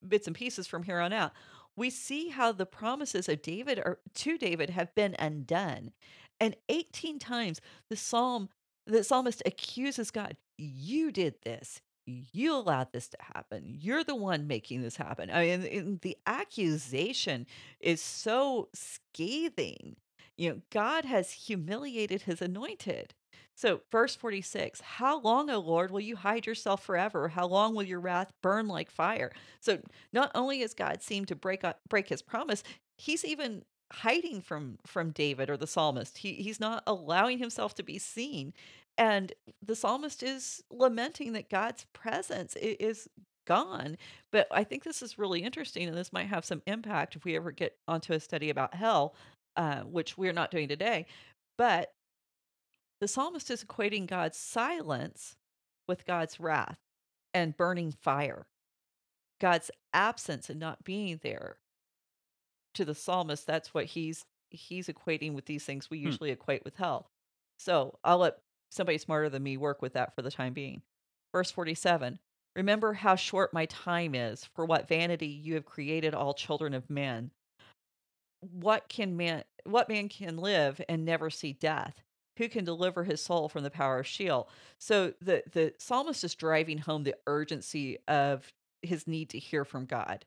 bits 0.06 0.26
and 0.26 0.36
pieces 0.36 0.66
from 0.66 0.82
here 0.82 1.00
on 1.00 1.12
out 1.12 1.32
we 1.78 1.90
see 1.90 2.28
how 2.28 2.52
the 2.52 2.66
promises 2.66 3.28
of 3.28 3.42
David 3.42 3.78
or 3.78 3.98
to 4.14 4.36
David 4.36 4.70
have 4.70 4.94
been 4.94 5.14
undone. 5.18 5.92
And 6.40 6.56
18 6.68 7.18
times 7.18 7.60
the 7.88 7.96
psalm 7.96 8.48
the 8.86 9.04
psalmist 9.04 9.42
accuses 9.44 10.10
God, 10.10 10.36
you 10.56 11.12
did 11.12 11.34
this. 11.44 11.82
You 12.06 12.54
allowed 12.54 12.92
this 12.92 13.08
to 13.08 13.18
happen. 13.34 13.64
You're 13.66 14.02
the 14.02 14.14
one 14.14 14.46
making 14.46 14.80
this 14.80 14.96
happen. 14.96 15.30
I 15.30 15.58
mean, 15.58 15.98
the 16.00 16.16
accusation 16.26 17.46
is 17.80 18.00
so 18.00 18.70
scathing. 18.72 19.96
You 20.38 20.50
know, 20.50 20.60
God 20.70 21.04
has 21.04 21.32
humiliated 21.32 22.22
his 22.22 22.40
anointed. 22.40 23.12
So, 23.58 23.80
verse 23.90 24.14
46 24.14 24.80
How 24.80 25.20
long, 25.20 25.50
O 25.50 25.58
Lord, 25.58 25.90
will 25.90 26.00
you 26.00 26.14
hide 26.14 26.46
yourself 26.46 26.84
forever? 26.84 27.26
How 27.26 27.48
long 27.48 27.74
will 27.74 27.82
your 27.82 27.98
wrath 27.98 28.30
burn 28.40 28.68
like 28.68 28.88
fire? 28.88 29.32
So, 29.60 29.80
not 30.12 30.30
only 30.36 30.60
has 30.60 30.74
God 30.74 31.02
seemed 31.02 31.26
to 31.28 31.34
break 31.34 31.64
break 31.88 32.08
his 32.08 32.22
promise, 32.22 32.62
he's 32.98 33.24
even 33.24 33.64
hiding 33.92 34.42
from 34.42 34.78
from 34.86 35.10
David 35.10 35.50
or 35.50 35.56
the 35.56 35.66
psalmist. 35.66 36.18
He 36.18 36.34
he's 36.34 36.60
not 36.60 36.84
allowing 36.86 37.38
himself 37.38 37.74
to 37.74 37.82
be 37.82 37.98
seen. 37.98 38.54
And 38.96 39.32
the 39.60 39.74
psalmist 39.74 40.22
is 40.22 40.62
lamenting 40.70 41.32
that 41.32 41.50
God's 41.50 41.84
presence 41.92 42.54
is 42.54 43.08
gone. 43.44 43.96
But 44.30 44.46
I 44.52 44.62
think 44.62 44.84
this 44.84 45.02
is 45.02 45.18
really 45.18 45.42
interesting, 45.42 45.88
and 45.88 45.96
this 45.96 46.12
might 46.12 46.28
have 46.28 46.44
some 46.44 46.62
impact 46.66 47.16
if 47.16 47.24
we 47.24 47.34
ever 47.34 47.50
get 47.50 47.76
onto 47.88 48.12
a 48.12 48.20
study 48.20 48.50
about 48.50 48.74
hell, 48.74 49.16
uh, 49.56 49.80
which 49.80 50.16
we're 50.16 50.32
not 50.32 50.52
doing 50.52 50.68
today. 50.68 51.06
But 51.56 51.92
the 53.00 53.08
psalmist 53.08 53.50
is 53.50 53.64
equating 53.64 54.06
God's 54.06 54.36
silence 54.38 55.36
with 55.86 56.04
God's 56.06 56.40
wrath 56.40 56.78
and 57.32 57.56
burning 57.56 57.92
fire. 57.92 58.46
God's 59.40 59.70
absence 59.92 60.50
and 60.50 60.58
not 60.58 60.84
being 60.84 61.20
there 61.22 61.58
to 62.74 62.84
the 62.84 62.94
psalmist, 62.94 63.46
that's 63.46 63.72
what 63.74 63.86
he's 63.86 64.24
he's 64.50 64.88
equating 64.88 65.34
with 65.34 65.44
these 65.46 65.64
things 65.64 65.90
we 65.90 65.98
Hmm. 65.98 66.06
usually 66.06 66.30
equate 66.30 66.64
with 66.64 66.76
hell. 66.76 67.10
So 67.58 67.98
I'll 68.02 68.18
let 68.18 68.38
somebody 68.70 68.98
smarter 68.98 69.28
than 69.28 69.42
me 69.42 69.56
work 69.56 69.82
with 69.82 69.92
that 69.94 70.14
for 70.14 70.22
the 70.22 70.30
time 70.30 70.52
being. 70.54 70.82
Verse 71.32 71.50
47 71.50 72.18
Remember 72.56 72.94
how 72.94 73.14
short 73.14 73.52
my 73.52 73.66
time 73.66 74.14
is, 74.14 74.44
for 74.44 74.64
what 74.64 74.88
vanity 74.88 75.28
you 75.28 75.54
have 75.54 75.64
created 75.64 76.14
all 76.14 76.34
children 76.34 76.74
of 76.74 76.90
men. 76.90 77.30
What 78.40 78.88
can 78.88 79.16
man 79.16 79.44
what 79.64 79.88
man 79.88 80.08
can 80.08 80.36
live 80.36 80.80
and 80.88 81.04
never 81.04 81.30
see 81.30 81.52
death? 81.52 82.02
Who 82.38 82.48
can 82.48 82.64
deliver 82.64 83.04
his 83.04 83.22
soul 83.22 83.48
from 83.48 83.62
the 83.62 83.70
power 83.70 83.98
of 83.98 84.06
Sheol? 84.06 84.48
So 84.78 85.12
the 85.20 85.42
the 85.52 85.74
psalmist 85.78 86.24
is 86.24 86.34
driving 86.34 86.78
home 86.78 87.04
the 87.04 87.16
urgency 87.26 87.98
of 88.08 88.52
his 88.82 89.06
need 89.06 89.30
to 89.30 89.38
hear 89.38 89.64
from 89.64 89.86
God. 89.86 90.24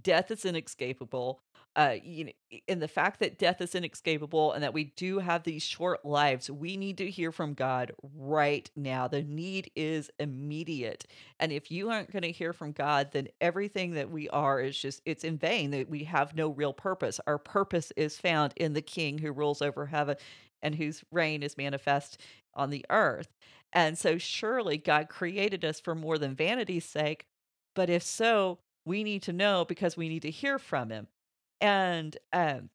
Death 0.00 0.30
is 0.30 0.44
inescapable 0.44 1.40
uh 1.76 1.94
you 2.02 2.24
know 2.24 2.32
in 2.68 2.80
the 2.80 2.88
fact 2.88 3.20
that 3.20 3.38
death 3.38 3.60
is 3.60 3.74
inescapable 3.74 4.52
and 4.52 4.62
that 4.62 4.74
we 4.74 4.84
do 4.96 5.18
have 5.18 5.42
these 5.42 5.62
short 5.62 6.04
lives 6.04 6.50
we 6.50 6.76
need 6.76 6.98
to 6.98 7.10
hear 7.10 7.32
from 7.32 7.54
god 7.54 7.92
right 8.18 8.70
now 8.76 9.08
the 9.08 9.22
need 9.22 9.70
is 9.74 10.10
immediate 10.18 11.06
and 11.40 11.50
if 11.50 11.70
you 11.70 11.88
aren't 11.88 12.12
going 12.12 12.22
to 12.22 12.32
hear 12.32 12.52
from 12.52 12.72
god 12.72 13.08
then 13.12 13.26
everything 13.40 13.92
that 13.92 14.10
we 14.10 14.28
are 14.30 14.60
is 14.60 14.76
just 14.76 15.00
it's 15.06 15.24
in 15.24 15.38
vain 15.38 15.70
that 15.70 15.88
we 15.88 16.04
have 16.04 16.34
no 16.34 16.48
real 16.50 16.72
purpose 16.72 17.20
our 17.26 17.38
purpose 17.38 17.92
is 17.96 18.18
found 18.18 18.52
in 18.56 18.74
the 18.74 18.82
king 18.82 19.18
who 19.18 19.32
rules 19.32 19.62
over 19.62 19.86
heaven 19.86 20.16
and 20.62 20.74
whose 20.74 21.02
reign 21.10 21.42
is 21.42 21.56
manifest 21.56 22.20
on 22.54 22.70
the 22.70 22.84
earth. 22.90 23.28
And 23.72 23.96
so 23.98 24.18
surely 24.18 24.76
god 24.76 25.08
created 25.08 25.64
us 25.64 25.80
for 25.80 25.94
more 25.94 26.18
than 26.18 26.34
vanity's 26.34 26.84
sake 26.84 27.26
but 27.74 27.88
if 27.88 28.02
so 28.02 28.58
we 28.84 29.04
need 29.04 29.22
to 29.22 29.32
know 29.32 29.64
because 29.64 29.96
we 29.96 30.08
need 30.08 30.22
to 30.22 30.30
hear 30.30 30.58
from 30.58 30.90
him. 30.90 31.06
And, 31.60 32.16
um, 32.32 32.70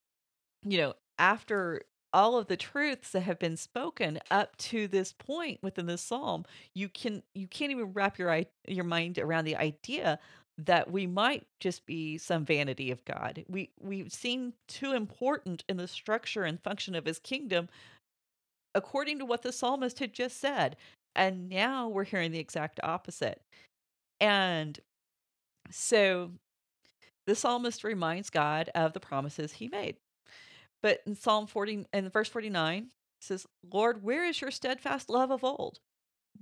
you 0.63 0.77
know, 0.77 0.93
after 1.19 1.81
all 2.13 2.37
of 2.37 2.47
the 2.47 2.57
truths 2.57 3.11
that 3.11 3.21
have 3.21 3.39
been 3.39 3.57
spoken 3.57 4.19
up 4.31 4.55
to 4.57 4.87
this 4.87 5.13
point 5.13 5.59
within 5.61 5.85
the 5.85 5.97
psalm, 5.97 6.45
you 6.73 6.89
can 6.89 7.21
you 7.35 7.47
can't 7.47 7.71
even 7.71 7.93
wrap 7.93 8.17
your 8.17 8.43
your 8.67 8.85
mind 8.85 9.17
around 9.19 9.45
the 9.45 9.57
idea 9.57 10.19
that 10.57 10.91
we 10.91 11.05
might 11.05 11.45
just 11.59 11.85
be 11.85 12.17
some 12.17 12.43
vanity 12.45 12.91
of 12.91 13.05
God. 13.05 13.43
We 13.47 13.69
we 13.79 14.09
seem 14.09 14.53
too 14.67 14.93
important 14.93 15.63
in 15.69 15.77
the 15.77 15.87
structure 15.87 16.43
and 16.43 16.61
function 16.61 16.95
of 16.95 17.05
his 17.05 17.19
kingdom 17.19 17.69
according 18.73 19.19
to 19.19 19.25
what 19.25 19.41
the 19.41 19.51
psalmist 19.51 19.99
had 19.99 20.13
just 20.13 20.39
said. 20.39 20.75
And 21.15 21.49
now 21.49 21.87
we're 21.87 22.03
hearing 22.03 22.31
the 22.31 22.39
exact 22.39 22.79
opposite. 22.83 23.41
And 24.19 24.79
so 25.71 26.31
the 27.25 27.35
psalmist 27.35 27.83
reminds 27.83 28.29
God 28.29 28.69
of 28.75 28.93
the 28.93 28.99
promises 28.99 29.53
he 29.53 29.67
made. 29.67 29.97
But 30.81 31.01
in 31.05 31.15
Psalm 31.15 31.47
40 31.47 31.85
in 31.91 32.09
verse 32.09 32.29
49 32.29 32.91
says, 33.19 33.47
"Lord, 33.71 34.03
where 34.03 34.25
is 34.25 34.41
your 34.41 34.51
steadfast 34.51 35.09
love 35.09 35.31
of 35.31 35.43
old, 35.43 35.79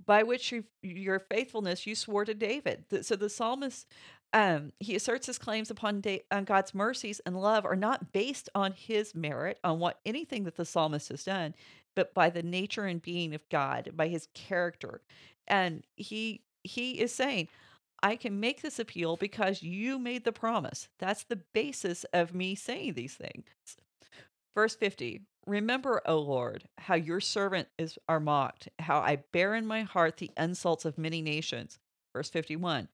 by 0.05 0.23
which 0.23 0.51
you, 0.51 0.63
your 0.81 1.19
faithfulness 1.19 1.85
you 1.87 1.95
swore 1.95 2.25
to 2.25 2.33
David?" 2.33 2.85
So 3.05 3.15
the 3.15 3.29
psalmist 3.29 3.87
um, 4.35 4.73
he 4.81 4.97
asserts 4.97 5.27
his 5.27 5.37
claims 5.37 5.71
upon, 5.71 6.01
da- 6.01 6.25
on 6.29 6.43
God's 6.43 6.75
mercies 6.75 7.21
and 7.25 7.39
love 7.39 7.63
are 7.65 7.77
not 7.77 8.11
based 8.11 8.49
on 8.53 8.73
his 8.73 9.15
merit, 9.15 9.59
on 9.63 9.79
what 9.79 10.01
anything 10.05 10.43
that 10.43 10.57
the 10.57 10.65
psalmist 10.65 11.07
has 11.07 11.23
done, 11.23 11.55
but 11.95 12.13
by 12.13 12.29
the 12.29 12.43
nature 12.43 12.85
and 12.85 13.01
being 13.01 13.33
of 13.33 13.47
God, 13.49 13.91
by 13.93 14.09
his 14.09 14.27
character. 14.33 15.01
And 15.47 15.85
he 15.95 16.41
he 16.63 16.99
is 16.99 17.13
saying, 17.13 17.47
I 18.03 18.17
can 18.17 18.39
make 18.39 18.61
this 18.61 18.77
appeal 18.77 19.15
because 19.15 19.63
you 19.63 19.99
made 19.99 20.25
the 20.25 20.33
promise. 20.33 20.89
That's 20.99 21.23
the 21.23 21.37
basis 21.37 22.03
of 22.11 22.33
me 22.33 22.55
saying 22.55 22.95
these 22.95 23.13
things. 23.13 23.45
Verse 24.53 24.75
50 24.75 25.21
Remember, 25.47 26.01
O 26.05 26.17
Lord, 26.19 26.67
how 26.79 26.95
your 26.95 27.19
servant 27.19 27.67
is 27.77 27.97
are 28.09 28.19
mocked, 28.19 28.69
how 28.79 28.99
I 28.99 29.17
bear 29.31 29.55
in 29.55 29.67
my 29.67 29.83
heart 29.83 30.17
the 30.17 30.31
insults 30.37 30.85
of 30.85 30.97
many 30.97 31.21
nations. 31.21 31.77
Verse 32.13 32.29
51 32.29 32.87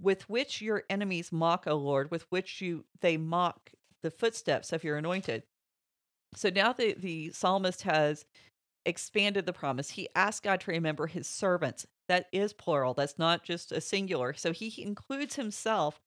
With 0.00 0.28
which 0.28 0.62
your 0.62 0.84
enemies 0.88 1.30
mock, 1.30 1.64
O 1.66 1.76
Lord, 1.76 2.10
with 2.10 2.24
which 2.30 2.60
you 2.60 2.84
they 3.00 3.16
mock 3.16 3.70
the 4.02 4.10
footsteps 4.10 4.72
of 4.72 4.82
your 4.82 4.96
anointed. 4.96 5.42
So 6.34 6.48
now 6.48 6.72
the, 6.72 6.94
the 6.94 7.32
psalmist 7.32 7.82
has 7.82 8.24
expanded 8.86 9.46
the 9.46 9.52
promise. 9.52 9.90
He 9.90 10.08
asked 10.14 10.42
God 10.42 10.60
to 10.60 10.70
remember 10.70 11.06
his 11.06 11.26
servants, 11.26 11.86
that 12.08 12.26
is 12.32 12.52
plural. 12.52 12.94
That's 12.94 13.18
not 13.18 13.44
just 13.44 13.72
a 13.72 13.80
singular. 13.80 14.32
So 14.34 14.52
he 14.52 14.82
includes 14.82 15.36
himself 15.36 16.00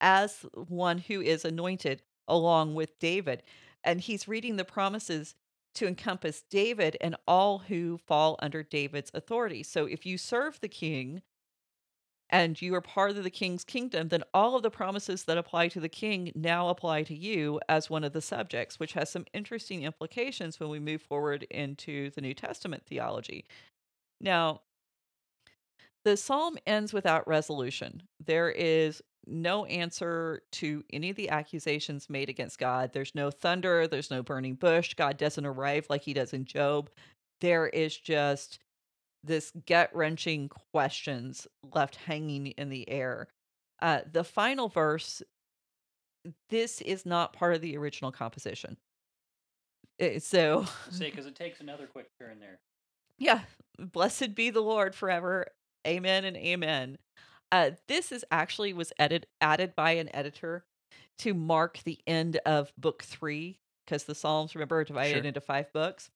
as 0.00 0.46
one 0.54 0.98
who 0.98 1.20
is 1.20 1.44
anointed 1.44 2.02
along 2.28 2.74
with 2.74 2.98
David. 2.98 3.42
And 3.84 4.00
he's 4.00 4.28
reading 4.28 4.56
the 4.56 4.64
promises 4.64 5.34
to 5.74 5.86
encompass 5.86 6.42
David 6.50 6.96
and 7.00 7.16
all 7.26 7.58
who 7.58 7.98
fall 7.98 8.36
under 8.40 8.62
David's 8.62 9.10
authority. 9.14 9.62
So 9.62 9.86
if 9.86 10.04
you 10.04 10.18
serve 10.18 10.60
the 10.60 10.68
king 10.68 11.22
and 12.28 12.60
you 12.60 12.74
are 12.74 12.80
part 12.80 13.10
of 13.10 13.24
the 13.24 13.30
king's 13.30 13.64
kingdom, 13.64 14.08
then 14.08 14.22
all 14.32 14.56
of 14.56 14.62
the 14.62 14.70
promises 14.70 15.24
that 15.24 15.38
apply 15.38 15.68
to 15.68 15.80
the 15.80 15.88
king 15.88 16.32
now 16.34 16.68
apply 16.68 17.02
to 17.04 17.14
you 17.14 17.60
as 17.68 17.90
one 17.90 18.04
of 18.04 18.12
the 18.12 18.22
subjects, 18.22 18.80
which 18.80 18.94
has 18.94 19.10
some 19.10 19.26
interesting 19.34 19.82
implications 19.82 20.58
when 20.58 20.70
we 20.70 20.78
move 20.78 21.02
forward 21.02 21.42
into 21.50 22.10
the 22.10 22.22
New 22.22 22.34
Testament 22.34 22.84
theology. 22.86 23.44
Now, 24.20 24.62
the 26.04 26.16
psalm 26.16 26.56
ends 26.66 26.92
without 26.92 27.26
resolution. 27.26 28.02
There 28.24 28.50
is 28.50 29.02
no 29.26 29.64
answer 29.66 30.42
to 30.52 30.82
any 30.92 31.10
of 31.10 31.16
the 31.16 31.30
accusations 31.30 32.10
made 32.10 32.28
against 32.28 32.58
God. 32.58 32.92
There's 32.92 33.14
no 33.14 33.30
thunder, 33.30 33.86
there's 33.86 34.10
no 34.10 34.22
burning 34.22 34.54
bush. 34.54 34.94
God 34.94 35.16
doesn't 35.16 35.46
arrive 35.46 35.86
like 35.88 36.02
he 36.02 36.12
does 36.12 36.32
in 36.32 36.44
Job. 36.44 36.90
There 37.40 37.68
is 37.68 37.96
just 37.96 38.58
this 39.24 39.52
gut 39.66 39.90
wrenching 39.94 40.48
questions 40.48 41.46
left 41.74 41.96
hanging 41.96 42.48
in 42.48 42.68
the 42.68 42.88
air. 42.88 43.28
Uh, 43.80 44.00
the 44.10 44.24
final 44.24 44.68
verse, 44.68 45.22
this 46.50 46.80
is 46.80 47.06
not 47.06 47.32
part 47.32 47.54
of 47.54 47.60
the 47.60 47.76
original 47.76 48.10
composition. 48.10 48.76
Eh, 50.00 50.18
so, 50.18 50.64
say, 50.90 51.10
because 51.10 51.26
it 51.26 51.36
takes 51.36 51.60
another 51.60 51.86
quick 51.86 52.06
turn 52.18 52.40
there. 52.40 52.58
Yeah, 53.18 53.40
blessed 53.78 54.34
be 54.34 54.50
the 54.50 54.60
Lord 54.60 54.94
forever. 54.94 55.46
Amen 55.86 56.24
and 56.24 56.36
amen. 56.36 56.98
Uh, 57.50 57.72
this 57.88 58.12
is 58.12 58.24
actually 58.30 58.72
was 58.72 58.92
edit 58.98 59.26
added 59.40 59.74
by 59.76 59.92
an 59.92 60.14
editor 60.14 60.64
to 61.18 61.34
mark 61.34 61.80
the 61.84 61.98
end 62.06 62.40
of 62.46 62.72
book 62.78 63.02
three 63.02 63.58
because 63.84 64.04
the 64.04 64.14
Psalms, 64.14 64.54
remember, 64.54 64.78
are 64.78 64.84
divided 64.84 65.18
sure. 65.18 65.24
into 65.24 65.40
five 65.40 65.72
books. 65.72 66.10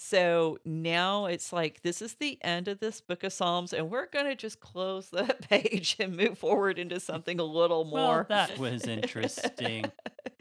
So 0.00 0.58
now 0.64 1.26
it's 1.26 1.52
like 1.52 1.82
this 1.82 2.00
is 2.00 2.14
the 2.14 2.38
end 2.42 2.68
of 2.68 2.78
this 2.78 3.00
book 3.00 3.24
of 3.24 3.32
Psalms, 3.32 3.72
and 3.72 3.90
we're 3.90 4.06
going 4.06 4.26
to 4.26 4.36
just 4.36 4.60
close 4.60 5.10
the 5.10 5.24
page 5.50 5.96
and 5.98 6.16
move 6.16 6.38
forward 6.38 6.78
into 6.78 7.00
something 7.00 7.40
a 7.40 7.44
little 7.44 7.84
more. 7.84 8.26
Well, 8.28 8.46
that 8.46 8.58
was 8.58 8.86
interesting. 8.86 9.86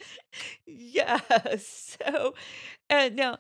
yeah. 0.68 1.20
So, 1.58 2.36
and 2.90 3.16
now, 3.16 3.40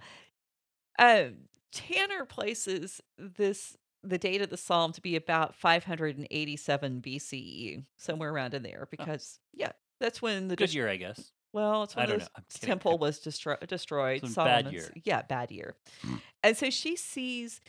um, 0.97 1.35
Tanner 1.71 2.25
places 2.25 2.99
this 3.19 3.77
the 4.07 4.17
date 4.17 4.41
of 4.41 4.49
the 4.49 4.57
psalm 4.57 4.91
to 4.93 5.01
be 5.01 5.15
about 5.15 5.55
587 5.55 7.01
BCE, 7.01 7.83
somewhere 7.97 8.31
around 8.31 8.53
in 8.53 8.63
there, 8.63 8.87
because 8.89 9.39
oh. 9.39 9.57
yeah, 9.59 9.71
that's 9.99 10.21
when 10.21 10.47
the 10.47 10.55
good 10.55 10.73
year, 10.73 10.89
I 10.89 10.95
guess. 10.95 11.31
Well, 11.53 11.83
it's 11.83 11.95
when 11.95 12.09
the 12.09 12.27
temple 12.59 12.97
was 12.97 13.19
destro- 13.19 13.65
destroyed. 13.65 14.21
Some 14.27 14.45
bad 14.45 14.71
year. 14.71 14.91
Yeah, 15.03 15.21
bad 15.23 15.51
year. 15.51 15.75
Mm. 16.05 16.21
And 16.43 16.57
so 16.57 16.69
she 16.69 16.95
sees 16.95 17.61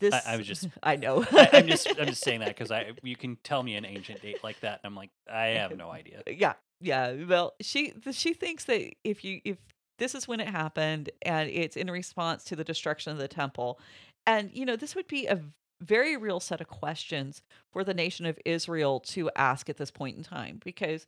this. 0.00 0.12
I, 0.12 0.34
I 0.34 0.36
was 0.36 0.46
just. 0.52 0.68
I 0.82 0.96
know. 0.96 1.24
I, 1.32 1.48
am 1.52 1.66
just. 1.66 1.88
I'm 1.98 2.06
just 2.06 2.22
saying 2.22 2.40
that 2.40 2.48
because 2.48 2.70
I. 2.70 2.92
You 3.02 3.16
can 3.16 3.36
tell 3.42 3.62
me 3.62 3.76
an 3.76 3.84
ancient 3.84 4.22
date 4.22 4.42
like 4.42 4.60
that, 4.60 4.80
and 4.82 4.90
I'm 4.90 4.96
like, 4.96 5.10
I 5.32 5.46
have 5.46 5.76
no 5.76 5.90
idea. 5.90 6.22
Yeah, 6.26 6.54
yeah. 6.80 7.14
Well, 7.26 7.54
she 7.60 7.94
she 8.10 8.34
thinks 8.34 8.64
that 8.64 8.92
if 9.04 9.24
you 9.24 9.40
if 9.44 9.58
this 9.98 10.14
is 10.14 10.28
when 10.28 10.40
it 10.40 10.48
happened, 10.48 11.10
and 11.22 11.48
it's 11.48 11.76
in 11.76 11.90
response 11.90 12.44
to 12.44 12.56
the 12.56 12.64
destruction 12.64 13.12
of 13.12 13.18
the 13.18 13.28
temple, 13.28 13.80
and, 14.26 14.50
you 14.52 14.64
know, 14.64 14.76
this 14.76 14.94
would 14.94 15.08
be 15.08 15.26
a 15.26 15.40
very 15.80 16.16
real 16.16 16.40
set 16.40 16.60
of 16.60 16.68
questions 16.68 17.42
for 17.72 17.84
the 17.84 17.94
nation 17.94 18.26
of 18.26 18.38
Israel 18.44 19.00
to 19.00 19.30
ask 19.36 19.68
at 19.68 19.76
this 19.76 19.90
point 19.90 20.16
in 20.16 20.22
time 20.22 20.60
because 20.64 21.06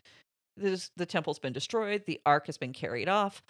this, 0.56 0.90
the 0.96 1.06
temple's 1.06 1.38
been 1.38 1.52
destroyed, 1.52 2.04
the 2.06 2.20
ark 2.26 2.46
has 2.46 2.58
been 2.58 2.72
carried 2.72 3.08
off. 3.08 3.42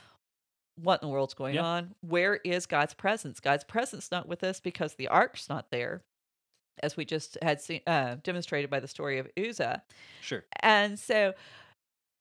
What 0.80 1.02
in 1.02 1.08
the 1.08 1.12
world's 1.12 1.34
going 1.34 1.58
on? 1.58 1.94
Where 2.02 2.36
is 2.44 2.66
God's 2.66 2.94
presence? 2.94 3.40
God's 3.40 3.64
presence 3.64 4.12
not 4.12 4.28
with 4.28 4.44
us 4.44 4.60
because 4.60 4.94
the 4.94 5.08
ark's 5.08 5.48
not 5.48 5.72
there, 5.72 6.02
as 6.84 6.96
we 6.96 7.04
just 7.04 7.36
had 7.42 7.60
seen, 7.60 7.80
uh, 7.86 8.16
demonstrated 8.22 8.70
by 8.70 8.78
the 8.78 8.86
story 8.86 9.18
of 9.18 9.28
Uzzah. 9.36 9.82
Sure. 10.20 10.44
And 10.60 10.96
so 10.96 11.32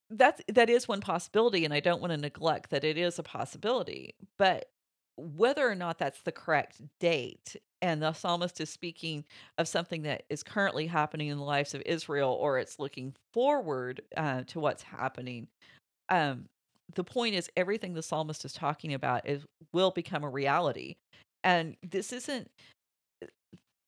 that's 0.10 0.42
that 0.48 0.72
is 0.72 0.88
one 0.88 1.02
possibility, 1.02 1.66
and 1.66 1.74
I 1.74 1.82
don't 1.82 2.02
want 2.02 2.14
to 2.14 2.18
neglect 2.18 2.72
that 2.72 2.84
it 2.84 2.98
is 2.98 3.20
a 3.20 3.24
possibility. 3.24 4.16
But 4.40 4.70
whether 5.18 5.68
or 5.68 5.76
not 5.76 5.98
that's 5.98 6.22
the 6.22 6.32
correct 6.32 6.82
date 7.00 7.56
and 7.82 8.02
the 8.02 8.14
psalmist 8.14 8.62
is 8.62 8.70
speaking 8.70 9.24
of 9.58 9.68
something 9.68 10.04
that 10.04 10.24
is 10.30 10.44
currently 10.44 10.88
happening 10.88 11.28
in 11.28 11.38
the 11.38 11.44
lives 11.44 11.74
of 11.74 11.82
Israel 11.86 12.38
or 12.40 12.60
it's 12.60 12.80
looking 12.80 13.14
forward 13.34 14.02
uh, 14.16 14.44
to 14.48 14.60
what's 14.60 14.84
happening 14.84 15.48
um, 16.10 16.46
the 16.96 17.04
point 17.04 17.36
is 17.36 17.50
everything 17.58 17.94
the 17.94 18.02
psalmist 18.02 18.46
is 18.46 18.54
talking 18.54 18.94
about 18.94 19.28
is 19.28 19.44
will 19.74 19.92
become 19.92 20.24
a 20.24 20.30
reality 20.30 20.96
and 21.44 21.76
this 21.82 22.14
isn't 22.14 22.50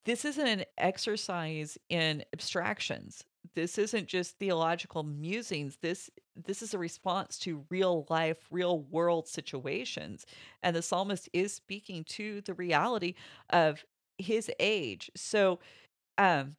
this 0.05 0.25
isn't 0.25 0.47
an 0.47 0.63
exercise 0.77 1.77
in 1.89 2.23
abstractions. 2.33 3.23
This 3.53 3.77
isn't 3.77 4.07
just 4.07 4.39
theological 4.39 5.03
musings. 5.03 5.77
This 5.81 6.09
this 6.45 6.61
is 6.61 6.73
a 6.73 6.79
response 6.79 7.37
to 7.39 7.65
real 7.69 8.05
life, 8.09 8.47
real 8.51 8.79
world 8.79 9.27
situations. 9.27 10.25
And 10.63 10.75
the 10.75 10.81
psalmist 10.81 11.29
is 11.33 11.53
speaking 11.53 12.03
to 12.05 12.41
the 12.41 12.53
reality 12.53 13.15
of 13.49 13.83
his 14.17 14.51
age. 14.59 15.11
So 15.15 15.59
um 16.17 16.55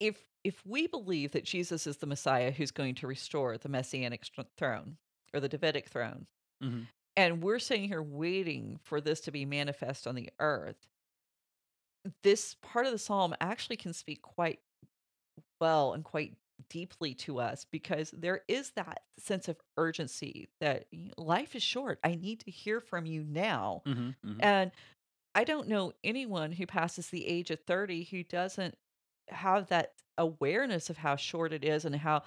if 0.00 0.28
if 0.44 0.64
we 0.64 0.86
believe 0.86 1.32
that 1.32 1.44
Jesus 1.44 1.86
is 1.86 1.96
the 1.98 2.06
Messiah 2.06 2.52
who's 2.52 2.70
going 2.70 2.94
to 2.96 3.06
restore 3.06 3.58
the 3.58 3.68
messianic 3.68 4.24
throne 4.56 4.96
or 5.34 5.40
the 5.40 5.48
Davidic 5.48 5.88
throne, 5.88 6.26
hmm 6.60 6.82
and 7.18 7.42
we're 7.42 7.58
sitting 7.58 7.88
here 7.88 8.02
waiting 8.02 8.78
for 8.82 9.00
this 9.00 9.20
to 9.22 9.30
be 9.32 9.46
manifest 9.46 10.06
on 10.06 10.14
the 10.14 10.28
earth, 10.38 10.86
this 12.22 12.56
part 12.62 12.86
of 12.86 12.92
the 12.92 12.98
psalm 12.98 13.34
actually 13.40 13.76
can 13.76 13.92
speak 13.94 14.20
quite 14.22 14.60
well 15.60 15.94
and 15.94 16.04
quite 16.04 16.34
deeply 16.68 17.14
to 17.14 17.38
us 17.38 17.64
because 17.70 18.10
there 18.12 18.42
is 18.48 18.70
that 18.76 19.02
sense 19.18 19.48
of 19.48 19.56
urgency 19.76 20.48
that 20.60 20.86
life 21.16 21.54
is 21.54 21.62
short. 21.62 21.98
I 22.04 22.14
need 22.14 22.40
to 22.40 22.50
hear 22.50 22.80
from 22.80 23.06
you 23.06 23.24
now. 23.24 23.82
hmm 23.86 24.10
hmm 24.24 24.40
And 24.40 24.70
I 25.34 25.44
don't 25.44 25.68
know 25.68 25.92
anyone 26.02 26.52
who 26.52 26.66
passes 26.66 27.08
the 27.08 27.26
age 27.26 27.50
of 27.50 27.60
30 27.60 28.04
who 28.04 28.22
doesn't 28.22 28.74
have 29.28 29.68
that 29.68 29.92
awareness 30.18 30.88
of 30.88 30.96
how 30.96 31.16
short 31.16 31.52
it 31.52 31.64
is 31.64 31.84
and 31.84 31.94
how 31.94 32.22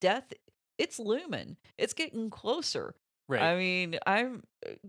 death 0.00 0.32
it's 0.78 0.98
looming. 0.98 1.56
It's 1.78 1.92
getting 1.92 2.30
closer. 2.30 2.94
Right. 3.28 3.42
I 3.42 3.56
mean, 3.56 3.98
I'm 4.06 4.42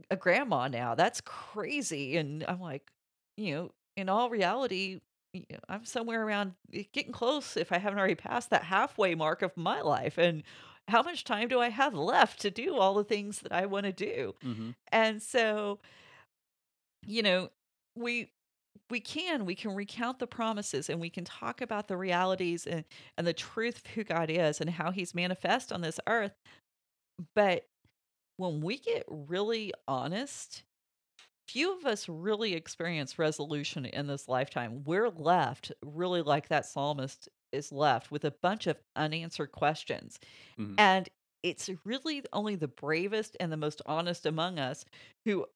a 0.09 0.15
grandma 0.15 0.67
now. 0.67 0.95
That's 0.95 1.21
crazy. 1.21 2.17
And 2.17 2.43
I'm 2.47 2.59
like, 2.59 2.91
you 3.37 3.53
know, 3.53 3.71
in 3.95 4.09
all 4.09 4.29
reality, 4.29 4.99
you 5.33 5.45
know, 5.51 5.59
I'm 5.69 5.85
somewhere 5.85 6.25
around 6.25 6.53
eh, 6.73 6.83
getting 6.93 7.11
close 7.11 7.57
if 7.57 7.71
I 7.71 7.77
haven't 7.79 7.99
already 7.99 8.15
passed 8.15 8.49
that 8.51 8.63
halfway 8.63 9.15
mark 9.15 9.41
of 9.41 9.55
my 9.57 9.81
life. 9.81 10.17
And 10.17 10.43
how 10.87 11.01
much 11.03 11.23
time 11.23 11.47
do 11.49 11.59
I 11.59 11.69
have 11.69 11.93
left 11.95 12.41
to 12.41 12.51
do 12.51 12.75
all 12.77 12.93
the 12.95 13.03
things 13.03 13.39
that 13.41 13.51
I 13.53 13.65
want 13.65 13.85
to 13.85 13.93
do? 13.93 14.35
hmm 14.43 14.71
And 14.91 15.21
so, 15.21 15.79
you 17.05 17.21
know, 17.23 17.49
we 17.95 18.29
we 18.89 18.99
can 18.99 19.45
we 19.45 19.55
can 19.55 19.75
recount 19.75 20.19
the 20.19 20.27
promises 20.27 20.89
and 20.89 20.99
we 21.01 21.09
can 21.09 21.25
talk 21.25 21.61
about 21.61 21.87
the 21.87 21.97
realities 21.97 22.67
and 22.67 22.85
and 23.17 23.27
the 23.27 23.33
truth 23.33 23.77
of 23.79 23.87
who 23.91 24.03
God 24.03 24.29
is 24.29 24.61
and 24.61 24.69
how 24.69 24.91
he's 24.91 25.15
manifest 25.15 25.71
on 25.73 25.81
this 25.81 25.99
earth. 26.07 26.33
But 27.35 27.67
when 28.37 28.61
we 28.61 28.77
get 28.79 29.05
really 29.09 29.73
honest, 29.87 30.63
few 31.47 31.77
of 31.77 31.85
us 31.85 32.07
really 32.09 32.53
experience 32.53 33.19
resolution 33.19 33.85
in 33.85 34.07
this 34.07 34.27
lifetime. 34.27 34.83
We're 34.83 35.09
left 35.09 35.71
really 35.83 36.21
like 36.21 36.47
that 36.49 36.65
psalmist 36.65 37.29
is 37.51 37.71
left 37.71 38.11
with 38.11 38.25
a 38.25 38.31
bunch 38.31 38.67
of 38.67 38.81
unanswered 38.95 39.51
questions. 39.51 40.19
hmm 40.57 40.75
And 40.77 41.09
it's 41.43 41.69
really 41.85 42.23
only 42.33 42.55
the 42.55 42.67
bravest 42.69 43.37
and 43.39 43.51
the 43.51 43.57
most 43.57 43.81
honest 43.85 44.25
among 44.25 44.59
us 44.59 44.85
who 45.25 45.47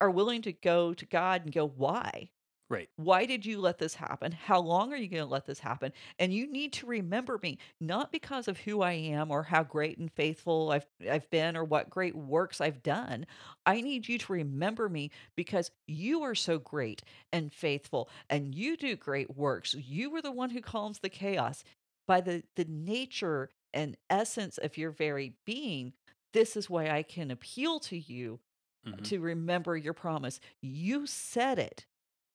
are 0.00 0.10
willing 0.10 0.42
to 0.42 0.52
go 0.52 0.94
to 0.94 1.06
God 1.06 1.44
and 1.44 1.52
go, 1.54 1.66
why? 1.66 2.30
Right. 2.70 2.90
Why 2.96 3.26
did 3.26 3.46
you 3.46 3.60
let 3.60 3.78
this 3.78 3.94
happen? 3.94 4.32
How 4.32 4.60
long 4.60 4.92
are 4.92 4.96
you 4.96 5.08
going 5.08 5.22
to 5.22 5.28
let 5.30 5.46
this 5.46 5.60
happen? 5.60 5.92
And 6.18 6.34
you 6.34 6.50
need 6.50 6.72
to 6.74 6.86
remember 6.86 7.38
me, 7.42 7.58
not 7.80 8.10
because 8.10 8.48
of 8.48 8.58
who 8.58 8.82
I 8.82 8.92
am 8.92 9.30
or 9.30 9.44
how 9.44 9.62
great 9.62 9.98
and 9.98 10.10
faithful 10.12 10.72
I've 10.72 10.86
I've 11.08 11.30
been 11.30 11.56
or 11.56 11.64
what 11.64 11.88
great 11.90 12.16
works 12.16 12.60
I've 12.60 12.82
done. 12.82 13.24
I 13.64 13.80
need 13.80 14.08
you 14.08 14.18
to 14.18 14.32
remember 14.32 14.88
me 14.88 15.12
because 15.36 15.70
you 15.86 16.22
are 16.22 16.34
so 16.34 16.58
great 16.58 17.02
and 17.32 17.52
faithful 17.52 18.10
and 18.28 18.52
you 18.54 18.76
do 18.76 18.96
great 18.96 19.36
works. 19.36 19.74
You 19.74 20.10
were 20.10 20.22
the 20.22 20.32
one 20.32 20.50
who 20.50 20.60
calms 20.60 20.98
the 20.98 21.08
chaos 21.08 21.62
by 22.08 22.20
the 22.20 22.42
the 22.56 22.64
nature 22.64 23.48
and 23.72 23.96
essence 24.10 24.58
of 24.58 24.76
your 24.76 24.90
very 24.90 25.34
being. 25.46 25.92
This 26.32 26.56
is 26.56 26.68
why 26.68 26.90
I 26.90 27.04
can 27.04 27.30
appeal 27.30 27.78
to 27.80 27.96
you 27.96 28.40
hmm 28.84 29.08
to 29.08 29.20
remember 29.20 29.76
your 29.76 29.94
promise. 29.94 30.40
You 30.62 31.06
said 31.06 31.58
it. 31.58 31.86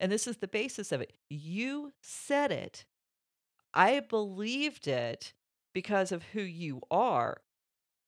And 0.04 0.12
this 0.12 0.28
is 0.28 0.36
the 0.36 0.49
basis 0.49 0.91
of 0.91 0.99
it. 0.99 1.14
You 1.30 1.93
said 2.01 2.51
it. 2.51 2.84
I 3.74 4.01
believed 4.01 4.86
it 4.86 5.32
because 5.74 6.12
of 6.12 6.24
who 6.34 6.41
you 6.41 6.82
are. 6.91 7.38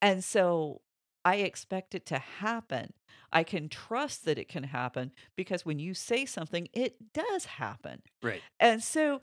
And 0.01 0.21
so 0.21 0.81
I 1.23 1.37
expect 1.37 1.95
it 1.95 2.05
to 2.07 2.19
happen. 2.19 2.91
I 3.31 3.43
can 3.43 3.69
trust 3.69 4.25
that 4.25 4.37
it 4.37 4.49
can 4.49 4.63
happen 4.63 5.13
because 5.37 5.65
when 5.65 5.79
you 5.79 5.93
say 5.93 6.25
something, 6.25 6.67
it 6.73 7.13
does 7.13 7.45
happen. 7.45 8.01
Right. 8.21 8.41
And 8.59 8.83
so 8.83 9.21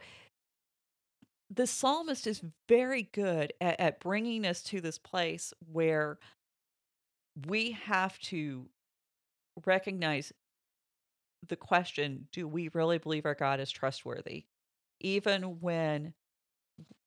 the 1.50 1.66
psalmist 1.66 2.26
is 2.26 2.40
very 2.70 3.02
good 3.02 3.52
at, 3.60 3.78
at 3.78 4.00
bringing 4.00 4.46
us 4.46 4.62
to 4.62 4.80
this 4.80 4.96
place 4.96 5.52
where 5.70 6.18
we 7.46 7.72
have 7.72 8.18
to 8.20 8.70
recognize 9.66 10.32
the 11.49 11.57
question 11.57 12.28
do 12.32 12.47
we 12.47 12.68
really 12.74 12.99
believe 12.99 13.26
our 13.26 13.34
god 13.34 13.61
is 13.61 13.70
trustworthy 13.70 14.45
even 15.01 15.61
when 15.61 16.14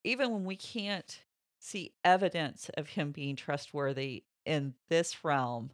even 0.04 0.32
when 0.32 0.46
we 0.46 0.56
can't 0.56 1.24
see 1.60 1.94
evidence 2.04 2.70
of 2.78 2.90
him 2.90 3.12
being 3.12 3.36
trustworthy 3.36 4.24
in 4.46 4.74
this 4.90 5.24
realm 5.24 5.72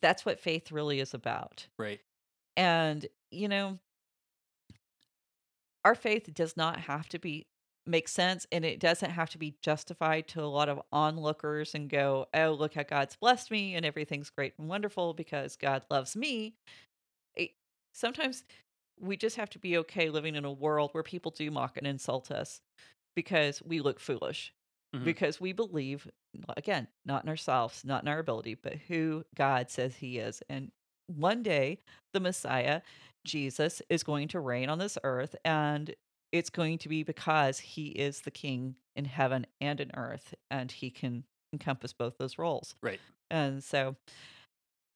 that's 0.00 0.24
what 0.24 0.40
faith 0.40 0.70
really 0.70 1.00
is 1.00 1.14
about 1.14 1.66
Right. 1.78 2.00
and 2.56 3.06
you 3.30 3.48
know 3.48 3.78
our 5.84 5.94
faith 5.94 6.32
does 6.34 6.56
not 6.56 6.78
have 6.80 7.08
to 7.08 7.18
be 7.18 7.46
make 7.90 8.08
sense 8.08 8.46
and 8.52 8.64
it 8.64 8.78
doesn't 8.80 9.10
have 9.10 9.30
to 9.30 9.38
be 9.38 9.54
justified 9.62 10.28
to 10.28 10.42
a 10.42 10.46
lot 10.46 10.68
of 10.68 10.80
onlookers 10.92 11.74
and 11.74 11.88
go 11.90 12.26
oh 12.34 12.52
look 12.52 12.74
how 12.74 12.82
god's 12.82 13.16
blessed 13.16 13.50
me 13.50 13.74
and 13.74 13.84
everything's 13.84 14.30
great 14.30 14.54
and 14.58 14.68
wonderful 14.68 15.12
because 15.14 15.56
god 15.56 15.84
loves 15.90 16.14
me 16.16 16.54
It- 17.34 17.54
sometimes 17.92 18.44
we 18.98 19.16
just 19.16 19.36
have 19.36 19.50
to 19.50 19.58
be 19.58 19.76
okay 19.78 20.10
living 20.10 20.34
in 20.36 20.44
a 20.44 20.52
world 20.52 20.90
where 20.92 21.02
people 21.02 21.30
do 21.30 21.50
mock 21.50 21.76
and 21.76 21.86
insult 21.86 22.30
us 22.30 22.60
because 23.16 23.62
we 23.62 23.80
look 23.80 23.98
foolish 24.00 24.52
Mhm. 24.94 25.04
because 25.04 25.40
we 25.40 25.52
believe 25.52 26.08
again 26.56 26.88
not 27.04 27.22
in 27.24 27.28
ourselves 27.28 27.84
not 27.84 28.02
in 28.02 28.08
our 28.08 28.18
ability 28.18 28.54
but 28.54 28.74
who 28.88 29.24
god 29.34 29.70
says 29.70 29.96
he 29.96 30.18
is 30.18 30.42
and 30.48 30.70
one 31.06 31.42
day 31.42 31.78
the 32.12 32.20
messiah 32.20 32.82
jesus 33.24 33.80
is 33.88 34.02
going 34.02 34.28
to 34.28 34.40
reign 34.40 34.68
on 34.68 34.78
this 34.78 34.96
earth 35.04 35.34
and 35.44 35.94
it's 36.32 36.50
going 36.50 36.78
to 36.78 36.88
be 36.88 37.02
because 37.02 37.58
he 37.58 37.86
is 37.88 38.20
the 38.20 38.30
king 38.30 38.76
in 38.96 39.04
heaven 39.04 39.46
and 39.60 39.80
in 39.80 39.90
earth 39.94 40.34
and 40.50 40.70
he 40.72 40.90
can 40.90 41.24
encompass 41.52 41.92
both 41.92 42.16
those 42.18 42.38
roles 42.38 42.74
Right. 42.82 43.00
and 43.30 43.62
so 43.64 43.96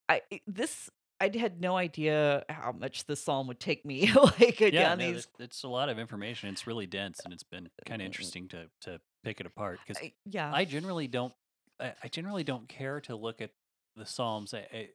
i 0.09 0.21
this 0.47 0.91
i 1.21 1.31
had 1.37 1.61
no 1.61 1.77
idea 1.77 2.45
how 2.49 2.73
much 2.73 3.05
the 3.07 3.17
psalm 3.17 3.47
would 3.49 3.61
take 3.61 3.85
me 3.85 4.11
like 4.41 4.61
Yeah. 4.61 4.71
down 4.71 4.99
No, 4.99 5.13
these 5.13 5.27
it's, 5.39 5.63
a 5.63 5.69
lot 5.69 5.89
of 5.89 5.99
information. 5.99 6.49
It's 6.51 6.67
really 6.67 6.87
dense, 6.87 7.21
and 7.25 7.33
it's 7.33 7.43
been 7.43 7.69
kind 7.87 8.03
of 8.03 8.07
interesting 8.07 8.49
to 8.49 8.67
to 8.83 9.01
pick 9.25 9.41
it 9.41 9.47
apart 9.47 9.79
because 9.87 10.03
yeah 10.27 10.53
I 10.53 10.65
generally 10.65 11.09
don't. 11.09 11.33
I, 11.81 11.93
I 12.05 12.09
generally 12.09 12.45
don't 12.45 12.69
care 12.69 13.01
to 13.03 13.17
look 13.17 13.41
at 13.41 13.51
the 13.97 14.05
Psalms 14.07 14.53
I, 14.55 14.67
I, 14.73 14.89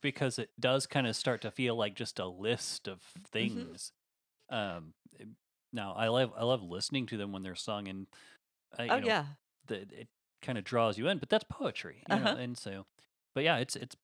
because 0.00 0.38
it 0.38 0.50
does 0.58 0.86
kind 0.86 1.06
of 1.06 1.14
start 1.16 1.42
to 1.42 1.50
feel 1.50 1.76
like 1.76 1.94
just 1.94 2.18
a 2.18 2.26
list 2.26 2.88
of 2.88 2.98
Mm-hmm. 2.98 3.24
things. 3.32 3.92
Um, 4.50 4.94
it- 5.18 5.28
now 5.76 5.92
I 5.92 6.08
love 6.08 6.32
I 6.36 6.42
love 6.44 6.62
listening 6.62 7.06
to 7.06 7.16
them 7.16 7.30
when 7.32 7.42
they're 7.42 7.54
sung, 7.54 7.86
and 7.86 8.06
I, 8.76 8.84
you 8.84 8.90
oh 8.92 8.98
know, 8.98 9.06
yeah 9.06 9.24
the, 9.66 9.76
it 9.82 10.08
kind 10.42 10.58
of 10.58 10.64
draws 10.64 10.98
you 10.98 11.06
in. 11.08 11.18
But 11.18 11.28
that's 11.28 11.44
poetry, 11.48 12.02
you 12.08 12.14
Uh-huh. 12.16 12.36
and 12.38 12.58
so, 12.58 12.86
but 13.34 13.44
yeah, 13.44 13.58
it's 13.58 13.76
it's 13.76 13.94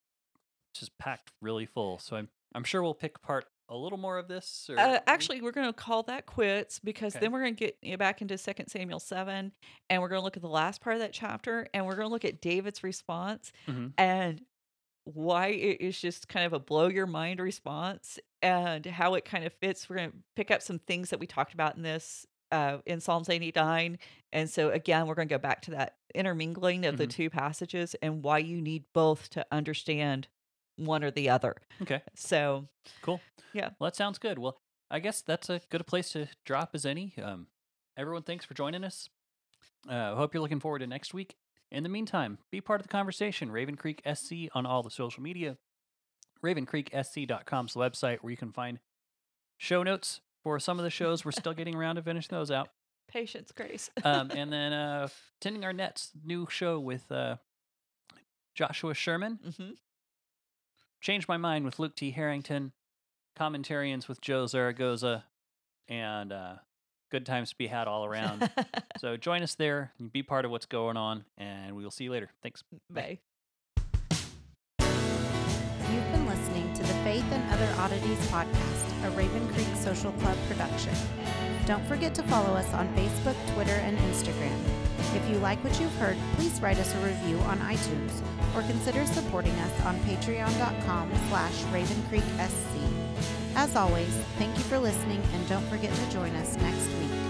just 0.74 0.96
packed 0.98 1.30
really 1.40 1.66
full. 1.66 1.98
So 1.98 2.16
I'm 2.16 2.28
I'm 2.54 2.64
sure 2.64 2.82
we'll 2.82 2.94
pick 2.94 3.16
apart 3.16 3.46
a 3.68 3.76
little 3.76 3.98
more 3.98 4.18
of 4.18 4.28
this. 4.28 4.68
Or 4.70 4.78
Uh, 4.78 4.98
actually, 5.06 5.40
we're 5.40 5.52
going 5.52 5.66
to 5.66 5.72
call 5.72 6.02
that 6.04 6.26
quits 6.26 6.78
because 6.78 7.14
Okay. 7.16 7.20
then 7.24 7.32
we're 7.32 7.40
going 7.40 7.54
to 7.56 7.58
get 7.64 7.78
you 7.80 7.96
back 7.96 8.20
into 8.20 8.36
Second 8.36 8.68
Samuel 8.68 9.00
7 9.00 9.52
and 9.88 10.02
we're 10.02 10.08
going 10.08 10.20
to 10.20 10.24
look 10.24 10.36
at 10.36 10.42
the 10.42 10.48
last 10.48 10.82
part 10.82 10.94
of 10.96 11.00
that 11.00 11.12
chapter 11.14 11.66
and 11.72 11.86
we're 11.86 11.94
going 11.96 12.06
to 12.08 12.12
look 12.12 12.24
at 12.26 12.42
David's 12.42 12.82
response 12.84 13.50
Mhm. 13.66 13.92
and 13.96 14.42
why 15.04 15.48
it 15.48 15.80
is 15.80 16.00
just 16.00 16.28
kind 16.28 16.46
of 16.46 16.52
a 16.52 16.58
blow 16.60 16.86
your 16.88 17.06
mind 17.06 17.40
response 17.40 18.18
and 18.40 18.84
how 18.86 19.14
it 19.14 19.24
kind 19.24 19.44
of 19.44 19.52
fits. 19.54 19.88
We're 19.88 19.96
going 19.96 20.10
to 20.10 20.16
pick 20.36 20.50
up 20.50 20.62
some 20.62 20.78
things 20.78 21.10
that 21.10 21.18
we 21.20 21.26
talked 21.26 21.54
about 21.54 21.76
in 21.76 21.82
this 21.82 22.26
uh, 22.52 22.78
in 22.86 23.00
Psalms 23.00 23.28
89. 23.30 23.98
And 24.32 24.48
so, 24.50 24.70
again, 24.70 25.06
we're 25.06 25.14
going 25.14 25.28
to 25.28 25.34
go 25.34 25.38
back 25.38 25.62
to 25.62 25.70
that 25.72 25.96
intermingling 26.14 26.84
of 26.84 26.98
the 26.98 27.06
Mhm. 27.06 27.10
two 27.10 27.30
passages 27.30 27.96
and 28.02 28.22
why 28.22 28.38
you 28.38 28.60
need 28.60 28.84
both 28.92 29.30
to 29.30 29.46
understand 29.50 30.28
one 30.76 31.02
or 31.02 31.10
the 31.10 31.30
other. 31.30 31.56
okay, 31.82 32.02
So, 32.14 32.68
cool. 33.02 33.20
Yeah. 33.54 33.70
Well, 33.78 33.88
that 33.90 33.96
sounds 33.96 34.18
good. 34.18 34.38
Well, 34.38 34.58
I 34.90 34.98
guess 35.00 35.22
that's 35.22 35.48
a 35.50 35.60
good 35.70 35.86
place 35.86 36.10
to 36.10 36.28
drop 36.44 36.70
as 36.74 36.84
any. 36.86 37.14
Um, 37.22 37.46
everyone, 37.96 38.22
thanks 38.22 38.44
for 38.44 38.54
joining 38.54 38.84
us. 38.84 39.08
Uh, 39.88 40.14
hope 40.14 40.32
you're 40.34 40.42
looking 40.42 40.60
forward 40.60 40.80
to 40.80 40.86
next 40.86 41.12
week. 41.14 41.36
In 41.72 41.82
the 41.82 41.88
meantime, 41.88 42.36
be 42.50 42.60
part 42.60 42.80
of 42.80 42.86
the 42.86 42.92
conversation. 42.92 43.50
Raven 43.50 43.76
Creek 43.76 44.02
SC 44.14 44.32
on 44.52 44.66
all 44.66 44.82
the 44.82 44.90
social 44.90 45.22
media. 45.22 45.56
RavenCreekSC.com 46.44 47.66
is 47.66 47.72
the 47.72 47.80
website 47.80 48.18
where 48.20 48.30
you 48.30 48.36
can 48.36 48.52
find 48.52 48.78
show 49.56 49.82
notes 49.82 50.20
for 50.42 50.60
some 50.60 50.78
of 50.78 50.84
the 50.84 50.90
shows. 50.90 51.24
We're 51.24 51.32
still 51.32 51.54
getting 51.54 51.74
around 51.74 51.96
to 51.96 52.02
finish 52.02 52.28
those 52.28 52.50
out. 52.50 52.68
Patience, 53.08 53.52
Grace. 53.52 53.90
Um, 54.04 54.30
and 54.34 54.52
then 54.52 54.72
uh, 54.74 55.08
Tending 55.40 55.64
Our 55.64 55.72
Nets, 55.72 56.10
new 56.22 56.46
show 56.50 56.78
with 56.78 57.10
uh, 57.10 57.36
Joshua 58.54 58.92
Sherman. 58.94 59.38
hmm 59.56 59.70
Changed 61.00 61.26
My 61.26 61.36
Mind 61.38 61.64
with 61.64 61.78
Luke 61.78 61.96
T. 61.96 62.10
Harrington. 62.10 62.72
Commentarians 63.38 64.08
with 64.08 64.20
Joe 64.20 64.46
Zaragoza. 64.46 65.24
And 65.88 66.32
uh, 66.32 66.56
good 67.12 67.26
times 67.26 67.50
to 67.50 67.56
be 67.56 67.68
had 67.68 67.86
all 67.86 68.04
around. 68.06 68.50
so 68.98 69.16
join 69.16 69.42
us 69.42 69.54
there 69.54 69.92
and 70.00 70.10
be 70.10 70.22
part 70.22 70.44
of 70.46 70.50
what's 70.50 70.66
going 70.66 70.96
on. 70.96 71.24
And 71.36 71.76
we 71.76 71.84
will 71.84 71.90
see 71.92 72.04
you 72.04 72.10
later. 72.10 72.30
Thanks. 72.42 72.64
Bye. 72.90 73.18
You've 74.80 76.10
been 76.10 76.26
listening 76.26 76.72
to 76.72 76.82
the 76.82 76.94
Faith 77.04 77.26
and 77.30 77.52
Other 77.52 77.68
Oddities 77.78 78.18
podcast, 78.28 79.06
a 79.06 79.10
Raven 79.10 79.46
Creek 79.52 79.68
Social 79.76 80.10
Club 80.12 80.38
production. 80.48 80.94
Don't 81.66 81.84
forget 81.84 82.14
to 82.14 82.22
follow 82.24 82.54
us 82.54 82.72
on 82.72 82.88
Facebook, 82.96 83.36
Twitter, 83.54 83.74
and 83.74 83.98
Instagram. 83.98 84.58
If 85.14 85.28
you 85.28 85.36
like 85.36 85.62
what 85.62 85.78
you've 85.78 85.94
heard, 85.96 86.16
please 86.36 86.62
write 86.62 86.78
us 86.78 86.94
a 86.94 86.98
review 87.00 87.36
on 87.40 87.58
iTunes 87.58 88.22
or 88.56 88.62
consider 88.62 89.04
supporting 89.04 89.52
us 89.52 89.84
on 89.84 89.98
patreon.com 90.00 91.10
slash 91.28 91.62
ravencreeksc. 91.64 93.01
As 93.54 93.76
always, 93.76 94.08
thank 94.38 94.56
you 94.56 94.64
for 94.64 94.78
listening 94.78 95.22
and 95.34 95.48
don't 95.48 95.64
forget 95.68 95.92
to 95.94 96.10
join 96.10 96.34
us 96.36 96.56
next 96.56 96.86
week. 96.86 97.21